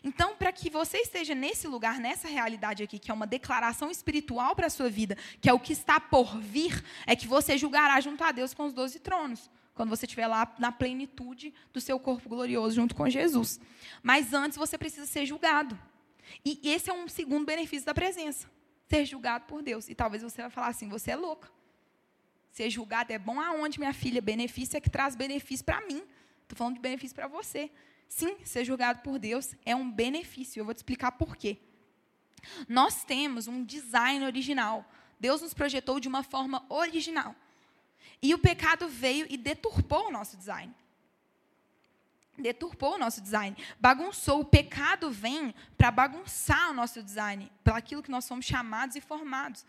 Então, 0.02 0.36
para 0.36 0.52
que 0.52 0.70
você 0.70 0.98
esteja 0.98 1.34
nesse 1.34 1.66
lugar, 1.68 2.00
nessa 2.00 2.28
realidade 2.28 2.82
aqui, 2.82 2.98
que 2.98 3.10
é 3.10 3.14
uma 3.14 3.26
declaração 3.26 3.90
espiritual 3.90 4.56
para 4.56 4.66
a 4.66 4.70
sua 4.70 4.88
vida, 4.88 5.16
que 5.40 5.48
é 5.48 5.52
o 5.52 5.60
que 5.60 5.72
está 5.72 6.00
por 6.00 6.38
vir, 6.40 6.82
é 7.06 7.14
que 7.14 7.26
você 7.26 7.56
julgará 7.56 8.00
junto 8.00 8.24
a 8.24 8.32
Deus 8.32 8.54
com 8.54 8.64
os 8.64 8.72
doze 8.72 8.98
tronos. 8.98 9.50
Quando 9.74 9.90
você 9.90 10.06
estiver 10.06 10.26
lá 10.26 10.54
na 10.58 10.70
plenitude 10.70 11.52
do 11.72 11.80
seu 11.80 11.98
corpo 11.98 12.28
glorioso 12.28 12.76
junto 12.76 12.94
com 12.94 13.08
Jesus. 13.08 13.60
Mas 14.02 14.32
antes 14.32 14.56
você 14.56 14.78
precisa 14.78 15.06
ser 15.06 15.26
julgado. 15.26 15.78
E 16.44 16.60
esse 16.62 16.88
é 16.88 16.92
um 16.92 17.08
segundo 17.08 17.44
benefício 17.44 17.84
da 17.84 17.94
presença. 17.94 18.48
ser 18.88 19.04
julgado 19.04 19.46
por 19.46 19.62
Deus. 19.62 19.88
E 19.88 19.94
talvez 19.94 20.22
você 20.22 20.42
vai 20.42 20.50
falar 20.50 20.68
assim: 20.68 20.88
você 20.88 21.10
é 21.10 21.16
louca. 21.16 21.50
Ser 22.52 22.70
julgado 22.70 23.12
é 23.12 23.18
bom 23.18 23.40
aonde, 23.40 23.80
minha 23.80 23.92
filha? 23.92 24.22
Benefício 24.22 24.76
é 24.76 24.80
que 24.80 24.88
traz 24.88 25.16
benefício 25.16 25.64
para 25.64 25.80
mim. 25.86 26.04
Estou 26.42 26.56
falando 26.56 26.74
de 26.74 26.80
benefício 26.80 27.14
para 27.14 27.26
você. 27.26 27.70
Sim, 28.08 28.36
ser 28.44 28.64
julgado 28.64 29.00
por 29.00 29.18
Deus 29.18 29.54
é 29.64 29.74
um 29.74 29.90
benefício. 29.90 30.60
Eu 30.60 30.64
vou 30.64 30.74
te 30.74 30.78
explicar 30.78 31.12
por 31.12 31.36
quê. 31.36 31.58
Nós 32.68 33.04
temos 33.04 33.48
um 33.48 33.64
design 33.64 34.24
original. 34.24 34.88
Deus 35.18 35.40
nos 35.40 35.54
projetou 35.54 35.98
de 35.98 36.08
uma 36.08 36.22
forma 36.22 36.64
original. 36.68 37.34
E 38.20 38.34
o 38.34 38.38
pecado 38.38 38.88
veio 38.88 39.26
e 39.28 39.36
deturpou 39.36 40.08
o 40.08 40.10
nosso 40.10 40.36
design. 40.36 40.74
Deturpou 42.36 42.94
o 42.94 42.98
nosso 42.98 43.20
design, 43.20 43.56
bagunçou. 43.78 44.40
O 44.40 44.44
pecado 44.44 45.10
vem 45.10 45.54
para 45.76 45.90
bagunçar 45.90 46.70
o 46.70 46.74
nosso 46.74 47.02
design, 47.02 47.50
para 47.62 47.76
aquilo 47.76 48.02
que 48.02 48.10
nós 48.10 48.24
somos 48.24 48.44
chamados 48.44 48.96
e 48.96 49.00
formados. 49.00 49.64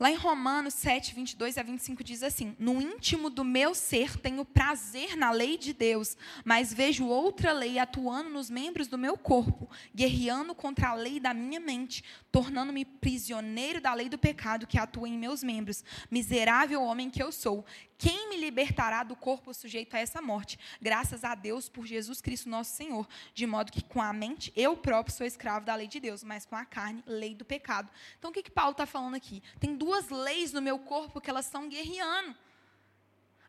Lá 0.00 0.10
em 0.10 0.14
Romanos 0.14 0.72
7, 0.72 1.14
22 1.14 1.58
a 1.58 1.62
25 1.62 2.02
diz 2.02 2.22
assim: 2.22 2.56
No 2.58 2.80
íntimo 2.80 3.28
do 3.28 3.44
meu 3.44 3.74
ser 3.74 4.16
tenho 4.16 4.46
prazer 4.46 5.14
na 5.14 5.30
lei 5.30 5.58
de 5.58 5.74
Deus, 5.74 6.16
mas 6.42 6.72
vejo 6.72 7.04
outra 7.04 7.52
lei 7.52 7.78
atuando 7.78 8.30
nos 8.30 8.48
membros 8.48 8.88
do 8.88 8.96
meu 8.96 9.18
corpo, 9.18 9.68
guerreando 9.94 10.54
contra 10.54 10.88
a 10.88 10.94
lei 10.94 11.20
da 11.20 11.34
minha 11.34 11.60
mente, 11.60 12.02
tornando-me 12.32 12.82
prisioneiro 12.82 13.78
da 13.78 13.92
lei 13.92 14.08
do 14.08 14.16
pecado 14.16 14.66
que 14.66 14.78
atua 14.78 15.06
em 15.06 15.18
meus 15.18 15.42
membros. 15.42 15.84
Miserável 16.10 16.82
homem 16.82 17.10
que 17.10 17.22
eu 17.22 17.30
sou, 17.30 17.66
quem 18.00 18.30
me 18.30 18.38
libertará 18.38 19.02
do 19.02 19.14
corpo 19.14 19.52
sujeito 19.52 19.94
a 19.94 19.98
essa 19.98 20.22
morte? 20.22 20.58
Graças 20.80 21.22
a 21.22 21.34
Deus 21.34 21.68
por 21.68 21.84
Jesus 21.84 22.22
Cristo 22.22 22.48
nosso 22.48 22.74
Senhor. 22.74 23.06
De 23.34 23.46
modo 23.46 23.70
que 23.70 23.84
com 23.84 24.00
a 24.00 24.10
mente 24.10 24.50
eu 24.56 24.74
próprio 24.74 25.14
sou 25.14 25.26
escravo 25.26 25.66
da 25.66 25.74
lei 25.74 25.86
de 25.86 26.00
Deus, 26.00 26.24
mas 26.24 26.46
com 26.46 26.56
a 26.56 26.64
carne, 26.64 27.04
lei 27.06 27.34
do 27.34 27.44
pecado. 27.44 27.90
Então 28.18 28.30
o 28.30 28.32
que, 28.32 28.42
que 28.42 28.50
Paulo 28.50 28.72
está 28.72 28.86
falando 28.86 29.16
aqui? 29.16 29.42
Tem 29.58 29.76
duas 29.76 29.89
leis 30.10 30.52
no 30.52 30.62
meu 30.62 30.78
corpo 30.78 31.20
que 31.20 31.30
elas 31.30 31.46
estão 31.46 31.68
guerreando. 31.68 32.36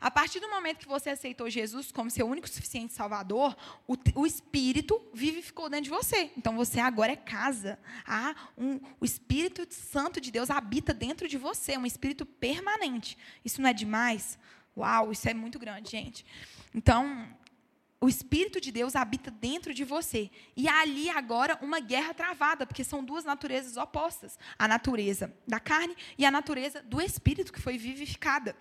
A 0.02 0.10
partir 0.10 0.39
do 0.39 0.50
momento 0.50 0.80
que 0.80 0.88
você 0.88 1.12
aceitou 1.12 1.48
Jesus 1.48 1.92
como 1.92 2.10
seu 2.10 2.28
único 2.28 2.50
suficiente 2.50 2.92
Salvador, 2.92 3.56
o, 3.88 3.96
o 4.16 4.26
Espírito 4.26 5.00
vivificou 5.14 5.70
dentro 5.70 5.84
de 5.84 5.89
você. 5.92 6.32
Então 6.36 6.56
você 6.56 6.80
agora 6.80 7.12
é 7.12 7.16
casa. 7.16 7.78
Ah, 8.04 8.34
um, 8.58 8.80
o 9.00 9.06
Espírito 9.06 9.68
Santo 9.72 10.20
de 10.20 10.32
Deus 10.32 10.50
habita 10.50 10.92
dentro 10.92 11.28
de 11.28 11.38
você, 11.38 11.78
um 11.78 11.86
Espírito 11.86 12.26
permanente. 12.26 13.16
Isso 13.46 13.62
não 13.62 13.70
é 13.70 13.74
demais? 13.74 14.39
Uau, 14.76 15.12
isso 15.12 15.30
é 15.30 15.36
muito 15.36 15.60
grande, 15.60 15.92
gente. 15.92 16.26
Então, 16.74 17.28
o 18.04 18.10
Espírito 18.10 18.60
de 18.60 18.72
Deus 18.72 18.95
habita 18.95 19.30
dentro 19.30 19.76
de 19.76 19.84
você. 19.84 20.32
E 20.58 20.68
há 20.68 20.82
ali 20.82 21.08
agora 21.08 21.58
uma 21.62 21.80
guerra 21.80 22.16
travada, 22.16 22.66
porque 22.66 22.84
são 22.84 23.04
duas 23.04 23.24
naturezas 23.24 23.78
opostas: 23.78 24.39
a 24.58 24.68
natureza 24.68 25.32
da 25.47 25.60
carne 25.60 25.95
e 26.18 26.26
a 26.26 26.32
natureza 26.32 26.82
do 26.82 26.99
Espírito 26.99 27.54
que 27.54 27.62
foi 27.62 27.78
vivificada. 27.78 28.56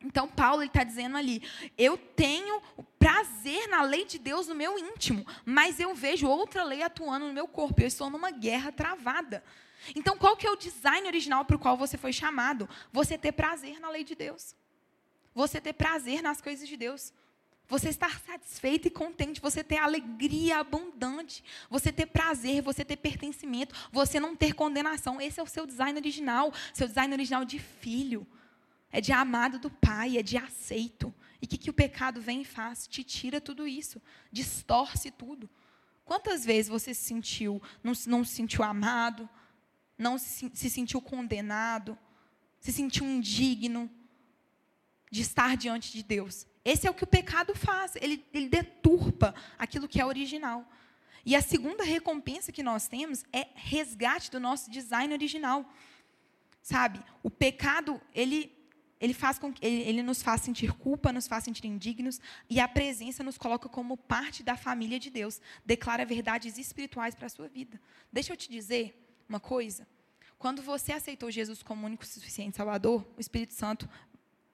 Então, 0.00 0.28
Paulo 0.28 0.62
está 0.62 0.84
dizendo 0.84 1.16
ali: 1.16 1.42
eu 1.76 1.98
tenho 1.98 2.62
prazer 3.00 3.66
na 3.66 3.82
lei 3.82 4.04
de 4.04 4.16
Deus 4.16 4.46
no 4.46 4.54
meu 4.54 4.78
íntimo, 4.78 5.26
mas 5.44 5.80
eu 5.80 5.92
vejo 5.92 6.28
outra 6.28 6.62
lei 6.62 6.82
atuando 6.82 7.26
no 7.26 7.32
meu 7.32 7.48
corpo. 7.48 7.82
Eu 7.82 7.88
estou 7.88 8.08
numa 8.08 8.30
guerra 8.30 8.70
travada. 8.70 9.42
Então, 9.94 10.16
qual 10.16 10.36
que 10.36 10.46
é 10.46 10.50
o 10.50 10.56
design 10.56 11.06
original 11.08 11.44
para 11.44 11.56
o 11.56 11.58
qual 11.58 11.76
você 11.76 11.98
foi 11.98 12.12
chamado? 12.12 12.68
Você 12.92 13.18
ter 13.18 13.32
prazer 13.32 13.80
na 13.80 13.90
lei 13.90 14.04
de 14.04 14.14
Deus. 14.14 14.54
Você 15.34 15.60
ter 15.60 15.72
prazer 15.72 16.22
nas 16.22 16.40
coisas 16.40 16.68
de 16.68 16.76
Deus. 16.76 17.12
Você 17.68 17.90
estar 17.90 18.18
satisfeito 18.20 18.88
e 18.88 18.90
contente, 18.90 19.40
você 19.40 19.62
ter 19.62 19.76
alegria 19.76 20.58
abundante, 20.58 21.44
você 21.68 21.92
ter 21.92 22.06
prazer, 22.06 22.62
você 22.62 22.82
ter 22.84 22.96
pertencimento, 22.96 23.74
você 23.92 24.18
não 24.18 24.34
ter 24.34 24.54
condenação. 24.54 25.20
Esse 25.20 25.38
é 25.38 25.42
o 25.42 25.46
seu 25.46 25.66
design 25.66 25.98
original, 25.98 26.52
seu 26.72 26.88
design 26.88 27.12
original 27.12 27.44
de 27.44 27.58
filho 27.58 28.26
é 28.90 29.00
de 29.00 29.12
amado 29.12 29.58
do 29.58 29.70
Pai, 29.70 30.16
é 30.16 30.22
de 30.22 30.36
aceito. 30.36 31.14
E 31.40 31.44
o 31.44 31.48
que, 31.48 31.58
que 31.58 31.70
o 31.70 31.74
pecado 31.74 32.20
vem 32.20 32.42
e 32.42 32.44
faz? 32.44 32.86
Te 32.86 33.04
tira 33.04 33.40
tudo 33.40 33.66
isso, 33.66 34.00
distorce 34.32 35.10
tudo. 35.10 35.48
Quantas 36.04 36.44
vezes 36.44 36.70
você 36.70 36.94
se 36.94 37.02
sentiu, 37.02 37.62
não, 37.82 37.92
não 38.06 38.24
se 38.24 38.34
sentiu 38.34 38.64
amado, 38.64 39.28
não 39.96 40.16
se, 40.16 40.50
se 40.54 40.70
sentiu 40.70 41.02
condenado, 41.02 41.98
se 42.58 42.72
sentiu 42.72 43.04
indigno 43.04 43.90
de 45.10 45.20
estar 45.20 45.56
diante 45.56 45.92
de 45.92 46.02
Deus? 46.02 46.46
Esse 46.70 46.86
é 46.86 46.90
o 46.90 46.94
que 46.94 47.04
o 47.04 47.06
pecado 47.06 47.54
faz, 47.54 47.96
ele, 47.96 48.22
ele 48.30 48.46
deturpa 48.46 49.34
aquilo 49.58 49.88
que 49.88 49.98
é 49.98 50.04
original. 50.04 50.70
E 51.24 51.34
a 51.34 51.40
segunda 51.40 51.82
recompensa 51.82 52.52
que 52.52 52.62
nós 52.62 52.86
temos 52.86 53.24
é 53.32 53.48
resgate 53.54 54.30
do 54.30 54.38
nosso 54.38 54.70
design 54.70 55.10
original. 55.14 55.64
Sabe? 56.60 57.02
O 57.22 57.30
pecado, 57.30 57.98
ele 58.14 58.54
ele, 59.00 59.14
faz 59.14 59.38
com, 59.38 59.54
ele, 59.62 59.82
ele 59.82 60.02
nos 60.02 60.20
faz 60.20 60.42
sentir 60.42 60.72
culpa, 60.72 61.12
nos 61.12 61.26
faz 61.26 61.44
sentir 61.44 61.66
indignos, 61.66 62.20
e 62.50 62.60
a 62.60 62.68
presença 62.68 63.22
nos 63.22 63.38
coloca 63.38 63.68
como 63.68 63.96
parte 63.96 64.42
da 64.42 64.56
família 64.56 64.98
de 64.98 65.08
Deus. 65.08 65.40
Declara 65.64 66.04
verdades 66.04 66.58
espirituais 66.58 67.14
para 67.14 67.26
a 67.26 67.30
sua 67.30 67.48
vida. 67.48 67.80
Deixa 68.12 68.32
eu 68.32 68.36
te 68.36 68.50
dizer 68.50 68.84
uma 69.26 69.40
coisa. 69.40 69.86
Quando 70.38 70.60
você 70.60 70.92
aceitou 70.92 71.30
Jesus 71.30 71.62
como 71.62 71.86
único 71.86 72.04
suficiente 72.04 72.56
Salvador, 72.58 73.06
o 73.16 73.20
Espírito 73.20 73.54
Santo 73.54 73.88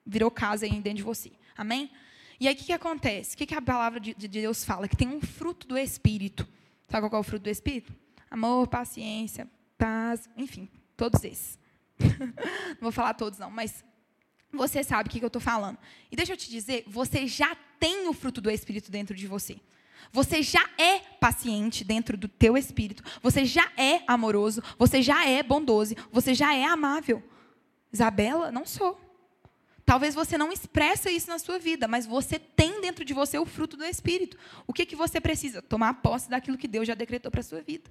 virou 0.05 0.31
casa 0.31 0.65
aí 0.65 0.71
dentro 0.79 0.97
de 0.97 1.03
você. 1.03 1.31
Amém? 1.57 1.91
E 2.39 2.47
aí 2.47 2.53
o 2.53 2.57
que, 2.57 2.65
que 2.65 2.73
acontece? 2.73 3.35
O 3.35 3.37
que, 3.37 3.45
que 3.45 3.55
a 3.55 3.61
palavra 3.61 3.99
de, 3.99 4.13
de 4.13 4.27
Deus 4.27 4.63
fala? 4.63 4.87
Que 4.87 4.95
tem 4.95 5.07
um 5.07 5.21
fruto 5.21 5.67
do 5.67 5.77
Espírito. 5.77 6.47
Sabe 6.89 7.09
qual 7.09 7.19
é 7.19 7.21
o 7.21 7.23
fruto 7.23 7.43
do 7.43 7.49
Espírito? 7.49 7.93
Amor, 8.29 8.67
paciência, 8.67 9.49
paz, 9.77 10.29
enfim, 10.35 10.69
todos 10.97 11.23
esses. 11.23 11.57
não 11.99 12.81
vou 12.81 12.91
falar 12.91 13.13
todos, 13.13 13.39
não, 13.39 13.49
mas 13.49 13.83
você 14.51 14.83
sabe 14.83 15.07
o 15.07 15.11
que 15.11 15.23
eu 15.23 15.27
estou 15.27 15.41
falando. 15.41 15.77
E 16.11 16.15
deixa 16.15 16.33
eu 16.33 16.37
te 16.37 16.49
dizer, 16.49 16.83
você 16.87 17.27
já 17.27 17.55
tem 17.79 18.07
o 18.07 18.13
fruto 18.13 18.41
do 18.41 18.51
Espírito 18.51 18.91
dentro 18.91 19.15
de 19.15 19.27
você. 19.27 19.59
Você 20.11 20.41
já 20.41 20.69
é 20.77 20.99
paciente 21.19 21.83
dentro 21.83 22.17
do 22.17 22.27
teu 22.27 22.57
espírito. 22.57 23.03
Você 23.21 23.43
já 23.45 23.71
é 23.75 24.01
amoroso. 24.07 24.61
Você 24.77 25.01
já 25.01 25.27
é 25.27 25.41
bondoso. 25.41 25.95
Você 26.11 26.33
já 26.33 26.55
é 26.55 26.65
amável. 26.65 27.23
Isabela, 27.91 28.51
não 28.51 28.65
sou. 28.65 28.99
Talvez 29.85 30.15
você 30.15 30.37
não 30.37 30.51
expressa 30.51 31.11
isso 31.11 31.29
na 31.29 31.37
sua 31.37 31.59
vida, 31.59 31.87
mas 31.87 32.07
você 32.07 32.39
tem 32.39 32.81
dentro 32.81 33.05
de 33.05 33.13
você 33.13 33.37
o 33.37 33.45
fruto 33.45 33.77
do 33.77 33.85
Espírito. 33.85 34.35
O 34.65 34.73
que, 34.73 34.85
que 34.85 34.95
você 34.95 35.21
precisa? 35.21 35.61
Tomar 35.61 35.95
posse 36.01 36.27
daquilo 36.27 36.57
que 36.57 36.67
Deus 36.67 36.87
já 36.87 36.95
decretou 36.95 37.31
para 37.31 37.41
a 37.41 37.43
sua 37.43 37.61
vida. 37.61 37.89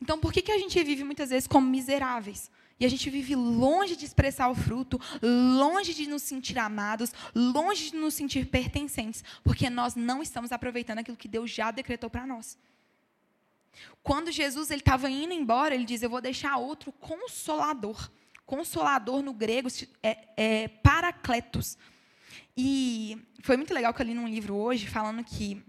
Então, 0.00 0.18
por 0.18 0.32
que, 0.32 0.42
que 0.42 0.52
a 0.52 0.58
gente 0.58 0.82
vive 0.82 1.02
muitas 1.02 1.30
vezes 1.30 1.46
como 1.46 1.66
miseráveis? 1.66 2.50
E 2.78 2.84
a 2.84 2.88
gente 2.88 3.08
vive 3.08 3.34
longe 3.34 3.96
de 3.96 4.04
expressar 4.04 4.48
o 4.48 4.54
fruto, 4.54 5.00
longe 5.22 5.94
de 5.94 6.06
nos 6.08 6.22
sentir 6.22 6.58
amados, 6.58 7.12
longe 7.34 7.90
de 7.90 7.96
nos 7.96 8.12
sentir 8.12 8.46
pertencentes, 8.46 9.22
porque 9.44 9.70
nós 9.70 9.94
não 9.94 10.20
estamos 10.20 10.52
aproveitando 10.52 10.98
aquilo 10.98 11.16
que 11.16 11.28
Deus 11.28 11.50
já 11.50 11.70
decretou 11.70 12.10
para 12.10 12.26
nós. 12.26 12.58
Quando 14.02 14.32
Jesus 14.32 14.70
estava 14.70 15.08
indo 15.08 15.32
embora, 15.32 15.74
ele 15.74 15.84
diz: 15.84 16.02
Eu 16.02 16.10
vou 16.10 16.20
deixar 16.20 16.56
outro 16.56 16.92
consolador. 16.92 18.10
Consolador 18.46 19.22
no 19.22 19.32
grego 19.32 19.68
é, 20.02 20.28
é 20.36 20.68
paracletos. 20.68 21.78
E 22.56 23.18
foi 23.42 23.56
muito 23.56 23.72
legal 23.72 23.94
que 23.94 24.02
eu 24.02 24.06
li 24.06 24.14
num 24.14 24.28
livro 24.28 24.54
hoje 24.54 24.86
falando 24.86 25.24
que 25.24 25.64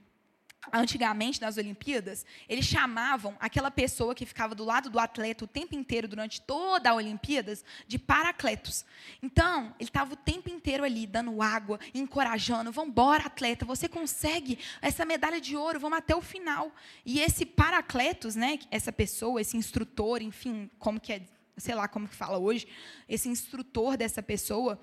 antigamente 0.72 1.41
nas 1.41 1.58
Olimpíadas, 1.58 2.26
eles 2.48 2.66
chamavam 2.66 3.36
aquela 3.40 3.72
pessoa 3.72 4.16
que 4.16 4.26
ficava 4.26 4.56
do 4.56 4.64
lado 4.64 4.90
do 4.90 5.00
atleta 5.00 5.44
o 5.44 5.48
tempo 5.48 5.76
inteiro 5.76 6.08
durante 6.08 6.40
toda 6.41 6.90
a 6.90 6.94
Olimpíadas 6.94 7.66
de 7.88 7.98
paracletos. 7.98 8.86
Então, 9.22 9.74
ele 9.80 9.90
estava 9.90 10.14
o 10.14 10.18
tempo 10.18 10.50
inteiro 10.50 10.84
ali 10.84 11.06
dando 11.06 11.41
água, 11.41 11.80
encorajando, 11.94 12.72
vamos 12.72 12.91
embora, 12.91 13.26
atleta, 13.26 13.66
você 13.66 13.90
consegue 13.90 14.60
essa 14.82 15.04
medalha 15.06 15.41
de 15.41 15.56
ouro, 15.58 15.80
vamos 15.80 15.98
até 15.98 16.16
o 16.16 16.22
final. 16.22 16.72
E 17.06 17.20
esse 17.20 17.45
paracletos, 17.45 18.36
né, 18.36 18.60
essa 18.72 18.91
pessoa, 18.91 19.41
esse 19.41 19.58
instrutor, 19.58 20.22
enfim, 20.22 20.70
como 20.80 21.00
que 21.00 21.14
é, 21.14 21.22
sei 21.57 21.75
lá 21.75 21.88
como 21.88 22.07
que 22.07 22.15
fala 22.15 22.38
hoje, 22.38 22.67
esse 23.07 23.30
instrutor 23.30 23.97
dessa 23.97 24.21
pessoa, 24.21 24.80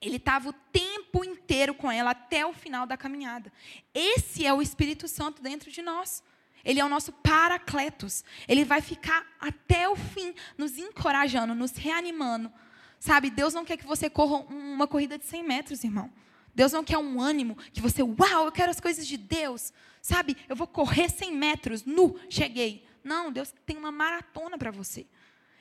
ele 0.00 0.16
estava 0.16 0.48
o 0.48 0.52
tempo 0.72 1.24
inteiro 1.24 1.74
com 1.74 1.90
ela 1.90 2.10
até 2.10 2.46
o 2.46 2.52
final 2.52 2.86
da 2.86 2.96
caminhada. 2.96 3.52
Esse 3.94 4.46
é 4.46 4.52
o 4.52 4.62
Espírito 4.62 5.06
Santo 5.06 5.42
dentro 5.42 5.70
de 5.70 5.82
nós. 5.82 6.22
Ele 6.64 6.80
é 6.80 6.84
o 6.84 6.88
nosso 6.88 7.12
paracletos. 7.12 8.24
Ele 8.48 8.64
vai 8.64 8.80
ficar 8.80 9.26
até 9.38 9.88
o 9.88 9.96
fim, 9.96 10.34
nos 10.56 10.78
encorajando, 10.78 11.54
nos 11.54 11.72
reanimando. 11.72 12.50
Sabe, 12.98 13.30
Deus 13.30 13.54
não 13.54 13.64
quer 13.64 13.76
que 13.76 13.86
você 13.86 14.10
corra 14.10 14.38
uma 14.52 14.86
corrida 14.86 15.18
de 15.18 15.24
100 15.24 15.42
metros, 15.42 15.84
irmão. 15.84 16.10
Deus 16.54 16.72
não 16.72 16.84
quer 16.84 16.98
um 16.98 17.20
ânimo 17.20 17.56
que 17.72 17.80
você, 17.80 18.02
uau, 18.02 18.44
eu 18.44 18.52
quero 18.52 18.70
as 18.70 18.80
coisas 18.80 19.06
de 19.06 19.16
Deus. 19.16 19.72
Sabe, 20.02 20.36
eu 20.48 20.56
vou 20.56 20.66
correr 20.66 21.08
100 21.08 21.32
metros, 21.32 21.84
nu, 21.84 22.18
cheguei. 22.28 22.86
Não, 23.02 23.32
Deus 23.32 23.52
tem 23.64 23.76
uma 23.76 23.92
maratona 23.92 24.58
para 24.58 24.70
você. 24.70 25.06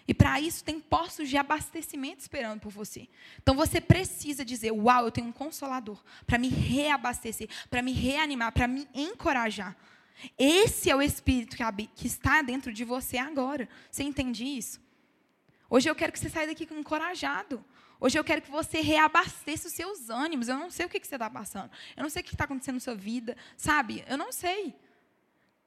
E 0.10 0.14
para 0.16 0.42
isso 0.42 0.64
tem 0.64 0.80
postos 0.80 1.30
de 1.30 1.38
abastecimento 1.38 2.22
esperando 2.22 2.62
por 2.62 2.72
você. 2.72 3.08
Então 3.44 3.54
você 3.54 3.80
precisa 3.80 4.44
dizer: 4.44 4.72
Uau, 4.72 5.06
eu 5.06 5.12
tenho 5.12 5.28
um 5.28 5.32
consolador 5.32 6.04
para 6.26 6.40
me 6.40 6.48
reabastecer, 6.48 7.48
para 7.70 7.84
me 7.84 7.94
reanimar, 7.94 8.52
para 8.52 8.68
me 8.68 8.88
encorajar. 8.92 9.78
Esse 10.36 10.90
é 10.90 10.96
o 10.96 11.02
Espírito 11.04 11.56
que, 11.96 12.08
está 12.08 12.42
dentro 12.42 12.74
de 12.74 12.84
você 12.84 13.20
agora. 13.20 13.70
Você 13.92 14.02
entende 14.02 14.44
isso? 14.44 14.82
Hoje 15.70 15.88
eu 15.88 15.94
quero 15.94 16.12
que 16.12 16.18
você 16.18 16.28
saia 16.28 16.48
daqui 16.48 16.68
encorajado. 16.74 17.64
Hoje 18.00 18.18
eu 18.18 18.24
quero 18.24 18.42
que 18.42 18.50
você 18.50 18.82
reabasteça 18.82 19.68
os 19.68 19.74
seus 19.76 20.10
ânimos. 20.10 20.48
Eu 20.48 20.58
não 20.58 20.72
sei 20.72 20.88
o 20.88 20.90
que, 20.90 21.00
que 21.00 21.06
você 21.06 21.18
está 21.18 21.30
passando. 21.30 21.70
Eu 21.96 22.02
não 22.02 22.10
sei 22.10 22.24
o 22.24 22.26
que 22.26 22.34
está 22.34 22.46
acontecendo 22.46 22.78
na 22.78 22.82
sua 22.82 22.96
vida. 22.96 23.38
Sabe? 23.56 24.04
Eu 24.08 24.18
não 24.18 24.32
sei. 24.32 24.74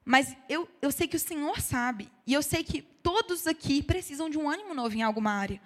Mas 0.04 0.36
eu, 0.48 0.68
eu 0.80 0.90
sei 0.90 1.06
que 1.06 1.16
o 1.16 1.20
Senhor 1.20 1.60
sabe. 1.60 2.10
E 2.26 2.32
eu 2.32 2.42
sei 2.42 2.64
que 2.64 2.82
todos 2.82 3.46
aqui 3.46 3.82
precisam 3.82 4.28
de 4.28 4.38
um 4.38 4.48
ânimo 4.48 4.74
novo 4.74 4.96
em 4.96 5.02
alguma 5.02 5.32
área. 5.32 5.60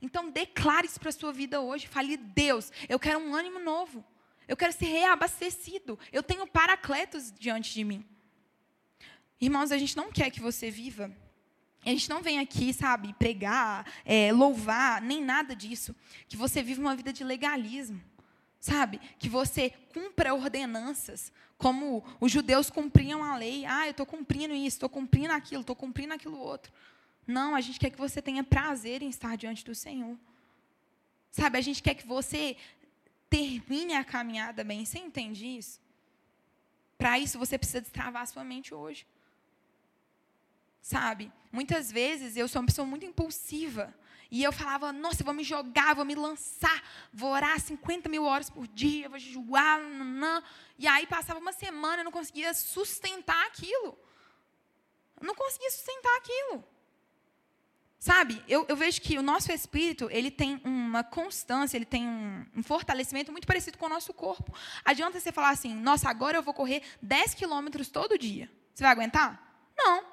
Então, 0.00 0.30
declare 0.30 0.86
isso 0.86 1.00
para 1.00 1.08
a 1.08 1.12
sua 1.12 1.32
vida 1.32 1.60
hoje. 1.60 1.86
Fale, 1.86 2.16
Deus, 2.16 2.70
eu 2.88 2.98
quero 2.98 3.18
um 3.18 3.34
ânimo 3.34 3.58
novo. 3.58 4.04
Eu 4.46 4.56
quero 4.56 4.72
ser 4.72 4.86
reabastecido. 4.86 5.98
Eu 6.12 6.22
tenho 6.22 6.46
paracletos 6.46 7.32
diante 7.32 7.72
de 7.72 7.84
mim. 7.84 8.04
Irmãos, 9.40 9.70
a 9.72 9.78
gente 9.78 9.96
não 9.96 10.10
quer 10.10 10.30
que 10.30 10.40
você 10.40 10.70
viva. 10.70 11.14
A 11.84 11.90
gente 11.90 12.08
não 12.08 12.22
vem 12.22 12.38
aqui, 12.40 12.72
sabe, 12.72 13.12
pregar, 13.14 13.86
é, 14.04 14.32
louvar, 14.32 15.00
nem 15.00 15.22
nada 15.22 15.54
disso. 15.54 15.94
Que 16.26 16.36
você 16.36 16.62
viva 16.62 16.80
uma 16.80 16.96
vida 16.96 17.12
de 17.12 17.22
legalismo. 17.22 18.02
Sabe? 18.60 18.98
Que 19.18 19.28
você 19.28 19.70
cumpra 19.92 20.34
ordenanças, 20.34 21.32
como 21.56 22.04
os 22.20 22.32
judeus 22.32 22.70
cumpriam 22.70 23.22
a 23.22 23.36
lei. 23.36 23.64
Ah, 23.64 23.86
eu 23.86 23.92
estou 23.92 24.06
cumprindo 24.06 24.54
isso, 24.54 24.76
estou 24.76 24.88
cumprindo 24.88 25.32
aquilo, 25.32 25.60
estou 25.60 25.76
cumprindo 25.76 26.14
aquilo 26.14 26.38
outro. 26.38 26.72
Não, 27.26 27.54
a 27.54 27.60
gente 27.60 27.78
quer 27.78 27.90
que 27.90 27.98
você 27.98 28.22
tenha 28.22 28.44
prazer 28.44 29.02
em 29.02 29.08
estar 29.08 29.36
diante 29.36 29.64
do 29.64 29.74
Senhor. 29.74 30.16
Sabe, 31.30 31.58
a 31.58 31.60
gente 31.60 31.82
quer 31.82 31.94
que 31.94 32.06
você 32.06 32.56
termine 33.28 33.94
a 33.94 34.04
caminhada 34.04 34.64
bem. 34.64 34.84
Você 34.84 34.98
entende 34.98 35.46
isso? 35.46 35.80
Para 36.96 37.18
isso, 37.18 37.38
você 37.38 37.58
precisa 37.58 37.80
destravar 37.80 38.22
a 38.22 38.26
sua 38.26 38.44
mente 38.44 38.72
hoje. 38.72 39.06
Sabe? 40.80 41.32
Muitas 41.50 41.90
vezes 41.90 42.36
eu 42.36 42.46
sou 42.48 42.60
uma 42.62 42.66
pessoa 42.66 42.86
muito 42.86 43.04
impulsiva. 43.04 43.94
E 44.30 44.42
eu 44.42 44.52
falava, 44.52 44.92
nossa, 44.92 45.22
eu 45.22 45.24
vou 45.24 45.34
me 45.34 45.44
jogar, 45.44 45.94
vou 45.94 46.04
me 46.04 46.14
lançar, 46.14 46.82
vou 47.12 47.30
orar 47.30 47.58
50 47.60 48.08
mil 48.08 48.24
horas 48.24 48.50
por 48.50 48.66
dia, 48.66 49.08
vou 49.08 49.18
jejuar. 49.18 49.80
Nanã. 49.80 50.42
E 50.78 50.86
aí 50.86 51.06
passava 51.06 51.38
uma 51.38 51.52
semana, 51.52 52.00
eu 52.00 52.04
não 52.04 52.12
conseguia 52.12 52.52
sustentar 52.54 53.46
aquilo. 53.46 53.98
Eu 55.20 55.26
não 55.26 55.34
conseguia 55.34 55.70
sustentar 55.70 56.16
aquilo. 56.16 56.64
Sabe, 57.98 58.42
eu, 58.46 58.64
eu, 58.68 58.76
vejo 58.76 59.00
que 59.00 59.18
o 59.18 59.22
nosso 59.22 59.50
espírito, 59.50 60.08
ele 60.12 60.30
tem 60.30 60.60
uma 60.64 61.02
constância, 61.02 61.76
ele 61.76 61.86
tem 61.86 62.06
um, 62.06 62.46
um, 62.54 62.62
fortalecimento 62.62 63.32
muito 63.32 63.46
parecido 63.46 63.78
com 63.78 63.86
o 63.86 63.88
nosso 63.88 64.12
corpo. 64.12 64.54
Adianta 64.84 65.18
você 65.18 65.32
falar 65.32 65.50
assim, 65.50 65.74
nossa, 65.74 66.08
agora 66.08 66.36
eu 66.36 66.42
vou 66.42 66.52
correr 66.52 66.82
10 67.00 67.34
quilômetros 67.34 67.88
todo 67.88 68.18
dia. 68.18 68.50
Você 68.74 68.84
vai 68.84 68.92
aguentar? 68.92 69.42
Não. 69.76 70.04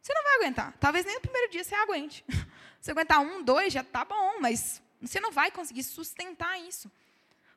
Você 0.00 0.14
não 0.14 0.22
vai 0.22 0.36
aguentar. 0.36 0.74
Talvez 0.78 1.04
nem 1.04 1.16
no 1.16 1.20
primeiro 1.20 1.50
dia 1.50 1.64
você 1.64 1.74
aguente. 1.74 2.24
Você 2.80 2.92
aguentar 2.92 3.20
um, 3.20 3.42
dois, 3.42 3.72
já 3.72 3.82
está 3.82 4.04
bom, 4.04 4.40
mas 4.40 4.80
você 5.00 5.20
não 5.20 5.30
vai 5.30 5.50
conseguir 5.50 5.82
sustentar 5.82 6.58
isso. 6.60 6.90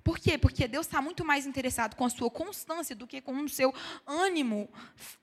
Por 0.04 0.20
quê? 0.20 0.38
Porque 0.38 0.68
Deus 0.68 0.86
está 0.86 1.02
muito 1.02 1.24
mais 1.24 1.46
interessado 1.46 1.96
com 1.96 2.06
a 2.06 2.10
sua 2.10 2.30
constância 2.30 2.94
do 2.96 3.08
que 3.08 3.22
com 3.22 3.34
o 3.40 3.50
seu 3.50 3.74
ânimo, 4.06 4.70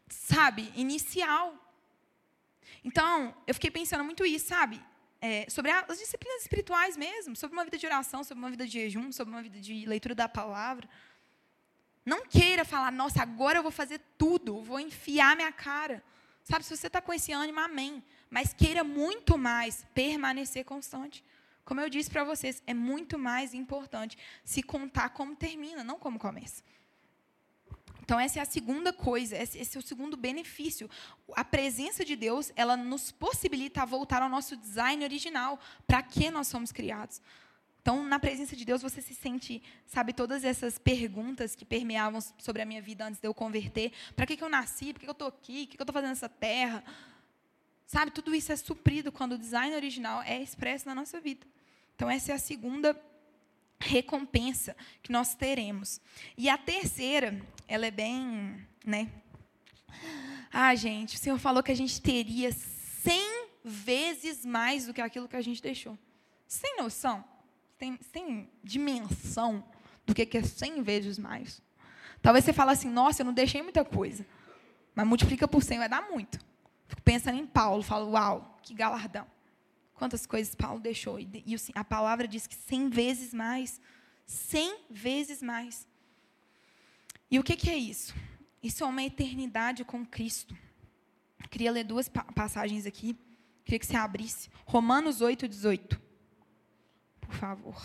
sabe, 0.09 0.73
inicial. 0.75 1.55
Então, 2.83 3.35
eu 3.47 3.53
fiquei 3.53 3.71
pensando 3.71 4.03
muito 4.03 4.25
isso, 4.25 4.49
sabe? 4.49 4.83
É, 5.21 5.45
sobre 5.51 5.71
as 5.71 5.99
disciplinas 5.99 6.41
espirituais 6.41 6.97
mesmo, 6.97 7.37
sobre 7.37 7.55
uma 7.55 7.65
vida 7.65 7.77
de 7.77 7.85
oração, 7.85 8.25
sobre 8.25 8.43
uma 8.43 8.51
vida 8.51 8.65
de 8.65 8.73
jejum, 8.73 9.13
sobre 9.13 9.35
uma 9.35 9.43
vida 9.43 9.61
de 9.61 9.85
leitura 9.85 10.15
da 10.15 10.27
palavra. 10.27 10.89
Não 12.07 12.25
queira 12.25 12.65
falar, 12.65 12.91
nossa, 12.91 13.21
agora 13.21 13.59
eu 13.59 13.63
vou 13.63 13.71
fazer 13.71 14.01
tudo, 14.17 14.63
vou 14.63 14.81
enfiar 14.81 15.37
minha 15.37 15.53
cara. 15.53 16.03
Sabe, 16.43 16.65
se 16.65 16.75
você 16.75 16.87
está 16.87 17.03
com 17.03 17.13
esse 17.13 17.33
ânimo, 17.33 17.61
amém. 17.61 18.03
Mas 18.31 18.55
queira 18.55 18.85
muito 18.85 19.37
mais 19.37 19.85
permanecer 19.93 20.65
constante. 20.65 21.25
Como 21.65 21.81
eu 21.81 21.91
disse 21.91 22.11
para 22.11 22.25
vocês, 22.25 22.63
é 22.67 22.73
muito 22.73 23.19
mais 23.19 23.53
importante 23.53 24.17
se 24.45 24.63
contar 24.63 25.11
como 25.11 25.37
termina, 25.37 25.85
não 25.85 25.99
como 25.99 26.19
começa. 26.19 26.63
Então, 28.03 28.19
essa 28.19 28.41
é 28.41 28.43
a 28.43 28.45
segunda 28.45 28.93
coisa, 28.93 29.37
esse 29.37 29.77
é 29.77 29.79
o 29.79 29.83
segundo 29.83 30.17
benefício. 30.17 30.91
A 31.37 31.45
presença 31.45 32.05
de 32.05 32.17
Deus, 32.17 32.51
ela 32.57 32.77
nos 32.77 33.13
possibilita 33.13 33.87
voltar 33.87 34.21
ao 34.21 34.29
nosso 34.29 34.57
design 34.57 35.05
original, 35.05 35.61
para 35.87 36.03
que 36.03 36.29
nós 36.29 36.49
somos 36.49 36.73
criados. 36.73 37.23
Então, 37.81 38.05
na 38.05 38.19
presença 38.19 38.57
de 38.57 38.65
Deus, 38.65 38.83
você 38.83 39.01
se 39.01 39.15
sente, 39.15 39.63
sabe, 39.87 40.13
todas 40.13 40.43
essas 40.43 40.77
perguntas 40.77 41.55
que 41.55 41.65
permeavam 41.65 42.21
sobre 42.39 42.63
a 42.63 42.65
minha 42.67 42.83
vida 42.83 43.07
antes 43.07 43.21
de 43.21 43.29
eu 43.29 43.33
converter. 43.33 43.93
Para 44.17 44.27
que, 44.27 44.37
que 44.37 44.43
eu 44.43 44.49
nasci? 44.49 44.93
Por 44.93 44.99
que, 44.99 45.07
que 45.07 45.11
eu 45.11 45.13
estou 45.13 45.29
aqui? 45.29 45.63
O 45.63 45.67
que, 45.69 45.77
que 45.77 45.81
eu 45.81 45.85
estou 45.85 45.95
fazendo 45.95 46.11
nessa 46.11 46.29
terra? 46.29 46.85
Sabe, 47.91 48.13
tudo 48.13 48.33
isso 48.33 48.53
é 48.53 48.57
suprido 48.57 49.11
quando 49.11 49.33
o 49.33 49.39
design 49.39 49.75
original 49.75 50.23
é 50.23 50.41
expresso 50.41 50.87
na 50.87 50.95
nossa 50.95 51.21
vida. 51.21 51.45
Então, 51.97 52.09
essa 52.09 52.31
é 52.31 52.35
a 52.37 52.39
segunda 52.39 52.97
recompensa 53.81 54.77
que 55.03 55.11
nós 55.11 55.35
teremos. 55.35 56.01
E 56.39 56.49
a 56.49 56.57
terceira, 56.57 57.45
ela 57.67 57.85
é 57.85 57.91
bem, 57.91 58.65
né? 58.87 59.11
Ah, 60.53 60.73
gente, 60.77 61.17
o 61.17 61.19
Senhor 61.19 61.37
falou 61.41 61.65
que 61.65 61.73
a 61.73 61.75
gente 61.75 62.01
teria 62.01 62.53
cem 62.53 63.49
vezes 63.65 64.47
mais 64.47 64.87
do 64.87 64.95
que 64.95 65.01
aquilo 65.01 65.27
que 65.27 65.35
a 65.35 65.43
gente 65.43 65.61
deixou. 65.61 65.99
Tem 66.63 66.77
noção? 66.77 67.25
Você 67.77 67.99
tem 68.13 68.49
dimensão 68.63 69.65
do 70.07 70.15
que 70.15 70.39
é 70.39 70.43
cem 70.45 70.81
vezes 70.81 71.19
mais? 71.19 71.61
Talvez 72.23 72.45
você 72.45 72.53
fale 72.53 72.71
assim, 72.71 72.89
nossa, 72.89 73.23
eu 73.23 73.27
não 73.27 73.35
deixei 73.35 73.63
muita 73.63 73.85
coisa. 73.85 74.25
Mas 74.95 75.05
multiplica 75.09 75.49
por 75.49 75.65
cem 75.65 75.79
vai 75.79 75.89
dar 75.89 76.09
muito. 76.09 76.50
Fico 76.91 77.03
pensando 77.03 77.39
em 77.39 77.47
Paulo, 77.47 77.85
falo, 77.85 78.11
uau, 78.11 78.59
que 78.65 78.75
galardão. 78.75 79.25
Quantas 79.95 80.27
coisas 80.27 80.57
Paulo 80.57 80.81
deixou. 80.81 81.21
E, 81.21 81.45
e 81.47 81.57
a 81.73 81.85
palavra 81.85 82.27
diz 82.27 82.49
que 82.49 82.55
cem 82.57 82.89
vezes 82.91 83.33
mais. 83.33 83.81
Cem 84.27 84.81
vezes 84.91 85.41
mais. 85.41 85.87
E 87.31 87.39
o 87.39 87.45
que, 87.45 87.55
que 87.55 87.71
é 87.71 87.77
isso? 87.77 88.13
Isso 88.61 88.83
é 88.83 88.87
uma 88.89 89.05
eternidade 89.05 89.85
com 89.85 90.05
Cristo. 90.05 90.57
queria 91.49 91.71
ler 91.71 91.85
duas 91.85 92.09
passagens 92.09 92.87
aqui. 92.87 93.17
Queria 93.65 93.79
que 93.79 93.87
você 93.87 93.97
abrisse. 93.97 94.51
Romanos 94.67 95.21
8, 95.21 95.47
18. 95.47 96.01
Por 97.21 97.35
favor. 97.35 97.81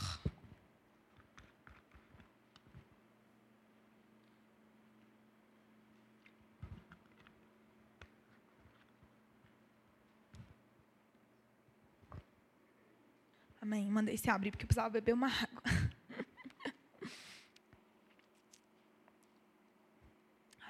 Amém. 13.66 13.88
Mandei 13.88 14.16
se 14.16 14.30
abrir 14.30 14.52
porque 14.52 14.64
eu 14.64 14.68
precisava 14.68 14.92
beber 14.92 15.14
uma 15.14 15.26
água. 15.26 15.64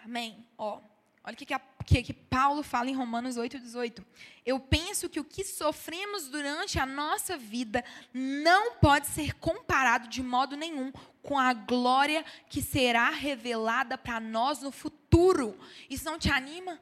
Amém. 0.06 0.48
Ó, 0.58 0.80
olha 1.22 1.34
o 1.34 1.36
que, 1.36 1.46
que, 1.86 2.04
que, 2.04 2.14
Paulo 2.14 2.64
fala 2.64 2.90
em 2.90 2.96
Romanos 2.96 3.36
8, 3.36 3.60
18. 3.60 4.06
Eu 4.46 4.62
penso 4.62 5.10
que 5.10 5.20
o 5.20 5.26
que 5.26 5.44
sofremos 5.44 6.30
durante 6.30 6.80
a 6.80 6.86
nossa 6.86 7.36
vida 7.36 7.84
não 8.14 8.76
pode 8.76 9.08
ser 9.08 9.34
comparado 9.40 10.08
de 10.08 10.24
modo 10.24 10.56
nenhum 10.56 10.94
com 11.22 11.38
a 11.38 11.54
glória 11.54 12.24
que 12.48 12.62
será 12.62 13.10
revelada 13.10 13.98
para 13.98 14.22
nós 14.22 14.62
no 14.62 14.72
futuro. 14.72 15.60
Isso 15.90 16.06
não 16.06 16.18
te 16.18 16.32
anima? 16.32 16.80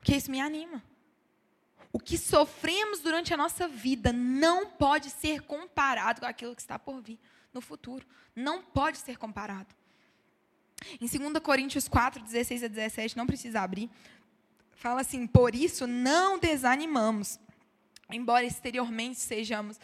Porque 0.00 0.16
isso 0.16 0.32
me 0.32 0.40
anima. 0.40 0.82
O 1.94 1.98
que 2.00 2.18
sofremos 2.18 2.98
durante 2.98 3.32
a 3.32 3.36
nossa 3.36 3.68
vida 3.68 4.12
não 4.12 4.66
pode 4.66 5.10
ser 5.10 5.42
comparado 5.42 6.22
com 6.22 6.26
aquilo 6.26 6.52
que 6.52 6.60
está 6.60 6.76
por 6.76 7.00
vir 7.00 7.20
no 7.52 7.60
futuro. 7.60 8.04
Não 8.34 8.60
pode 8.60 8.98
ser 8.98 9.16
comparado. 9.16 9.72
Em 11.00 11.06
2 11.06 11.38
Coríntios 11.40 11.86
4, 11.86 12.20
16 12.20 12.64
a 12.64 12.66
17, 12.66 13.16
não 13.16 13.28
precisa 13.28 13.60
abrir, 13.60 13.88
fala 14.72 15.02
assim: 15.02 15.24
Por 15.24 15.54
isso 15.54 15.86
não 15.86 16.36
desanimamos, 16.36 17.38
embora 18.10 18.44
exteriormente 18.44 19.20
sejamos 19.20 19.78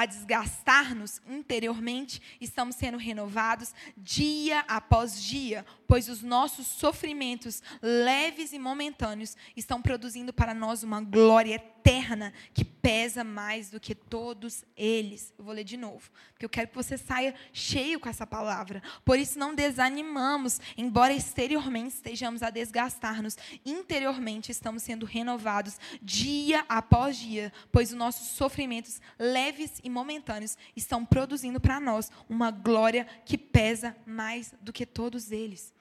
a 0.00 0.06
desgastar-nos 0.06 1.20
interiormente, 1.28 2.22
estamos 2.40 2.76
sendo 2.76 2.96
renovados 2.96 3.74
dia 3.98 4.60
após 4.66 5.22
dia, 5.22 5.64
pois 5.86 6.08
os 6.08 6.22
nossos 6.22 6.66
sofrimentos 6.66 7.62
leves 7.82 8.54
e 8.54 8.58
momentâneos 8.58 9.36
estão 9.54 9.82
produzindo 9.82 10.32
para 10.32 10.54
nós 10.54 10.82
uma 10.82 11.02
glória 11.02 11.56
eterna 11.56 12.32
que 12.54 12.64
pesa 12.64 13.22
mais 13.22 13.70
do 13.70 13.78
que 13.78 13.94
todos 13.94 14.64
eles. 14.74 15.34
Eu 15.36 15.44
vou 15.44 15.52
ler 15.52 15.64
de 15.64 15.76
novo, 15.76 16.10
porque 16.32 16.44
eu 16.44 16.48
quero 16.48 16.68
que 16.68 16.74
você 16.74 16.96
saia 16.96 17.34
cheio 17.52 18.00
com 18.00 18.08
essa 18.08 18.26
palavra. 18.26 18.82
Por 19.04 19.18
isso 19.18 19.38
não 19.38 19.54
desanimamos, 19.54 20.60
embora 20.78 21.12
exteriormente 21.12 21.96
estejamos 21.96 22.42
a 22.42 22.48
desgastar-nos, 22.48 23.36
interiormente 23.66 24.50
estamos 24.50 24.82
sendo 24.82 25.04
renovados 25.04 25.78
dia 26.00 26.64
após 26.68 27.18
dia, 27.18 27.52
pois 27.70 27.90
os 27.90 27.98
nossos 27.98 28.28
sofrimentos 28.28 29.00
leves 29.18 29.80
e 29.84 29.89
momentâneos 29.90 30.56
estão 30.76 31.04
produzindo 31.04 31.60
para 31.60 31.80
nós 31.80 32.10
uma 32.28 32.50
glória 32.50 33.06
que 33.24 33.36
pesa 33.36 33.96
mais 34.06 34.54
do 34.60 34.72
que 34.72 34.86
todos 34.86 35.30
eles. 35.30 35.74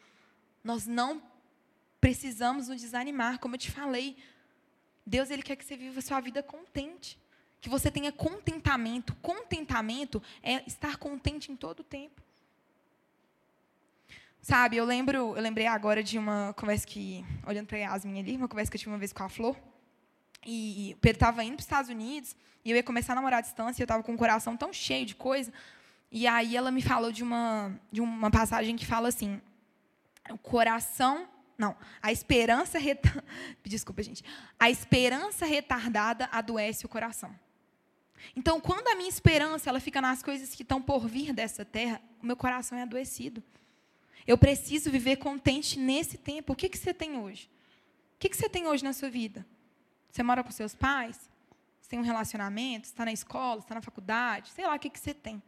Nós 0.64 0.86
não 0.86 1.22
precisamos 2.02 2.68
nos 2.68 2.81
desanimar, 2.81 3.40
como 3.40 3.56
eu 3.56 3.60
te 3.60 3.72
falei. 3.72 4.18
Deus 5.06 5.30
ele 5.30 5.44
quer 5.44 5.56
que 5.56 5.65
você 5.65 5.77
viva 5.77 5.99
a 5.99 6.02
sua 6.02 6.19
vida 6.19 6.44
contente, 6.44 7.18
Que 7.61 7.69
você 7.69 7.91
tenha 7.91 8.11
contentamento. 8.11 9.14
Contentamento 9.18 10.23
é 10.41 10.64
estar 10.65 10.95
contente 10.98 11.52
em 11.52 11.57
todo 11.57 11.81
o 11.81 11.84
tempo. 11.84 12.22
Sabe, 14.41 14.77
eu 14.77 14.86
lembro, 14.86 15.36
eu 15.36 15.41
lembrei 15.41 15.68
agora 15.68 16.02
de 16.02 16.18
uma 16.18 16.53
conversa 16.53 16.88
que, 16.88 17.26
olhando 17.45 17.68
para 17.68 17.77
a 17.77 17.81
Yasmin 17.81 18.19
ali, 18.19 18.38
uma 18.38 18.48
conversa 18.48 18.72
que 18.72 18.77
eu 18.77 18.80
tive 18.80 18.91
uma 18.91 18.98
vez 18.98 19.11
com 19.11 19.23
a 19.23 19.30
Flor. 19.30 19.57
E 20.45 20.94
o 20.95 20.99
Pedro 20.99 21.18
estava 21.18 21.44
indo 21.44 21.56
para 21.56 21.60
os 21.60 21.66
Estados 21.66 21.90
Unidos, 21.90 22.36
e 22.64 22.72
eu 22.72 22.78
ia 22.78 22.84
começar 22.84 23.14
a 23.14 23.16
namorar 23.16 23.40
à 23.40 23.41
distância, 23.41 23.82
e 23.82 23.84
eu 23.84 23.86
estava 23.86 24.03
com 24.03 24.14
o 24.14 24.18
coração 24.18 24.56
tão 24.56 24.72
cheio 24.72 25.06
de 25.06 25.16
coisa. 25.16 25.52
E 26.11 26.26
aí 26.26 26.56
ela 26.56 26.72
me 26.72 26.82
falou 26.82 27.11
de 27.11 27.24
uma, 27.24 27.78
de 27.91 28.02
uma 28.02 28.32
passagem 28.32 28.76
que 28.76 28.86
fala 28.86 29.07
assim: 29.10 29.41
o 30.30 30.38
coração. 30.38 31.28
Não, 31.57 31.76
a 32.02 32.11
esperança. 32.11 32.80
Desculpa, 33.64 34.02
gente. 34.02 34.24
A 34.57 34.70
esperança 34.70 35.45
retardada 35.45 36.30
adoece 36.32 36.86
o 36.86 36.90
coração. 36.90 37.38
Então, 38.36 38.60
quando 38.60 38.88
a 38.88 38.95
minha 38.95 39.10
esperança 39.10 39.70
ela 39.70 39.80
fica 39.80 40.02
nas 40.02 40.24
coisas 40.24 40.53
que 40.56 40.64
estão 40.64 40.82
por 40.82 41.07
vir 41.07 41.34
dessa 41.34 41.64
terra, 41.66 42.02
o 42.22 42.26
meu 42.26 42.36
coração 42.36 42.78
é 42.78 42.84
adoecido. 42.84 43.44
Eu 44.26 44.38
preciso 44.38 44.91
viver 44.91 45.18
contente 45.18 45.80
nesse 45.80 46.18
tempo. 46.18 46.53
O 46.53 46.56
que, 46.56 46.70
que 46.70 46.78
você 46.78 46.94
tem 46.94 47.18
hoje? 47.18 47.49
O 48.16 48.20
que, 48.20 48.30
que 48.30 48.38
você 48.38 48.49
tem 48.49 48.68
hoje 48.68 48.84
na 48.84 48.94
sua 48.94 49.10
vida? 49.10 49.45
Você 50.10 50.23
mora 50.23 50.44
com 50.44 50.52
seus 50.52 50.76
pais? 50.76 51.30
Você 51.80 51.90
tem 51.90 51.99
um 51.99 52.03
relacionamento? 52.03 52.86
Está 52.86 53.06
na 53.06 53.11
escola? 53.11 53.60
Está 53.60 53.76
na 53.76 53.81
faculdade? 53.81 54.49
Sei 54.49 54.65
lá 54.65 54.76
o 54.76 54.80
que, 54.80 54.90
que 54.90 54.99
você 54.99 55.14
tem. 55.14 55.41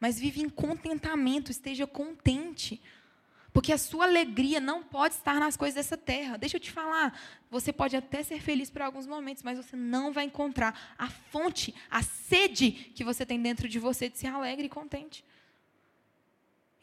Mas 0.00 0.18
vive 0.18 0.40
em 0.40 0.48
contentamento, 0.48 1.50
esteja 1.50 1.86
contente. 1.86 2.80
Porque 3.52 3.72
a 3.72 3.78
sua 3.78 4.04
alegria 4.04 4.60
não 4.60 4.82
pode 4.82 5.14
estar 5.14 5.40
nas 5.40 5.56
coisas 5.56 5.74
dessa 5.74 5.96
terra. 5.96 6.36
Deixa 6.36 6.56
eu 6.56 6.60
te 6.60 6.70
falar, 6.70 7.18
você 7.50 7.72
pode 7.72 7.96
até 7.96 8.22
ser 8.22 8.40
feliz 8.40 8.70
por 8.70 8.82
alguns 8.82 9.06
momentos, 9.06 9.42
mas 9.42 9.56
você 9.56 9.74
não 9.74 10.12
vai 10.12 10.24
encontrar 10.24 10.94
a 10.96 11.08
fonte, 11.08 11.74
a 11.90 12.02
sede 12.02 12.70
que 12.70 13.02
você 13.02 13.26
tem 13.26 13.40
dentro 13.40 13.68
de 13.68 13.78
você 13.78 14.08
de 14.08 14.18
ser 14.18 14.28
alegre 14.28 14.66
e 14.66 14.70
contente. 14.70 15.24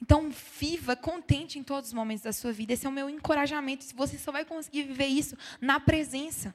Então, 0.01 0.29
viva 0.59 0.95
contente 0.95 1.57
em 1.57 1.63
todos 1.63 1.89
os 1.89 1.93
momentos 1.93 2.23
da 2.23 2.33
sua 2.33 2.51
vida. 2.51 2.73
Esse 2.73 2.85
é 2.85 2.89
o 2.89 2.91
meu 2.91 3.09
encorajamento. 3.09 3.85
Você 3.95 4.17
só 4.17 4.31
vai 4.31 4.43
conseguir 4.43 4.83
viver 4.83 5.07
isso 5.07 5.37
na 5.61 5.79
presença. 5.79 6.53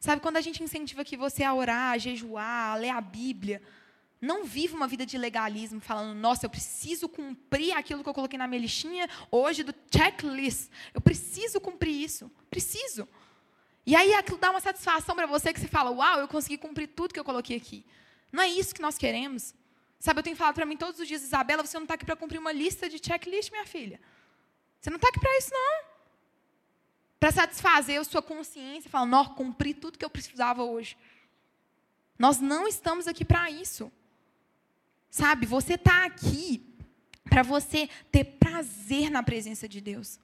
Sabe, 0.00 0.22
quando 0.22 0.38
a 0.38 0.40
gente 0.40 0.62
incentiva 0.62 1.04
que 1.04 1.14
você 1.14 1.44
a 1.44 1.52
orar, 1.52 1.92
a 1.92 1.98
jejuar, 1.98 2.72
a 2.72 2.74
ler 2.76 2.88
a 2.88 3.00
Bíblia, 3.02 3.60
não 4.18 4.44
viva 4.44 4.74
uma 4.74 4.88
vida 4.88 5.04
de 5.04 5.18
legalismo, 5.18 5.78
falando, 5.78 6.18
nossa, 6.18 6.46
eu 6.46 6.50
preciso 6.50 7.06
cumprir 7.06 7.72
aquilo 7.74 8.02
que 8.02 8.08
eu 8.08 8.14
coloquei 8.14 8.38
na 8.38 8.46
minha 8.46 8.62
listinha 8.62 9.08
hoje 9.30 9.62
do 9.62 9.74
checklist. 9.94 10.70
Eu 10.94 11.02
preciso 11.02 11.60
cumprir 11.60 12.02
isso. 12.02 12.30
Preciso. 12.48 13.06
E 13.84 13.94
aí 13.94 14.14
aquilo 14.14 14.38
dá 14.38 14.50
uma 14.50 14.60
satisfação 14.60 15.14
para 15.14 15.26
você 15.26 15.52
que 15.52 15.60
você 15.60 15.68
fala, 15.68 15.90
uau, 15.90 16.20
eu 16.20 16.28
consegui 16.28 16.56
cumprir 16.56 16.88
tudo 16.88 17.12
que 17.12 17.20
eu 17.20 17.24
coloquei 17.24 17.58
aqui. 17.58 17.84
Não 18.32 18.42
é 18.42 18.48
isso 18.48 18.74
que 18.74 18.80
nós 18.80 18.96
queremos. 18.96 19.54
Sabe, 19.98 20.20
eu 20.20 20.22
tenho 20.22 20.36
falado 20.36 20.54
para 20.54 20.64
mim 20.64 20.78
todos 20.78 20.98
os 20.98 21.06
dias, 21.06 21.22
Isabela, 21.22 21.64
você 21.64 21.76
não 21.76 21.84
está 21.84 21.94
aqui 21.94 22.06
para 22.06 22.16
cumprir 22.16 22.38
uma 22.38 22.52
lista 22.52 22.88
de 22.88 22.98
checklist, 22.98 23.50
minha 23.50 23.66
filha. 23.66 24.00
Você 24.80 24.88
não 24.88 24.96
está 24.96 25.08
aqui 25.08 25.20
para 25.20 25.36
isso, 25.36 25.50
não. 25.52 25.89
Para 27.20 27.30
satisfazer 27.30 28.00
a 28.00 28.04
sua 28.04 28.22
consciência, 28.22 28.90
falando, 28.90 29.10
não, 29.10 29.24
cumpri 29.26 29.74
tudo 29.74 29.98
que 29.98 30.04
eu 30.04 30.10
precisava 30.10 30.64
hoje. 30.64 30.96
Nós 32.18 32.40
não 32.40 32.66
estamos 32.66 33.06
aqui 33.06 33.24
para 33.24 33.50
isso. 33.50 33.92
Sabe, 35.10 35.44
você 35.44 35.74
está 35.74 36.06
aqui 36.06 36.66
para 37.24 37.42
você 37.42 37.88
ter 38.10 38.24
prazer 38.24 39.10
na 39.10 39.22
presença 39.22 39.68
de 39.68 39.82
Deus. 39.82 40.18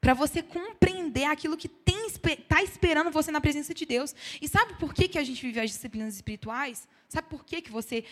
Para 0.00 0.14
você 0.14 0.42
compreender 0.42 1.24
aquilo 1.24 1.56
que 1.56 1.68
está 1.68 2.62
esperando 2.62 3.10
você 3.10 3.30
na 3.30 3.40
presença 3.40 3.74
de 3.74 3.84
Deus. 3.84 4.14
E 4.40 4.48
sabe 4.48 4.74
por 4.78 4.94
que, 4.94 5.06
que 5.06 5.18
a 5.18 5.24
gente 5.24 5.42
vive 5.42 5.60
as 5.60 5.70
disciplinas 5.70 6.14
espirituais? 6.14 6.88
Sabe 7.08 7.28
por 7.28 7.44
que, 7.44 7.60
que 7.60 7.70
você 7.70 8.04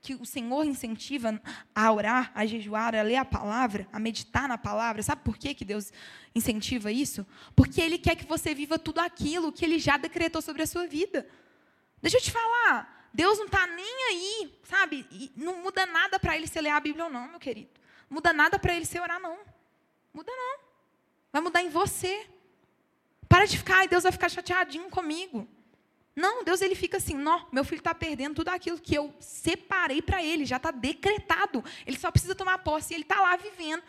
que 0.00 0.14
o 0.14 0.24
Senhor 0.24 0.64
incentiva 0.64 1.40
a 1.74 1.92
orar, 1.92 2.30
a 2.34 2.44
jejuar, 2.46 2.94
a 2.94 3.02
ler 3.02 3.16
a 3.16 3.24
palavra, 3.24 3.88
a 3.92 3.98
meditar 3.98 4.48
na 4.48 4.58
palavra. 4.58 5.02
Sabe 5.02 5.22
por 5.22 5.36
que, 5.36 5.54
que 5.54 5.64
Deus 5.64 5.92
incentiva 6.34 6.92
isso? 6.92 7.26
Porque 7.54 7.80
Ele 7.80 7.98
quer 7.98 8.16
que 8.16 8.26
você 8.26 8.54
viva 8.54 8.78
tudo 8.78 8.98
aquilo 8.98 9.52
que 9.52 9.64
Ele 9.64 9.78
já 9.78 9.96
decretou 9.96 10.42
sobre 10.42 10.62
a 10.62 10.66
sua 10.66 10.86
vida. 10.86 11.26
Deixa 12.00 12.16
eu 12.16 12.20
te 12.20 12.30
falar, 12.30 13.08
Deus 13.12 13.38
não 13.38 13.46
está 13.46 13.66
nem 13.66 14.08
aí, 14.08 14.58
sabe? 14.64 15.06
E 15.10 15.32
não 15.36 15.62
muda 15.62 15.84
nada 15.86 16.18
para 16.18 16.36
Ele 16.36 16.46
se 16.46 16.60
ler 16.60 16.70
a 16.70 16.80
Bíblia 16.80 17.04
ou 17.04 17.10
não, 17.10 17.28
meu 17.28 17.40
querido. 17.40 17.70
Não 18.08 18.16
muda 18.16 18.32
nada 18.32 18.58
para 18.58 18.74
Ele 18.74 18.84
se 18.84 18.98
orar, 18.98 19.20
não. 19.20 19.38
Muda 20.12 20.32
não. 20.32 20.60
Vai 21.32 21.42
mudar 21.42 21.62
em 21.62 21.68
você. 21.68 22.28
Para 23.28 23.44
de 23.44 23.56
ficar, 23.56 23.84
e 23.84 23.88
Deus 23.88 24.02
vai 24.02 24.12
ficar 24.12 24.28
chateadinho 24.28 24.90
comigo. 24.90 25.48
Não, 26.14 26.44
Deus 26.44 26.60
ele 26.60 26.74
fica 26.74 26.96
assim, 26.96 27.14
não, 27.14 27.46
meu 27.52 27.64
filho 27.64 27.78
está 27.78 27.94
perdendo 27.94 28.34
tudo 28.34 28.48
aquilo 28.48 28.78
que 28.78 28.94
eu 28.94 29.14
separei 29.20 30.02
para 30.02 30.22
ele, 30.22 30.44
já 30.44 30.56
está 30.56 30.70
decretado. 30.70 31.64
Ele 31.86 31.98
só 31.98 32.10
precisa 32.10 32.34
tomar 32.34 32.58
posse 32.58 32.92
e 32.92 32.96
ele 32.96 33.04
está 33.04 33.20
lá 33.20 33.36
vivendo, 33.36 33.82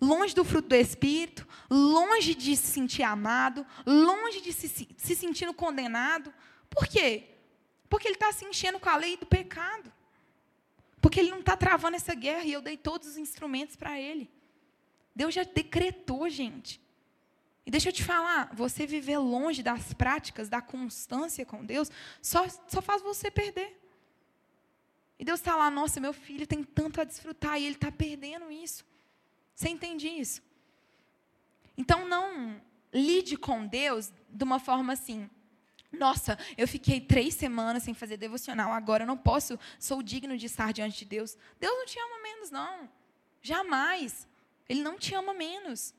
longe 0.00 0.34
do 0.34 0.44
fruto 0.44 0.68
do 0.68 0.74
Espírito, 0.74 1.46
longe 1.70 2.34
de 2.34 2.56
se 2.56 2.66
sentir 2.66 3.04
amado, 3.04 3.64
longe 3.86 4.40
de 4.40 4.52
se, 4.52 4.68
se 4.68 5.14
sentindo 5.14 5.54
condenado. 5.54 6.34
Por 6.68 6.86
quê? 6.86 7.28
Porque 7.88 8.08
ele 8.08 8.16
está 8.16 8.32
se 8.32 8.44
enchendo 8.44 8.80
com 8.80 8.88
a 8.88 8.96
lei 8.96 9.16
do 9.16 9.26
pecado. 9.26 9.92
Porque 11.00 11.20
ele 11.20 11.30
não 11.30 11.40
está 11.40 11.56
travando 11.56 11.96
essa 11.96 12.14
guerra 12.14 12.44
e 12.44 12.52
eu 12.52 12.60
dei 12.60 12.76
todos 12.76 13.06
os 13.08 13.16
instrumentos 13.16 13.76
para 13.76 14.00
ele. 14.00 14.30
Deus 15.14 15.34
já 15.34 15.44
decretou, 15.44 16.28
gente. 16.28 16.80
E 17.64 17.70
deixa 17.70 17.88
eu 17.88 17.92
te 17.92 18.02
falar, 18.02 18.50
você 18.54 18.86
viver 18.86 19.18
longe 19.18 19.62
das 19.62 19.94
práticas, 19.94 20.48
da 20.48 20.60
constância 20.60 21.46
com 21.46 21.64
Deus, 21.64 21.90
só, 22.20 22.46
só 22.66 22.82
faz 22.82 23.02
você 23.02 23.30
perder. 23.30 23.80
E 25.18 25.24
Deus 25.24 25.38
está 25.38 25.54
lá, 25.54 25.70
nossa, 25.70 26.00
meu 26.00 26.12
filho 26.12 26.46
tem 26.46 26.64
tanto 26.64 27.00
a 27.00 27.04
desfrutar 27.04 27.60
e 27.60 27.64
ele 27.64 27.76
está 27.76 27.92
perdendo 27.92 28.50
isso. 28.50 28.84
Você 29.54 29.68
entende 29.68 30.08
isso? 30.08 30.42
Então 31.76 32.08
não 32.08 32.60
lide 32.92 33.36
com 33.36 33.64
Deus 33.64 34.12
de 34.28 34.42
uma 34.42 34.58
forma 34.58 34.92
assim. 34.92 35.30
Nossa, 35.92 36.38
eu 36.56 36.66
fiquei 36.66 37.00
três 37.00 37.34
semanas 37.34 37.84
sem 37.84 37.94
fazer 37.94 38.16
devocional, 38.16 38.72
agora 38.72 39.04
eu 39.04 39.06
não 39.06 39.16
posso, 39.16 39.58
sou 39.78 40.02
digno 40.02 40.36
de 40.36 40.46
estar 40.46 40.72
diante 40.72 40.98
de 40.98 41.04
Deus. 41.04 41.36
Deus 41.60 41.72
não 41.72 41.86
te 41.86 41.98
ama 41.98 42.22
menos, 42.22 42.50
não. 42.50 42.90
Jamais. 43.40 44.26
Ele 44.68 44.82
não 44.82 44.98
te 44.98 45.14
ama 45.14 45.32
menos. 45.34 45.94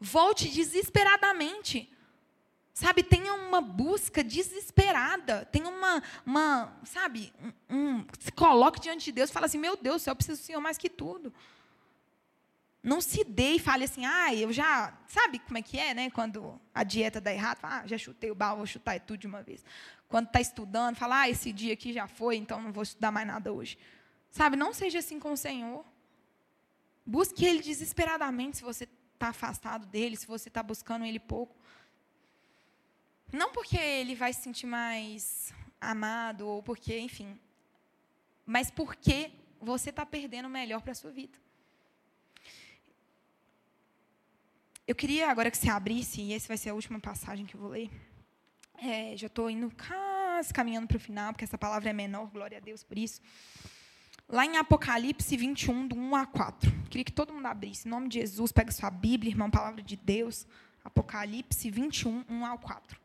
Volte 0.00 0.48
desesperadamente. 0.48 1.92
Sabe, 2.72 3.02
tenha 3.02 3.34
uma 3.34 3.60
busca 3.60 4.24
desesperada. 4.24 5.44
Tenha 5.52 5.68
uma, 5.68 6.02
uma 6.24 6.80
sabe, 6.84 7.32
um, 7.68 7.76
um, 7.76 8.06
se 8.18 8.32
coloque 8.32 8.80
diante 8.80 9.04
de 9.06 9.12
Deus 9.12 9.28
e 9.28 9.32
fala 9.32 9.46
assim: 9.46 9.58
Meu 9.58 9.76
Deus, 9.76 10.06
eu 10.06 10.16
preciso 10.16 10.40
do 10.40 10.44
Senhor 10.44 10.60
mais 10.60 10.78
que 10.78 10.88
tudo. 10.88 11.32
Não 12.82 13.00
se 13.02 13.22
dê 13.24 13.56
e 13.56 13.58
fale 13.58 13.84
assim, 13.84 14.06
ah, 14.06 14.34
eu 14.34 14.50
já. 14.50 14.98
Sabe 15.06 15.38
como 15.40 15.58
é 15.58 15.62
que 15.62 15.78
é, 15.78 15.92
né? 15.92 16.10
Quando 16.10 16.58
a 16.74 16.82
dieta 16.82 17.20
dá 17.20 17.30
errado, 17.30 17.58
ah, 17.62 17.86
já 17.86 17.98
chutei 17.98 18.30
o 18.30 18.34
balão, 18.34 18.58
vou 18.58 18.66
chutar 18.66 18.98
tudo 19.00 19.18
de 19.18 19.26
uma 19.26 19.42
vez. 19.42 19.62
Quando 20.08 20.28
está 20.28 20.40
estudando, 20.40 20.96
fala, 20.96 21.20
ah, 21.20 21.28
esse 21.28 21.52
dia 21.52 21.74
aqui 21.74 21.92
já 21.92 22.06
foi, 22.08 22.36
então 22.36 22.60
não 22.62 22.72
vou 22.72 22.82
estudar 22.82 23.12
mais 23.12 23.26
nada 23.26 23.52
hoje. 23.52 23.76
Sabe, 24.30 24.56
não 24.56 24.72
seja 24.72 25.00
assim 25.00 25.20
com 25.20 25.32
o 25.32 25.36
Senhor. 25.36 25.84
Busque 27.04 27.44
Ele 27.44 27.60
desesperadamente 27.60 28.58
se 28.58 28.62
você 28.62 28.88
está 29.20 29.28
afastado 29.28 29.84
dele, 29.84 30.16
se 30.16 30.26
você 30.26 30.48
está 30.48 30.62
buscando 30.62 31.04
ele 31.04 31.20
pouco. 31.20 31.54
Não 33.30 33.52
porque 33.52 33.76
ele 33.76 34.14
vai 34.14 34.32
se 34.32 34.42
sentir 34.42 34.66
mais 34.66 35.52
amado, 35.78 36.48
ou 36.48 36.62
porque, 36.62 36.98
enfim, 36.98 37.38
mas 38.46 38.70
porque 38.70 39.30
você 39.60 39.90
está 39.90 40.06
perdendo 40.06 40.46
o 40.46 40.50
melhor 40.50 40.80
para 40.80 40.92
a 40.92 40.94
sua 40.94 41.10
vida. 41.10 41.38
Eu 44.86 44.94
queria 44.94 45.30
agora 45.30 45.50
que 45.50 45.58
você 45.58 45.68
abrisse, 45.68 46.22
e 46.22 46.32
essa 46.32 46.48
vai 46.48 46.56
ser 46.56 46.70
a 46.70 46.74
última 46.74 46.98
passagem 46.98 47.44
que 47.44 47.54
eu 47.54 47.60
vou 47.60 47.70
ler. 47.70 47.90
É, 48.78 49.14
já 49.16 49.26
estou 49.26 49.50
indo 49.50 49.70
quase 49.76 50.52
caminhando 50.52 50.88
para 50.88 50.96
o 50.96 51.00
final, 51.00 51.32
porque 51.32 51.44
essa 51.44 51.58
palavra 51.58 51.90
é 51.90 51.92
menor, 51.92 52.26
glória 52.30 52.56
a 52.56 52.60
Deus 52.60 52.82
por 52.82 52.98
isso. 52.98 53.20
Lá 54.32 54.46
em 54.46 54.56
Apocalipse 54.58 55.36
21, 55.36 55.88
do 55.88 55.96
1 55.96 56.14
a 56.14 56.24
4. 56.24 56.70
Queria 56.88 57.04
que 57.04 57.10
todo 57.10 57.32
mundo 57.32 57.46
abrisse. 57.46 57.88
Em 57.88 57.90
nome 57.90 58.08
de 58.08 58.20
Jesus, 58.20 58.52
pega 58.52 58.70
sua 58.70 58.88
Bíblia, 58.88 59.32
irmão, 59.32 59.50
palavra 59.50 59.82
de 59.82 59.96
Deus. 59.96 60.46
Apocalipse 60.84 61.68
21, 61.68 62.24
1 62.28 62.46
ao 62.46 62.56
4. 62.56 62.96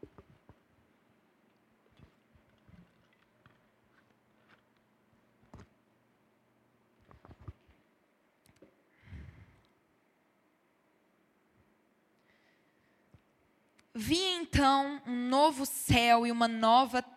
Vi 13.96 14.20
então 14.20 15.02
um 15.08 15.28
novo 15.28 15.66
céu 15.66 16.28
e 16.28 16.32
uma 16.32 16.48
nova 16.48 17.02
terra, 17.02 17.15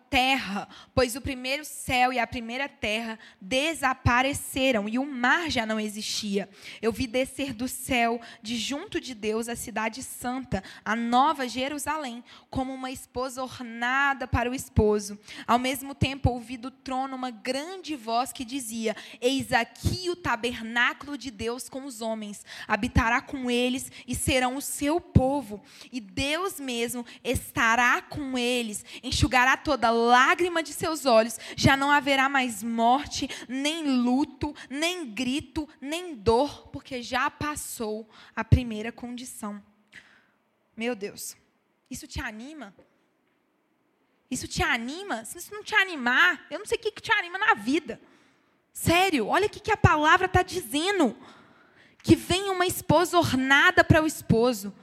pois 0.95 1.15
o 1.15 1.21
primeiro 1.21 1.63
céu 1.63 2.11
e 2.11 2.19
a 2.19 2.25
primeira 2.27 2.67
terra 2.67 3.19
desapareceram 3.39 4.89
e 4.89 4.97
o 4.97 5.05
mar 5.05 5.49
já 5.49 5.65
não 5.65 5.79
existia. 5.79 6.49
Eu 6.81 6.91
vi 6.91 7.07
descer 7.07 7.53
do 7.53 7.67
céu, 7.67 8.19
de 8.41 8.57
junto 8.57 8.99
de 8.99 9.13
Deus, 9.13 9.47
a 9.47 9.55
cidade 9.55 10.01
santa, 10.01 10.63
a 10.83 10.95
nova 10.95 11.47
Jerusalém, 11.47 12.23
como 12.49 12.73
uma 12.73 12.91
esposa 12.91 13.43
ornada 13.43 14.27
para 14.27 14.49
o 14.49 14.55
esposo. 14.55 15.17
Ao 15.45 15.59
mesmo 15.59 15.93
tempo, 15.93 16.29
ouvi 16.29 16.57
do 16.57 16.71
trono 16.71 17.15
uma 17.15 17.31
grande 17.31 17.95
voz 17.95 18.31
que 18.31 18.43
dizia: 18.43 18.95
Eis 19.21 19.51
aqui 19.51 20.09
o 20.09 20.15
tabernáculo 20.15 21.17
de 21.17 21.31
Deus 21.31 21.69
com 21.69 21.85
os 21.85 22.01
homens, 22.01 22.45
habitará 22.67 23.21
com 23.21 23.49
eles 23.49 23.91
e 24.07 24.15
serão 24.15 24.55
o 24.55 24.61
seu 24.61 24.99
povo, 24.99 25.61
e 25.91 25.99
Deus 25.99 26.59
mesmo 26.59 27.05
estará 27.23 28.01
com 28.01 28.37
eles, 28.37 28.83
enxugará 29.03 29.55
toda 29.55 29.91
lágrima 30.07 30.63
de 30.63 30.73
seus 30.73 31.05
olhos, 31.05 31.37
já 31.55 31.75
não 31.75 31.91
haverá 31.91 32.27
mais 32.27 32.63
morte, 32.63 33.29
nem 33.47 33.83
luto, 34.01 34.55
nem 34.69 35.05
grito, 35.11 35.67
nem 35.79 36.15
dor, 36.15 36.67
porque 36.69 37.01
já 37.01 37.29
passou 37.29 38.09
a 38.35 38.43
primeira 38.43 38.91
condição. 38.91 39.63
Meu 40.75 40.95
Deus, 40.95 41.35
isso 41.89 42.07
te 42.07 42.21
anima? 42.21 42.73
Isso 44.31 44.47
te 44.47 44.61
anima? 44.61 45.25
Se 45.25 45.37
isso 45.37 45.53
não 45.53 45.63
te 45.63 45.75
animar, 45.75 46.45
eu 46.49 46.59
não 46.59 46.65
sei 46.65 46.77
o 46.77 46.81
que 46.81 46.91
te 47.01 47.11
anima 47.11 47.37
na 47.37 47.53
vida. 47.55 47.99
Sério, 48.71 49.27
olha 49.27 49.47
o 49.47 49.49
que 49.49 49.71
a 49.71 49.77
palavra 49.77 50.27
está 50.27 50.43
dizendo. 50.43 51.17
Que 52.01 52.15
vem 52.15 52.49
uma 52.49 52.65
esposa 52.65 53.17
ornada 53.17 53.83
para 53.83 54.01
o 54.01 54.07
esposo. 54.07 54.73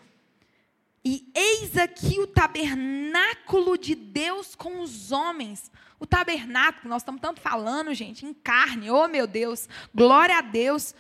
E 1.08 1.30
eis 1.36 1.76
aqui 1.76 2.18
o 2.18 2.26
tabernáculo 2.26 3.78
de 3.78 3.94
Deus 3.94 4.56
com 4.56 4.80
os 4.80 5.12
homens. 5.12 5.70
O 6.00 6.04
tabernáculo, 6.04 6.88
nós 6.88 7.02
estamos 7.02 7.20
tanto 7.20 7.40
falando, 7.40 7.94
gente, 7.94 8.26
em 8.26 8.34
carne. 8.34 8.90
Oh, 8.90 9.06
meu 9.06 9.24
Deus, 9.24 9.68
glória 9.94 10.36
a 10.36 10.40
Deus. 10.40 10.96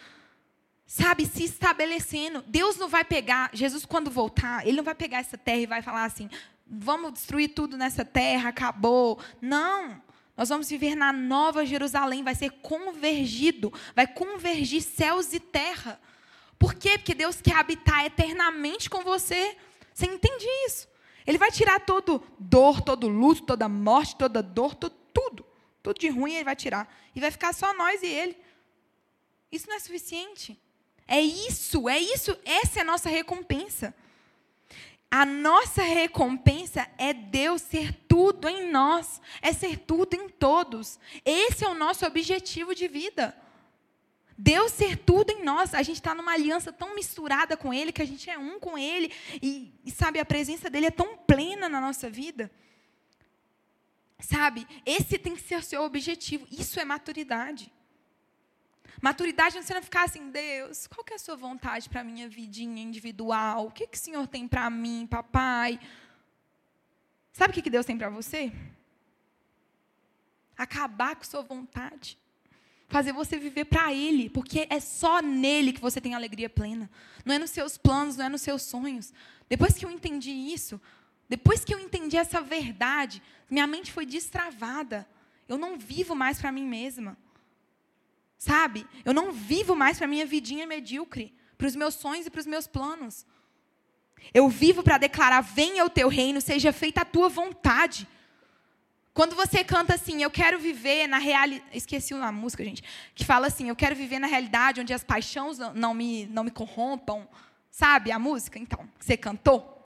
Sabe, 0.86 1.26
se 1.26 1.42
estabelecendo. 1.42 2.44
Deus 2.46 2.76
não 2.76 2.88
vai 2.88 3.02
pegar, 3.04 3.50
Jesus, 3.52 3.84
quando 3.84 4.08
voltar, 4.08 4.64
ele 4.64 4.76
não 4.76 4.84
vai 4.84 4.94
pegar 4.94 5.18
essa 5.18 5.36
terra 5.36 5.58
e 5.58 5.66
vai 5.66 5.82
falar 5.82 6.04
assim: 6.04 6.30
vamos 6.64 7.12
destruir 7.14 7.48
tudo 7.48 7.76
nessa 7.76 8.04
terra, 8.04 8.50
acabou. 8.50 9.18
Não. 9.42 10.00
Nós 10.36 10.50
vamos 10.50 10.70
viver 10.70 10.94
na 10.94 11.12
nova 11.12 11.66
Jerusalém, 11.66 12.22
vai 12.22 12.36
ser 12.36 12.50
convergido, 12.62 13.72
vai 13.92 14.06
convergir 14.06 14.82
céus 14.82 15.32
e 15.32 15.40
terra. 15.40 16.00
Por 16.56 16.74
quê? 16.74 16.96
Porque 16.96 17.12
Deus 17.12 17.40
quer 17.40 17.56
habitar 17.56 18.04
eternamente 18.04 18.88
com 18.88 19.02
você. 19.02 19.56
Você 19.96 20.04
entende 20.04 20.44
isso? 20.66 20.86
Ele 21.26 21.38
vai 21.38 21.50
tirar 21.50 21.80
todo 21.80 22.22
dor, 22.38 22.82
todo 22.82 23.08
luto, 23.08 23.44
toda 23.44 23.66
morte, 23.66 24.14
toda 24.14 24.42
dor, 24.42 24.74
todo, 24.74 24.94
tudo. 25.14 25.46
Tudo 25.82 25.98
de 25.98 26.10
ruim 26.10 26.34
ele 26.34 26.44
vai 26.44 26.54
tirar. 26.54 26.94
E 27.14 27.20
vai 27.20 27.30
ficar 27.30 27.54
só 27.54 27.72
nós 27.72 28.02
e 28.02 28.06
ele. 28.06 28.36
Isso 29.50 29.66
não 29.66 29.74
é 29.74 29.78
suficiente. 29.78 30.60
É 31.08 31.18
isso, 31.18 31.88
é 31.88 31.98
isso, 31.98 32.36
essa 32.44 32.80
é 32.80 32.82
a 32.82 32.84
nossa 32.84 33.08
recompensa. 33.08 33.94
A 35.10 35.24
nossa 35.24 35.82
recompensa 35.82 36.86
é 36.98 37.14
Deus 37.14 37.62
ser 37.62 37.94
tudo 38.06 38.50
em 38.50 38.70
nós, 38.70 39.22
é 39.40 39.50
ser 39.54 39.78
tudo 39.78 40.12
em 40.12 40.28
todos. 40.28 40.98
Esse 41.24 41.64
é 41.64 41.68
o 41.68 41.74
nosso 41.74 42.04
objetivo 42.04 42.74
de 42.74 42.86
vida. 42.86 43.34
Deus 44.38 44.72
ser 44.72 44.98
tudo 44.98 45.30
em 45.30 45.42
nós. 45.42 45.72
A 45.72 45.82
gente 45.82 45.96
está 45.96 46.14
numa 46.14 46.32
aliança 46.32 46.72
tão 46.72 46.94
misturada 46.94 47.56
com 47.56 47.72
Ele, 47.72 47.92
que 47.92 48.02
a 48.02 48.06
gente 48.06 48.28
é 48.28 48.38
um 48.38 48.60
com 48.60 48.76
Ele. 48.76 49.12
E, 49.42 49.72
e, 49.84 49.90
sabe, 49.90 50.18
a 50.18 50.24
presença 50.24 50.68
dEle 50.68 50.86
é 50.86 50.90
tão 50.90 51.16
plena 51.16 51.68
na 51.68 51.80
nossa 51.80 52.10
vida. 52.10 52.50
Sabe, 54.18 54.66
esse 54.84 55.18
tem 55.18 55.34
que 55.34 55.42
ser 55.42 55.56
o 55.56 55.62
seu 55.62 55.82
objetivo. 55.82 56.46
Isso 56.50 56.78
é 56.78 56.84
maturidade. 56.84 57.72
Maturidade 59.00 59.58
é 59.58 59.74
não 59.74 59.82
ficar 59.82 60.04
assim, 60.04 60.30
Deus, 60.30 60.86
qual 60.86 61.04
que 61.04 61.12
é 61.12 61.16
a 61.16 61.18
sua 61.18 61.36
vontade 61.36 61.88
para 61.88 62.00
a 62.00 62.04
minha 62.04 62.28
vidinha 62.28 62.82
individual? 62.82 63.66
O 63.66 63.70
que, 63.70 63.86
que 63.86 63.96
o 63.96 64.00
Senhor 64.00 64.26
tem 64.26 64.48
para 64.48 64.68
mim, 64.70 65.06
papai? 65.06 65.78
Sabe 67.32 67.50
o 67.50 67.54
que, 67.54 67.62
que 67.62 67.70
Deus 67.70 67.84
tem 67.84 67.96
para 67.96 68.08
você? 68.08 68.50
Acabar 70.56 71.14
com 71.16 71.24
sua 71.24 71.42
vontade 71.42 72.18
fazer 72.88 73.12
você 73.12 73.38
viver 73.38 73.64
para 73.64 73.92
Ele, 73.92 74.30
porque 74.30 74.66
é 74.70 74.80
só 74.80 75.20
nele 75.20 75.72
que 75.72 75.80
você 75.80 76.00
tem 76.00 76.14
alegria 76.14 76.48
plena. 76.48 76.90
Não 77.24 77.34
é 77.34 77.38
nos 77.38 77.50
seus 77.50 77.76
planos, 77.76 78.16
não 78.16 78.26
é 78.26 78.28
nos 78.28 78.42
seus 78.42 78.62
sonhos. 78.62 79.12
Depois 79.48 79.74
que 79.74 79.84
eu 79.84 79.90
entendi 79.90 80.30
isso, 80.30 80.80
depois 81.28 81.64
que 81.64 81.74
eu 81.74 81.80
entendi 81.80 82.16
essa 82.16 82.40
verdade, 82.40 83.22
minha 83.50 83.66
mente 83.66 83.92
foi 83.92 84.06
destravada. 84.06 85.06
Eu 85.48 85.58
não 85.58 85.78
vivo 85.78 86.14
mais 86.14 86.40
para 86.40 86.52
mim 86.52 86.66
mesma. 86.66 87.16
Sabe? 88.38 88.86
Eu 89.04 89.12
não 89.12 89.32
vivo 89.32 89.74
mais 89.74 89.98
para 89.98 90.06
minha 90.06 90.26
vidinha 90.26 90.66
medíocre, 90.66 91.34
para 91.56 91.66
os 91.66 91.74
meus 91.74 91.94
sonhos 91.94 92.26
e 92.26 92.30
para 92.30 92.40
os 92.40 92.46
meus 92.46 92.66
planos. 92.66 93.26
Eu 94.32 94.48
vivo 94.48 94.82
para 94.82 94.98
declarar: 94.98 95.40
venha 95.40 95.84
o 95.84 95.90
teu 95.90 96.08
reino, 96.08 96.40
seja 96.40 96.72
feita 96.72 97.00
a 97.00 97.04
tua 97.04 97.28
vontade. 97.28 98.06
Quando 99.16 99.34
você 99.34 99.64
canta 99.64 99.94
assim, 99.94 100.22
eu 100.22 100.30
quero 100.30 100.58
viver 100.58 101.06
na 101.06 101.16
realidade. 101.16 101.66
Esqueci 101.72 102.12
uma 102.12 102.30
música, 102.30 102.62
gente. 102.62 102.84
Que 103.14 103.24
fala 103.24 103.46
assim, 103.46 103.66
eu 103.70 103.74
quero 103.74 103.96
viver 103.96 104.18
na 104.18 104.26
realidade 104.26 104.78
onde 104.78 104.92
as 104.92 105.02
paixões 105.02 105.56
não 105.74 105.94
me, 105.94 106.26
não 106.26 106.44
me 106.44 106.50
corrompam. 106.50 107.26
Sabe 107.70 108.12
a 108.12 108.18
música? 108.18 108.58
Então, 108.58 108.86
você 109.00 109.16
cantou? 109.16 109.82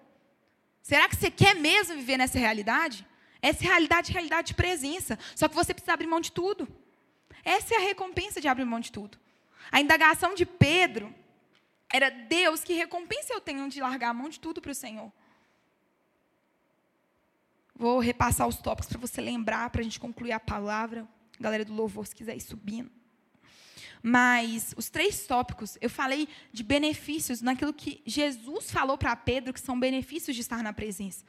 Será 0.82 1.08
que 1.08 1.14
você 1.14 1.30
quer 1.30 1.54
mesmo 1.54 1.94
viver 1.94 2.16
nessa 2.16 2.40
realidade? 2.40 3.06
Essa 3.40 3.62
realidade 3.62 4.10
é 4.10 4.14
realidade 4.14 4.48
de 4.48 4.54
presença. 4.54 5.16
Só 5.36 5.46
que 5.46 5.54
você 5.54 5.72
precisa 5.72 5.92
abrir 5.92 6.08
mão 6.08 6.20
de 6.20 6.32
tudo. 6.32 6.66
Essa 7.44 7.74
é 7.74 7.76
a 7.76 7.82
recompensa 7.82 8.40
de 8.40 8.48
abrir 8.48 8.64
mão 8.64 8.80
de 8.80 8.90
tudo. 8.90 9.16
A 9.70 9.80
indagação 9.80 10.34
de 10.34 10.44
Pedro 10.44 11.14
era 11.92 12.10
Deus, 12.10 12.64
que 12.64 12.72
recompensa 12.72 13.32
eu 13.32 13.40
tenho 13.40 13.68
de 13.68 13.80
largar 13.80 14.10
a 14.10 14.14
mão 14.14 14.28
de 14.28 14.40
tudo 14.40 14.60
para 14.60 14.72
o 14.72 14.74
Senhor? 14.74 15.12
Vou 17.80 17.98
repassar 17.98 18.46
os 18.46 18.56
tópicos 18.56 18.90
para 18.90 19.00
você 19.00 19.22
lembrar, 19.22 19.70
para 19.70 19.80
a 19.80 19.82
gente 19.82 19.98
concluir 19.98 20.32
a 20.32 20.38
palavra. 20.38 21.08
Galera 21.40 21.64
do 21.64 21.72
louvor, 21.72 22.06
se 22.06 22.14
quiser 22.14 22.36
ir 22.36 22.40
subindo. 22.42 22.90
Mas 24.02 24.74
os 24.76 24.90
três 24.90 25.26
tópicos, 25.26 25.78
eu 25.80 25.88
falei 25.88 26.28
de 26.52 26.62
benefícios 26.62 27.40
naquilo 27.40 27.72
que 27.72 28.02
Jesus 28.04 28.70
falou 28.70 28.98
para 28.98 29.16
Pedro, 29.16 29.54
que 29.54 29.60
são 29.62 29.80
benefícios 29.80 30.36
de 30.36 30.42
estar 30.42 30.62
na 30.62 30.74
presença. 30.74 31.24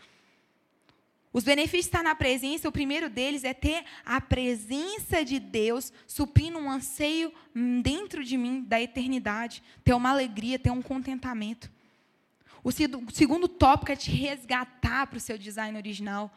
Os 1.31 1.45
benefícios 1.45 1.85
de 1.85 1.87
estar 1.87 2.03
na 2.03 2.15
presença, 2.15 2.67
o 2.67 2.71
primeiro 2.71 3.09
deles 3.09 3.45
é 3.45 3.53
ter 3.53 3.85
a 4.05 4.19
presença 4.19 5.23
de 5.23 5.39
Deus 5.39 5.93
suprindo 6.05 6.57
um 6.57 6.69
anseio 6.69 7.31
dentro 7.81 8.25
de 8.25 8.35
mim 8.35 8.61
da 8.61 8.81
eternidade, 8.81 9.63
ter 9.85 9.93
uma 9.93 10.09
alegria, 10.09 10.59
ter 10.59 10.69
um 10.69 10.81
contentamento. 10.81 11.71
O 12.63 12.71
segundo 12.71 13.47
tópico 13.47 13.91
é 13.91 13.95
te 13.95 14.11
resgatar 14.11 15.07
para 15.07 15.17
o 15.17 15.21
seu 15.21 15.37
design 15.37 15.77
original, 15.77 16.31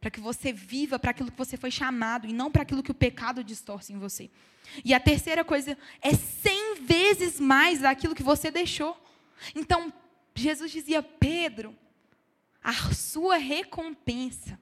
para 0.00 0.10
que 0.10 0.20
você 0.20 0.52
viva 0.52 0.98
para 0.98 1.10
aquilo 1.10 1.30
que 1.30 1.38
você 1.38 1.56
foi 1.56 1.70
chamado 1.70 2.26
e 2.26 2.32
não 2.32 2.50
para 2.50 2.62
aquilo 2.62 2.82
que 2.82 2.90
o 2.90 2.94
pecado 2.94 3.42
distorce 3.42 3.92
em 3.92 3.98
você. 3.98 4.30
E 4.84 4.94
a 4.94 5.00
terceira 5.00 5.44
coisa 5.44 5.76
é 6.00 6.14
cem 6.14 6.76
vezes 6.82 7.40
mais 7.40 7.80
daquilo 7.80 8.14
que 8.14 8.22
você 8.22 8.50
deixou. 8.50 8.96
Então, 9.54 9.92
Jesus 10.34 10.70
dizia, 10.70 11.02
Pedro, 11.02 11.76
a 12.62 12.72
sua 12.94 13.36
recompensa 13.36 14.58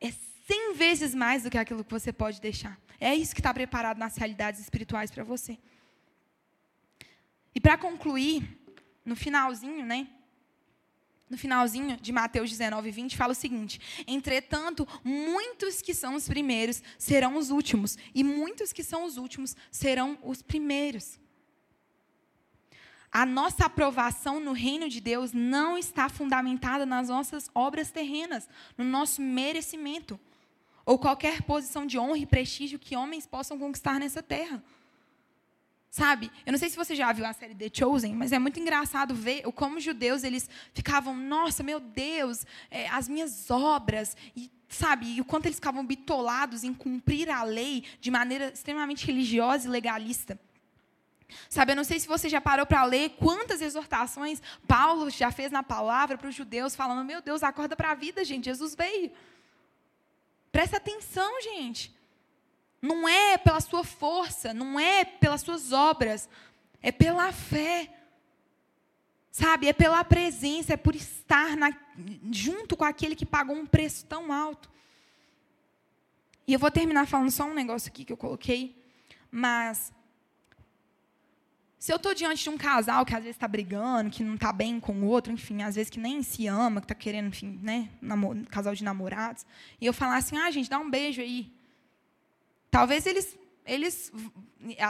é 0.00 0.12
cem 0.46 0.74
vezes 0.74 1.14
mais 1.14 1.42
do 1.42 1.50
que 1.50 1.58
aquilo 1.58 1.84
que 1.84 1.90
você 1.90 2.12
pode 2.12 2.40
deixar. 2.40 2.78
É 3.00 3.14
isso 3.14 3.34
que 3.34 3.40
está 3.40 3.52
preparado 3.52 3.98
nas 3.98 4.16
realidades 4.16 4.60
espirituais 4.60 5.10
para 5.10 5.24
você. 5.24 5.58
E 7.54 7.60
para 7.60 7.76
concluir, 7.76 8.58
no 9.04 9.16
finalzinho, 9.16 9.84
né? 9.84 10.08
No 11.30 11.38
finalzinho 11.38 11.96
de 11.96 12.10
Mateus 12.10 12.50
19, 12.50 12.90
20, 12.90 13.16
fala 13.16 13.32
o 13.32 13.36
seguinte: 13.36 13.80
Entretanto, 14.06 14.86
muitos 15.04 15.80
que 15.80 15.94
são 15.94 16.16
os 16.16 16.28
primeiros 16.28 16.82
serão 16.98 17.36
os 17.36 17.50
últimos, 17.50 17.96
e 18.12 18.24
muitos 18.24 18.72
que 18.72 18.82
são 18.82 19.04
os 19.04 19.16
últimos 19.16 19.56
serão 19.70 20.18
os 20.22 20.42
primeiros. 20.42 21.20
A 23.12 23.24
nossa 23.24 23.66
aprovação 23.66 24.38
no 24.38 24.52
reino 24.52 24.88
de 24.88 25.00
Deus 25.00 25.32
não 25.32 25.78
está 25.78 26.08
fundamentada 26.08 26.84
nas 26.84 27.08
nossas 27.08 27.50
obras 27.54 27.90
terrenas, 27.90 28.48
no 28.76 28.84
nosso 28.84 29.20
merecimento, 29.22 30.18
ou 30.84 30.98
qualquer 30.98 31.42
posição 31.42 31.86
de 31.86 31.98
honra 31.98 32.18
e 32.18 32.26
prestígio 32.26 32.78
que 32.78 32.96
homens 32.96 33.26
possam 33.26 33.58
conquistar 33.58 33.98
nessa 33.98 34.22
terra. 34.22 34.62
Sabe? 35.90 36.30
Eu 36.46 36.52
não 36.52 36.58
sei 36.58 36.70
se 36.70 36.76
você 36.76 36.94
já 36.94 37.12
viu 37.12 37.26
a 37.26 37.32
série 37.32 37.54
The 37.54 37.68
Chosen, 37.72 38.14
mas 38.14 38.30
é 38.30 38.38
muito 38.38 38.60
engraçado 38.60 39.12
ver 39.12 39.42
como 39.52 39.76
os 39.76 39.82
judeus 39.82 40.22
eles 40.22 40.48
ficavam, 40.72 41.16
nossa, 41.16 41.64
meu 41.64 41.80
Deus, 41.80 42.46
é, 42.70 42.88
as 42.90 43.08
minhas 43.08 43.50
obras 43.50 44.16
e 44.36 44.48
sabe, 44.68 45.16
e 45.16 45.20
o 45.20 45.24
quanto 45.24 45.46
eles 45.46 45.56
ficavam 45.56 45.84
bitolados 45.84 46.62
em 46.62 46.72
cumprir 46.72 47.28
a 47.28 47.42
lei 47.42 47.84
de 48.00 48.08
maneira 48.08 48.52
extremamente 48.54 49.04
religiosa 49.04 49.66
e 49.66 49.70
legalista. 49.70 50.38
Sabe, 51.48 51.72
eu 51.72 51.76
não 51.76 51.84
sei 51.84 51.98
se 51.98 52.06
você 52.06 52.28
já 52.28 52.40
parou 52.40 52.64
para 52.64 52.84
ler 52.84 53.10
quantas 53.10 53.60
exortações 53.60 54.40
Paulo 54.68 55.10
já 55.10 55.32
fez 55.32 55.50
na 55.50 55.62
palavra 55.62 56.16
para 56.16 56.28
os 56.28 56.34
judeus, 56.34 56.76
falando: 56.76 57.04
Meu 57.04 57.20
Deus, 57.20 57.42
acorda 57.42 57.74
para 57.74 57.90
a 57.90 57.94
vida, 57.94 58.24
gente, 58.24 58.44
Jesus 58.44 58.76
veio. 58.76 59.10
Presta 60.52 60.76
atenção, 60.76 61.30
gente. 61.42 61.92
Não 62.80 63.08
é 63.08 63.36
pela 63.36 63.60
sua 63.60 63.84
força, 63.84 64.54
não 64.54 64.80
é 64.80 65.04
pelas 65.04 65.42
suas 65.42 65.72
obras, 65.72 66.28
é 66.82 66.90
pela 66.90 67.32
fé. 67.32 67.90
Sabe? 69.30 69.68
É 69.68 69.72
pela 69.72 70.02
presença, 70.02 70.74
é 70.74 70.76
por 70.76 70.94
estar 70.94 71.56
na, 71.56 71.70
junto 72.32 72.76
com 72.76 72.84
aquele 72.84 73.14
que 73.14 73.26
pagou 73.26 73.54
um 73.54 73.66
preço 73.66 74.04
tão 74.06 74.32
alto. 74.32 74.70
E 76.46 76.52
eu 76.52 76.58
vou 76.58 76.70
terminar 76.70 77.06
falando 77.06 77.30
só 77.30 77.44
um 77.44 77.54
negócio 77.54 77.88
aqui 77.88 78.04
que 78.04 78.12
eu 78.12 78.16
coloquei. 78.16 78.76
Mas 79.30 79.92
se 81.78 81.92
eu 81.92 81.96
estou 81.96 82.12
diante 82.12 82.42
de 82.42 82.50
um 82.50 82.58
casal 82.58 83.06
que 83.06 83.14
às 83.14 83.22
vezes 83.22 83.36
está 83.36 83.48
brigando, 83.48 84.10
que 84.10 84.24
não 84.24 84.34
está 84.34 84.52
bem 84.52 84.78
com 84.78 84.92
o 84.92 85.06
outro, 85.06 85.32
enfim, 85.32 85.62
às 85.62 85.76
vezes 85.76 85.88
que 85.88 85.98
nem 85.98 86.22
se 86.22 86.46
ama, 86.46 86.80
que 86.80 86.84
está 86.84 86.94
querendo, 86.94 87.28
enfim, 87.28 87.58
né, 87.62 87.88
casal 88.50 88.74
de 88.74 88.84
namorados, 88.84 89.46
e 89.80 89.86
eu 89.86 89.92
falar 89.92 90.16
assim, 90.16 90.36
ah, 90.36 90.50
gente, 90.50 90.68
dá 90.68 90.78
um 90.78 90.90
beijo 90.90 91.22
aí. 91.22 91.50
Talvez 92.70 93.04
eles, 93.06 93.38
eles, 93.66 94.12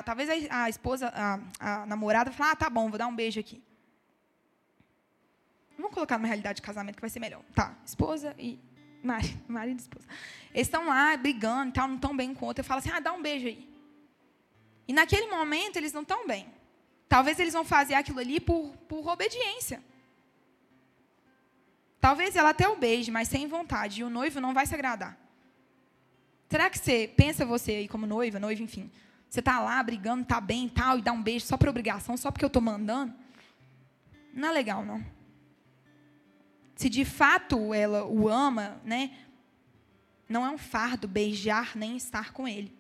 talvez 0.05 0.49
a, 0.51 0.65
a 0.65 0.69
esposa, 0.69 1.13
a, 1.15 1.41
a 1.59 1.87
namorada, 1.87 2.31
fale, 2.31 2.53
ah, 2.53 2.57
tá 2.57 2.69
bom, 2.69 2.89
vou 2.89 2.99
dar 2.99 3.07
um 3.07 3.15
beijo 3.15 3.41
aqui. 3.41 3.63
Vamos 5.77 5.95
colocar 5.95 6.19
numa 6.19 6.29
realidade 6.29 6.57
de 6.57 6.63
casamento 6.63 6.97
que 6.97 7.01
vai 7.01 7.09
ser 7.09 7.21
melhor. 7.21 7.43
Tá, 7.55 7.75
esposa 7.87 8.35
e 8.39 8.61
marido, 9.03 9.41
marido 9.49 9.79
e 9.79 9.81
esposa. 9.81 10.07
Eles 10.53 10.67
estão 10.67 10.87
lá 10.87 11.17
brigando 11.17 11.71
e 11.71 11.73
tal, 11.73 11.89
não 11.89 11.97
estão 11.97 12.15
bem 12.15 12.35
com 12.35 12.45
o 12.45 12.49
outro. 12.49 12.61
Eu 12.61 12.67
falo 12.67 12.81
assim, 12.81 12.91
ah, 12.91 13.01
dá 13.01 13.13
um 13.13 13.23
beijo 13.23 13.47
aí. 13.47 13.69
E 14.87 14.93
naquele 14.93 15.29
momento 15.29 15.77
eles 15.77 15.93
não 15.93 16.03
estão 16.03 16.27
bem. 16.27 16.53
Talvez 17.09 17.39
eles 17.39 17.55
vão 17.55 17.65
fazer 17.65 17.95
aquilo 17.95 18.19
ali 18.21 18.39
por, 18.41 18.77
por 18.89 19.07
obediência. 19.09 19.83
Talvez 22.01 22.35
ela 22.35 22.51
até 22.51 22.69
o 22.69 22.77
beije, 22.77 23.11
mas 23.11 23.29
sem 23.29 23.47
vontade, 23.47 24.01
e 24.01 24.05
o 24.05 24.11
noivo 24.11 24.41
não 24.41 24.55
vai 24.55 24.67
se 24.67 24.75
agradar. 24.75 25.19
Será 26.51 26.69
que 26.69 26.79
você, 26.79 27.09
pensa 27.17 27.47
você 27.47 27.71
aí 27.73 27.89
como 27.89 28.09
noiva, 28.09 28.41
noiva, 28.41 28.61
enfim, 28.61 28.91
você 29.29 29.39
está 29.39 29.61
lá 29.61 29.81
brigando, 29.81 30.23
está 30.23 30.41
bem 30.41 30.69
tal, 30.69 30.99
e 30.99 31.03
dá 31.03 31.13
um 31.13 31.23
beijo 31.23 31.47
só 31.47 31.57
por 31.57 31.69
obrigação, 31.69 32.17
só 32.17 32.33
porque 32.33 32.45
eu 32.45 32.49
estou 32.49 32.61
mandando? 32.61 33.15
Não 34.35 34.49
é 34.49 34.53
legal, 34.53 34.85
não. 34.85 35.01
Se 36.75 36.89
de 36.89 37.05
fato 37.05 37.73
ela 37.73 38.05
o 38.05 38.29
ama, 38.29 38.81
né, 38.85 39.13
não 40.29 40.45
é 40.45 40.51
um 40.51 40.59
fardo 40.59 41.07
beijar 41.07 41.77
nem 41.77 41.97
estar 41.97 42.33
com 42.33 42.49
ele. 42.49 42.77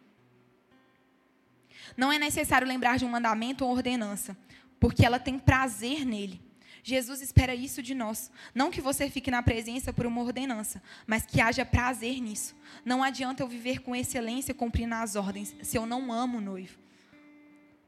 Não 1.96 2.10
é 2.10 2.18
necessário 2.18 2.66
lembrar 2.66 2.98
de 2.98 3.04
um 3.04 3.08
mandamento 3.08 3.64
ou 3.64 3.70
ordenança, 3.70 4.36
porque 4.80 5.06
ela 5.06 5.20
tem 5.20 5.38
prazer 5.38 6.04
nele. 6.04 6.42
Jesus 6.82 7.20
espera 7.20 7.54
isso 7.54 7.82
de 7.82 7.94
nós. 7.94 8.30
Não 8.54 8.70
que 8.70 8.80
você 8.80 9.10
fique 9.10 9.30
na 9.30 9.42
presença 9.42 9.92
por 9.92 10.06
uma 10.06 10.20
ordenança, 10.20 10.82
mas 11.06 11.26
que 11.26 11.40
haja 11.40 11.64
prazer 11.64 12.20
nisso. 12.20 12.56
Não 12.84 13.02
adianta 13.02 13.42
eu 13.42 13.48
viver 13.48 13.80
com 13.80 13.94
excelência 13.94 14.54
cumprindo 14.54 14.94
as 14.94 15.16
ordens, 15.16 15.54
se 15.62 15.76
eu 15.76 15.86
não 15.86 16.12
amo 16.12 16.38
o 16.38 16.40
noivo. 16.40 16.78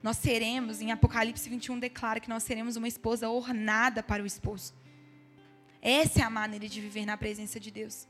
Nós 0.02 0.16
seremos, 0.16 0.80
em 0.80 0.90
Apocalipse 0.90 1.48
21 1.48 1.78
declara 1.78 2.18
que 2.18 2.28
nós 2.28 2.42
seremos 2.42 2.76
uma 2.76 2.88
esposa 2.88 3.28
ornada 3.28 4.02
para 4.02 4.22
o 4.22 4.26
esposo. 4.26 4.74
Essa 5.80 6.20
é 6.20 6.22
a 6.22 6.30
maneira 6.30 6.68
de 6.68 6.80
viver 6.80 7.06
na 7.06 7.16
presença 7.16 7.58
de 7.58 7.70
Deus. 7.70 8.06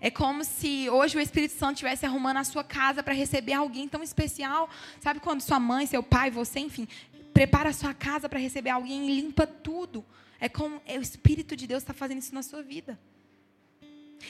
É 0.00 0.10
como 0.10 0.42
se 0.44 0.90
hoje 0.90 1.16
o 1.16 1.20
Espírito 1.20 1.54
Santo 1.54 1.74
estivesse 1.74 2.04
arrumando 2.04 2.38
a 2.38 2.44
sua 2.44 2.64
casa 2.64 3.04
para 3.04 3.14
receber 3.14 3.52
alguém 3.52 3.86
tão 3.86 4.02
especial. 4.02 4.68
Sabe 5.00 5.20
quando 5.20 5.40
sua 5.40 5.60
mãe, 5.60 5.86
seu 5.86 6.02
pai, 6.02 6.28
você, 6.28 6.58
enfim, 6.58 6.88
prepara 7.32 7.70
a 7.70 7.72
sua 7.72 7.94
casa 7.94 8.28
para 8.28 8.38
receber 8.38 8.70
alguém 8.70 9.08
e 9.08 9.20
limpa 9.20 9.46
tudo. 9.46 10.04
É 10.40 10.48
como 10.48 10.80
é, 10.86 10.98
o 10.98 11.02
Espírito 11.02 11.56
de 11.56 11.66
Deus 11.66 11.82
está 11.82 11.92
fazendo 11.94 12.18
isso 12.18 12.34
na 12.34 12.42
sua 12.42 12.62
vida. 12.62 12.98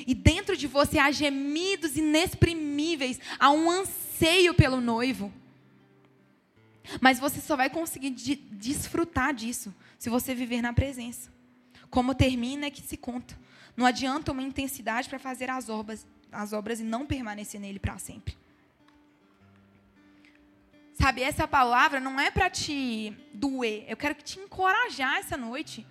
E 0.07 0.15
dentro 0.15 0.57
de 0.57 0.67
você 0.67 0.99
há 0.99 1.11
gemidos 1.11 1.97
inexprimíveis, 1.97 3.21
há 3.39 3.51
um 3.51 3.71
anseio 3.71 4.55
pelo 4.55 4.81
noivo. 4.81 5.33
Mas 7.01 7.19
você 7.19 7.41
só 7.41 7.57
vai 7.57 7.71
conseguir 7.71 8.11
de, 8.11 8.35
desfrutar 8.35 9.33
disso 9.35 9.75
se 9.99 10.11
você 10.11 10.35
viver 10.35 10.63
na 10.63 10.73
presença. 10.73 11.31
Como 11.91 12.15
termina 12.15 12.67
é 12.67 12.71
que 12.71 12.83
se 12.83 12.97
conta. 12.97 13.39
Não 13.77 13.87
adianta 13.87 14.33
uma 14.33 14.43
intensidade 14.43 15.09
para 15.09 15.19
fazer 15.19 15.51
as 15.51 15.69
obras, 15.69 16.07
as 16.31 16.53
obras 16.53 16.81
e 16.81 16.85
não 16.85 17.07
permanecer 17.07 17.61
nele 17.61 17.79
para 17.79 17.99
sempre. 17.99 18.37
Sabe, 21.03 21.21
essa 21.21 21.49
palavra 21.49 21.99
não 21.99 22.21
é 22.21 22.31
para 22.31 22.49
te 22.49 23.13
doer. 23.35 23.85
Eu 23.89 23.97
quero 23.97 24.15
que 24.15 24.23
te 24.23 24.39
encorajar 24.39 25.19
essa 25.19 25.37
noite. 25.37 25.85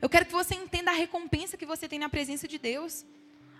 Eu 0.00 0.08
quero 0.08 0.26
que 0.26 0.32
você 0.32 0.56
entenda 0.56 0.90
a 0.90 0.94
recompensa 0.94 1.56
que 1.56 1.64
você 1.64 1.88
tem 1.88 1.96
na 1.96 2.08
presença 2.08 2.48
de 2.48 2.58
Deus. 2.58 3.06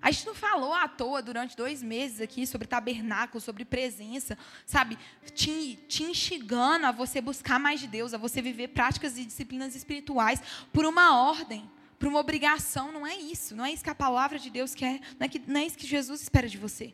A 0.02 0.10
gente 0.10 0.26
não 0.26 0.34
falou 0.34 0.74
à 0.74 0.88
toa 0.88 1.22
durante 1.22 1.56
dois 1.56 1.84
meses 1.84 2.20
aqui 2.20 2.44
sobre 2.48 2.66
tabernáculo, 2.66 3.40
sobre 3.40 3.64
presença, 3.64 4.36
sabe? 4.66 4.98
Te, 5.32 5.78
te 5.86 6.02
instigando 6.02 6.86
a 6.86 6.90
você 6.90 7.20
buscar 7.20 7.60
mais 7.60 7.78
de 7.78 7.86
Deus, 7.86 8.12
a 8.12 8.18
você 8.18 8.42
viver 8.42 8.66
práticas 8.66 9.16
e 9.16 9.24
disciplinas 9.24 9.76
espirituais 9.76 10.42
por 10.72 10.84
uma 10.84 11.16
ordem 11.16 11.62
para 11.96 12.08
uma 12.08 12.18
obrigação, 12.18 12.90
não 12.90 13.06
é 13.06 13.14
isso. 13.14 13.54
Não 13.54 13.64
é 13.64 13.72
isso 13.72 13.84
que 13.84 13.90
a 13.90 13.94
palavra 13.94 14.36
de 14.36 14.50
Deus 14.50 14.74
quer, 14.74 14.98
não 15.16 15.26
é, 15.26 15.28
que, 15.28 15.40
não 15.46 15.60
é 15.60 15.64
isso 15.64 15.78
que 15.78 15.86
Jesus 15.86 16.22
espera 16.22 16.48
de 16.48 16.58
você. 16.58 16.92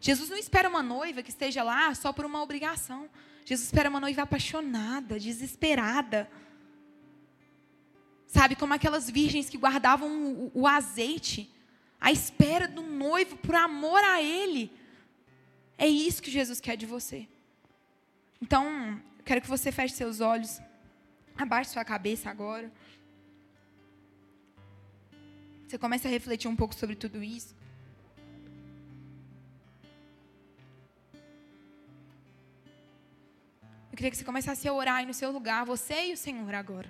Jesus 0.00 0.30
não 0.30 0.36
espera 0.36 0.68
uma 0.68 0.82
noiva 0.82 1.22
que 1.22 1.30
esteja 1.30 1.62
lá 1.62 1.94
só 1.94 2.12
por 2.12 2.24
uma 2.24 2.42
obrigação. 2.42 3.08
Jesus 3.44 3.66
espera 3.66 3.88
uma 3.88 4.00
noiva 4.00 4.22
apaixonada, 4.22 5.18
desesperada. 5.18 6.30
Sabe, 8.26 8.54
como 8.54 8.74
aquelas 8.74 9.08
virgens 9.10 9.48
que 9.48 9.56
guardavam 9.56 10.10
o, 10.32 10.50
o 10.54 10.66
azeite, 10.66 11.50
à 12.00 12.12
espera 12.12 12.68
do 12.68 12.82
noivo 12.82 13.36
por 13.38 13.54
amor 13.54 14.02
a 14.04 14.22
Ele. 14.22 14.70
É 15.76 15.86
isso 15.86 16.22
que 16.22 16.30
Jesus 16.30 16.60
quer 16.60 16.76
de 16.76 16.86
você. 16.86 17.26
Então, 18.40 19.00
quero 19.24 19.40
que 19.40 19.48
você 19.48 19.72
feche 19.72 19.94
seus 19.94 20.20
olhos, 20.20 20.60
abaixe 21.36 21.70
sua 21.70 21.84
cabeça 21.84 22.30
agora. 22.30 22.70
Você 25.66 25.76
começa 25.76 26.08
a 26.08 26.10
refletir 26.10 26.48
um 26.48 26.56
pouco 26.56 26.74
sobre 26.74 26.96
tudo 26.96 27.22
isso. 27.22 27.54
Queria 33.98 34.12
que 34.12 34.16
você 34.16 34.24
começasse 34.24 34.68
a 34.68 34.72
orar 34.72 34.96
aí 34.96 35.06
no 35.06 35.12
seu 35.12 35.32
lugar, 35.32 35.66
você 35.66 36.10
e 36.10 36.12
o 36.12 36.16
Senhor 36.16 36.54
agora. 36.54 36.88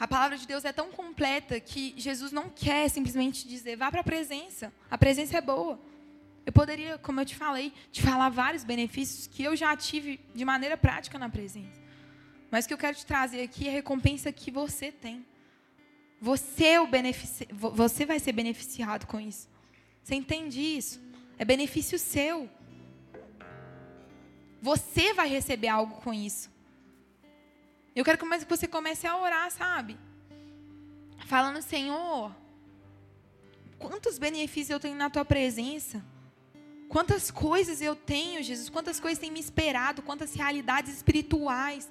A 0.00 0.08
palavra 0.08 0.36
de 0.36 0.46
Deus 0.48 0.64
é 0.64 0.72
tão 0.72 0.90
completa 0.90 1.60
que 1.60 1.94
Jesus 1.96 2.32
não 2.32 2.50
quer 2.50 2.90
simplesmente 2.90 3.46
dizer, 3.46 3.76
vá 3.76 3.88
para 3.88 4.00
a 4.00 4.04
presença. 4.04 4.72
A 4.90 4.98
presença 4.98 5.38
é 5.38 5.40
boa. 5.40 5.78
Eu 6.44 6.52
poderia, 6.52 6.98
como 6.98 7.20
eu 7.20 7.24
te 7.24 7.36
falei, 7.36 7.72
te 7.92 8.02
falar 8.02 8.28
vários 8.30 8.64
benefícios 8.64 9.28
que 9.28 9.44
eu 9.44 9.54
já 9.54 9.76
tive 9.76 10.18
de 10.34 10.44
maneira 10.44 10.76
prática 10.76 11.16
na 11.16 11.28
presença. 11.28 11.80
Mas 12.50 12.64
o 12.64 12.68
que 12.68 12.74
eu 12.74 12.78
quero 12.78 12.96
te 12.96 13.06
trazer 13.06 13.42
aqui 13.42 13.68
é 13.68 13.70
a 13.70 13.74
recompensa 13.74 14.32
que 14.32 14.50
você 14.50 14.90
tem. 14.90 15.24
Você, 16.20 16.64
é 16.64 16.80
o 16.80 16.88
benefici... 16.88 17.46
você 17.52 18.04
vai 18.04 18.18
ser 18.18 18.32
beneficiado 18.32 19.06
com 19.06 19.20
isso. 19.20 19.48
Você 20.02 20.16
entende 20.16 20.60
isso? 20.60 21.00
É 21.38 21.44
benefício 21.44 21.96
seu. 21.96 22.50
Você 24.66 25.14
vai 25.14 25.28
receber 25.28 25.68
algo 25.68 25.94
com 26.00 26.12
isso. 26.12 26.50
Eu 27.94 28.04
quero 28.04 28.18
que 28.18 28.46
você 28.54 28.66
comece 28.66 29.06
a 29.06 29.16
orar, 29.16 29.48
sabe? 29.52 29.96
Falando, 31.26 31.62
Senhor, 31.62 32.34
quantos 33.78 34.18
benefícios 34.18 34.70
eu 34.70 34.80
tenho 34.80 34.96
na 34.96 35.08
tua 35.08 35.24
presença? 35.24 36.04
Quantas 36.88 37.30
coisas 37.30 37.80
eu 37.80 37.94
tenho, 37.94 38.42
Jesus? 38.42 38.68
Quantas 38.68 38.98
coisas 38.98 39.20
tem 39.20 39.30
me 39.30 39.38
esperado? 39.38 40.02
Quantas 40.02 40.34
realidades 40.34 40.92
espirituais? 40.92 41.88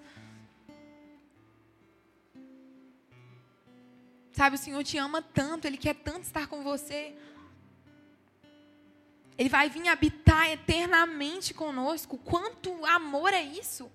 Sabe, 4.33 4.57
o 4.57 4.59
Senhor 4.59 4.83
te 4.83 4.97
ama 4.97 5.21
tanto, 5.21 5.65
Ele 5.65 5.77
quer 5.77 5.95
tanto 5.95 6.23
estar 6.23 6.47
com 6.47 6.61
você. 6.61 7.15
Ele 9.37 9.49
vai 9.49 9.69
vir 9.69 9.87
habitar 9.87 10.49
eternamente 10.49 11.53
conosco. 11.53 12.17
Quanto 12.17 12.85
amor 12.85 13.33
é 13.33 13.43
isso? 13.43 13.91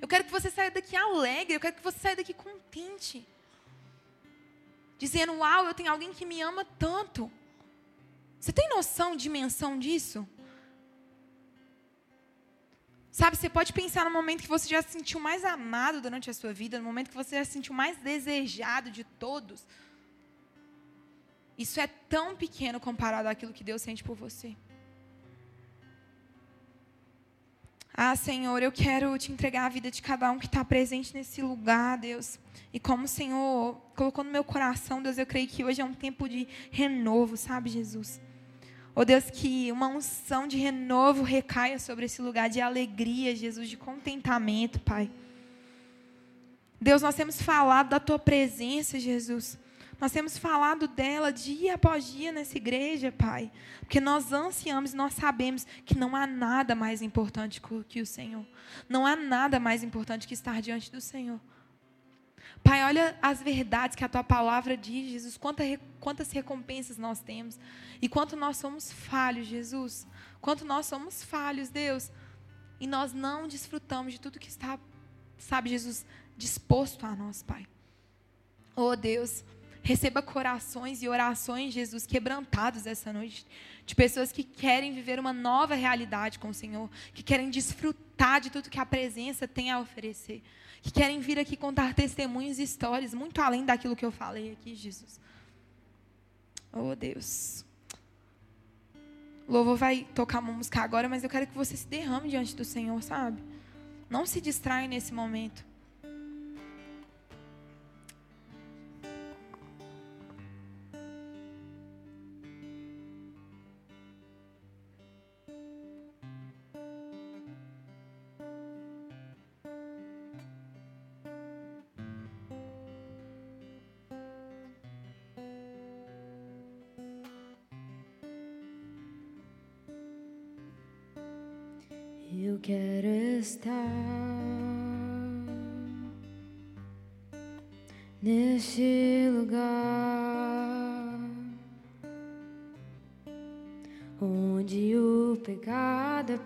Eu 0.00 0.06
quero 0.06 0.24
que 0.24 0.30
você 0.30 0.50
saia 0.50 0.70
daqui 0.70 0.96
alegre, 0.96 1.54
eu 1.54 1.60
quero 1.60 1.76
que 1.76 1.82
você 1.82 1.98
saia 1.98 2.16
daqui 2.16 2.34
contente. 2.34 3.26
Dizendo, 4.98 5.32
uau, 5.34 5.66
eu 5.66 5.74
tenho 5.74 5.90
alguém 5.90 6.12
que 6.12 6.24
me 6.24 6.40
ama 6.40 6.64
tanto. 6.78 7.30
Você 8.38 8.52
tem 8.52 8.68
noção, 8.68 9.16
dimensão 9.16 9.78
disso? 9.78 10.28
Sabe, 13.10 13.36
você 13.36 13.48
pode 13.48 13.72
pensar 13.72 14.04
no 14.04 14.10
momento 14.10 14.42
que 14.42 14.48
você 14.48 14.68
já 14.68 14.82
se 14.82 14.90
sentiu 14.90 15.20
mais 15.20 15.44
amado 15.44 16.00
durante 16.00 16.28
a 16.28 16.34
sua 16.34 16.52
vida, 16.52 16.78
no 16.78 16.84
momento 16.84 17.10
que 17.10 17.16
você 17.16 17.36
já 17.36 17.44
se 17.44 17.52
sentiu 17.52 17.72
mais 17.72 17.96
desejado 17.98 18.90
de 18.90 19.04
todos. 19.04 19.64
Isso 21.56 21.80
é 21.80 21.86
tão 21.86 22.34
pequeno 22.34 22.80
comparado 22.80 23.28
àquilo 23.28 23.52
que 23.52 23.64
Deus 23.64 23.82
sente 23.82 24.02
por 24.02 24.16
você. 24.16 24.56
Ah, 27.96 28.16
Senhor, 28.16 28.60
eu 28.60 28.72
quero 28.72 29.16
te 29.16 29.30
entregar 29.30 29.66
a 29.66 29.68
vida 29.68 29.88
de 29.88 30.02
cada 30.02 30.28
um 30.32 30.38
que 30.38 30.46
está 30.46 30.64
presente 30.64 31.14
nesse 31.14 31.40
lugar, 31.40 31.96
Deus. 31.96 32.40
E 32.72 32.80
como 32.80 33.04
o 33.04 33.08
Senhor 33.08 33.80
colocou 33.94 34.24
no 34.24 34.32
meu 34.32 34.42
coração, 34.42 35.00
Deus, 35.00 35.16
eu 35.16 35.24
creio 35.24 35.46
que 35.46 35.62
hoje 35.62 35.80
é 35.80 35.84
um 35.84 35.94
tempo 35.94 36.28
de 36.28 36.48
renovo, 36.72 37.36
sabe, 37.36 37.70
Jesus? 37.70 38.20
Oh 38.96 39.04
Deus, 39.04 39.30
que 39.30 39.70
uma 39.70 39.86
unção 39.86 40.48
de 40.48 40.56
renovo 40.56 41.22
recaia 41.22 41.78
sobre 41.78 42.06
esse 42.06 42.20
lugar 42.20 42.48
de 42.48 42.60
alegria, 42.60 43.34
Jesus, 43.34 43.68
de 43.68 43.76
contentamento, 43.76 44.80
Pai. 44.80 45.08
Deus, 46.80 47.00
nós 47.00 47.14
temos 47.14 47.40
falado 47.40 47.90
da 47.90 48.00
tua 48.00 48.18
presença, 48.18 48.98
Jesus. 48.98 49.56
Nós 50.00 50.12
temos 50.12 50.36
falado 50.36 50.88
dela 50.88 51.32
dia 51.32 51.74
após 51.74 52.12
dia 52.12 52.32
nessa 52.32 52.56
igreja, 52.56 53.12
Pai. 53.12 53.50
Porque 53.80 54.00
nós 54.00 54.32
ansiamos 54.32 54.92
e 54.92 54.96
nós 54.96 55.14
sabemos 55.14 55.66
que 55.84 55.96
não 55.96 56.14
há 56.14 56.26
nada 56.26 56.74
mais 56.74 57.02
importante 57.02 57.60
que 57.88 58.00
o 58.00 58.06
Senhor. 58.06 58.46
Não 58.88 59.06
há 59.06 59.16
nada 59.16 59.60
mais 59.60 59.82
importante 59.82 60.26
que 60.26 60.34
estar 60.34 60.60
diante 60.60 60.90
do 60.90 61.00
Senhor. 61.00 61.40
Pai, 62.62 62.82
olha 62.84 63.16
as 63.20 63.42
verdades 63.42 63.94
que 63.94 64.04
a 64.04 64.08
tua 64.08 64.24
palavra 64.24 64.76
diz, 64.76 65.10
Jesus. 65.10 65.36
Quantas, 65.36 65.78
quantas 66.00 66.32
recompensas 66.32 66.96
nós 66.96 67.20
temos. 67.20 67.58
E 68.00 68.08
quanto 68.08 68.36
nós 68.36 68.56
somos 68.56 68.90
falhos, 68.90 69.46
Jesus. 69.46 70.06
Quanto 70.40 70.64
nós 70.64 70.86
somos 70.86 71.22
falhos, 71.22 71.68
Deus. 71.68 72.10
E 72.80 72.86
nós 72.86 73.12
não 73.12 73.46
desfrutamos 73.46 74.12
de 74.12 74.20
tudo 74.20 74.38
que 74.38 74.48
está, 74.48 74.78
sabe, 75.38 75.70
Jesus, 75.70 76.04
disposto 76.36 77.06
a 77.06 77.14
nós, 77.14 77.42
Pai. 77.42 77.66
Oh, 78.74 78.96
Deus. 78.96 79.44
Receba 79.84 80.22
corações 80.22 81.02
e 81.02 81.08
orações, 81.08 81.74
Jesus, 81.74 82.06
quebrantados 82.06 82.86
essa 82.86 83.12
noite. 83.12 83.46
De 83.84 83.94
pessoas 83.94 84.32
que 84.32 84.42
querem 84.42 84.94
viver 84.94 85.20
uma 85.20 85.32
nova 85.32 85.74
realidade 85.74 86.38
com 86.38 86.48
o 86.48 86.54
Senhor. 86.54 86.88
Que 87.12 87.22
querem 87.22 87.50
desfrutar 87.50 88.40
de 88.40 88.48
tudo 88.48 88.70
que 88.70 88.80
a 88.80 88.86
presença 88.86 89.46
tem 89.46 89.70
a 89.70 89.78
oferecer. 89.78 90.42
Que 90.80 90.90
querem 90.90 91.20
vir 91.20 91.38
aqui 91.38 91.54
contar 91.54 91.92
testemunhos 91.92 92.58
e 92.58 92.62
histórias, 92.62 93.12
muito 93.12 93.42
além 93.42 93.62
daquilo 93.62 93.94
que 93.94 94.06
eu 94.06 94.10
falei 94.10 94.52
aqui, 94.52 94.74
Jesus. 94.74 95.20
Oh, 96.72 96.96
Deus. 96.96 97.62
O 99.46 99.52
louvor 99.52 99.76
vai 99.76 100.08
tocar 100.14 100.38
uma 100.38 100.52
música 100.52 100.80
agora, 100.80 101.10
mas 101.10 101.22
eu 101.22 101.28
quero 101.28 101.46
que 101.46 101.54
você 101.54 101.76
se 101.76 101.86
derrame 101.86 102.30
diante 102.30 102.56
do 102.56 102.64
Senhor, 102.64 103.02
sabe? 103.02 103.42
Não 104.08 104.24
se 104.24 104.40
distraia 104.40 104.88
nesse 104.88 105.12
momento. 105.12 105.62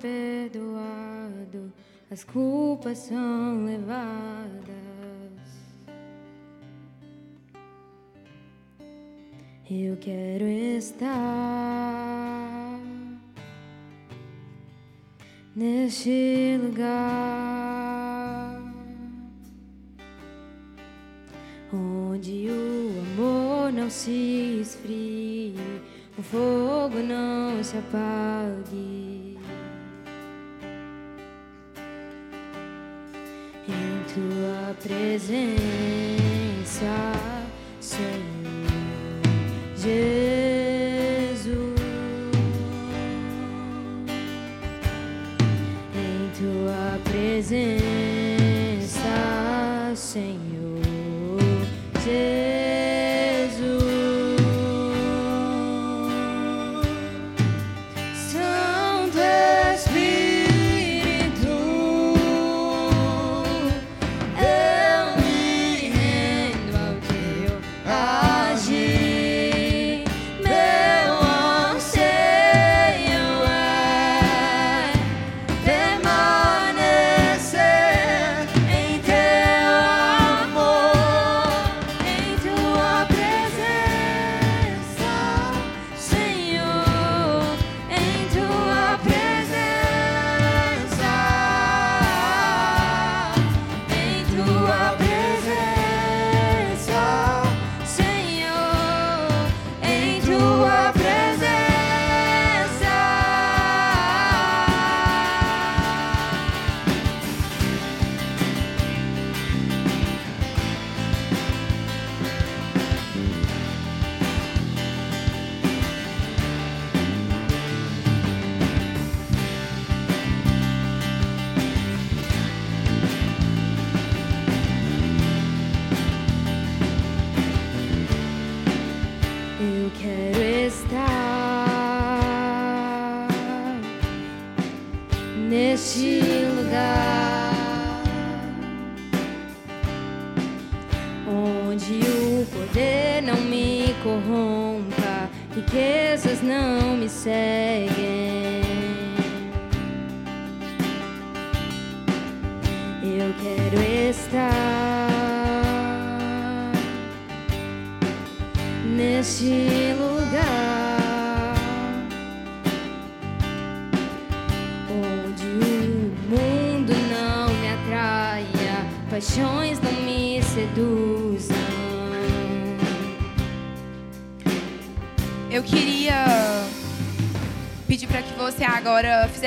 Perdoado, 0.00 1.72
as 2.10 2.24
culpas 2.24 2.98
são 2.98 3.64
levadas. 3.64 4.78
Eu 9.70 9.96
quero 9.98 10.46
estar 10.46 11.18
neste 15.54 16.58
lugar 16.62 17.28
onde 21.70 22.48
o 22.48 23.00
amor 23.12 23.72
não 23.72 23.90
se 23.90 24.60
esfrie, 24.62 25.54
o 26.16 26.22
fogo 26.22 27.00
não 27.00 27.62
se 27.62 27.76
apague. 27.76 28.97
Tua 34.78 36.07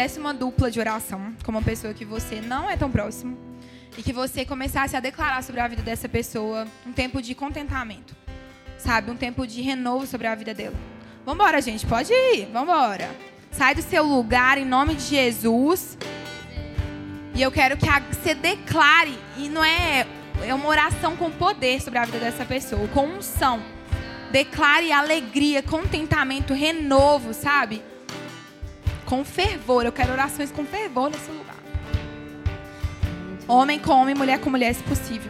fizesse 0.01 0.19
uma 0.19 0.33
dupla 0.33 0.71
de 0.71 0.79
oração 0.79 1.31
com 1.45 1.51
uma 1.51 1.61
pessoa 1.61 1.93
que 1.93 2.03
você 2.03 2.41
não 2.41 2.67
é 2.67 2.75
tão 2.75 2.89
próximo 2.89 3.37
e 3.95 4.01
que 4.01 4.11
você 4.11 4.43
começasse 4.43 4.95
a 4.95 4.99
declarar 4.99 5.43
sobre 5.43 5.61
a 5.61 5.67
vida 5.67 5.83
dessa 5.83 6.09
pessoa 6.09 6.65
um 6.87 6.91
tempo 6.91 7.21
de 7.21 7.35
contentamento, 7.35 8.15
sabe? 8.79 9.11
Um 9.11 9.15
tempo 9.15 9.45
de 9.45 9.61
renovo 9.61 10.07
sobre 10.07 10.25
a 10.25 10.33
vida 10.33 10.55
dela. 10.55 10.75
Vambora, 11.23 11.61
gente, 11.61 11.85
pode 11.85 12.11
ir, 12.11 12.47
vambora. 12.51 13.11
Sai 13.51 13.75
do 13.75 13.83
seu 13.83 14.03
lugar 14.03 14.57
em 14.57 14.65
nome 14.65 14.95
de 14.95 15.03
Jesus. 15.03 15.99
E 17.35 17.41
eu 17.41 17.51
quero 17.51 17.77
que 17.77 17.85
você 18.11 18.33
declare, 18.33 19.15
e 19.37 19.49
não 19.49 19.63
é, 19.63 20.07
é 20.41 20.53
uma 20.55 20.67
oração 20.67 21.15
com 21.15 21.29
poder 21.29 21.79
sobre 21.79 21.99
a 21.99 22.05
vida 22.05 22.17
dessa 22.17 22.43
pessoa, 22.43 22.87
com 22.87 23.05
unção. 23.05 23.61
Declare 24.31 24.91
alegria, 24.91 25.61
contentamento, 25.61 26.55
renovo, 26.55 27.35
sabe? 27.35 27.83
Com 29.11 29.25
fervor. 29.25 29.85
Eu 29.85 29.91
quero 29.91 30.13
orações 30.13 30.53
com 30.53 30.63
fervor 30.63 31.09
nesse 31.09 31.29
lugar. 31.29 31.57
Homem 33.45 33.77
com 33.77 33.91
homem, 33.91 34.15
mulher 34.15 34.39
com 34.39 34.49
mulher, 34.49 34.73
se 34.73 34.81
possível. 34.83 35.29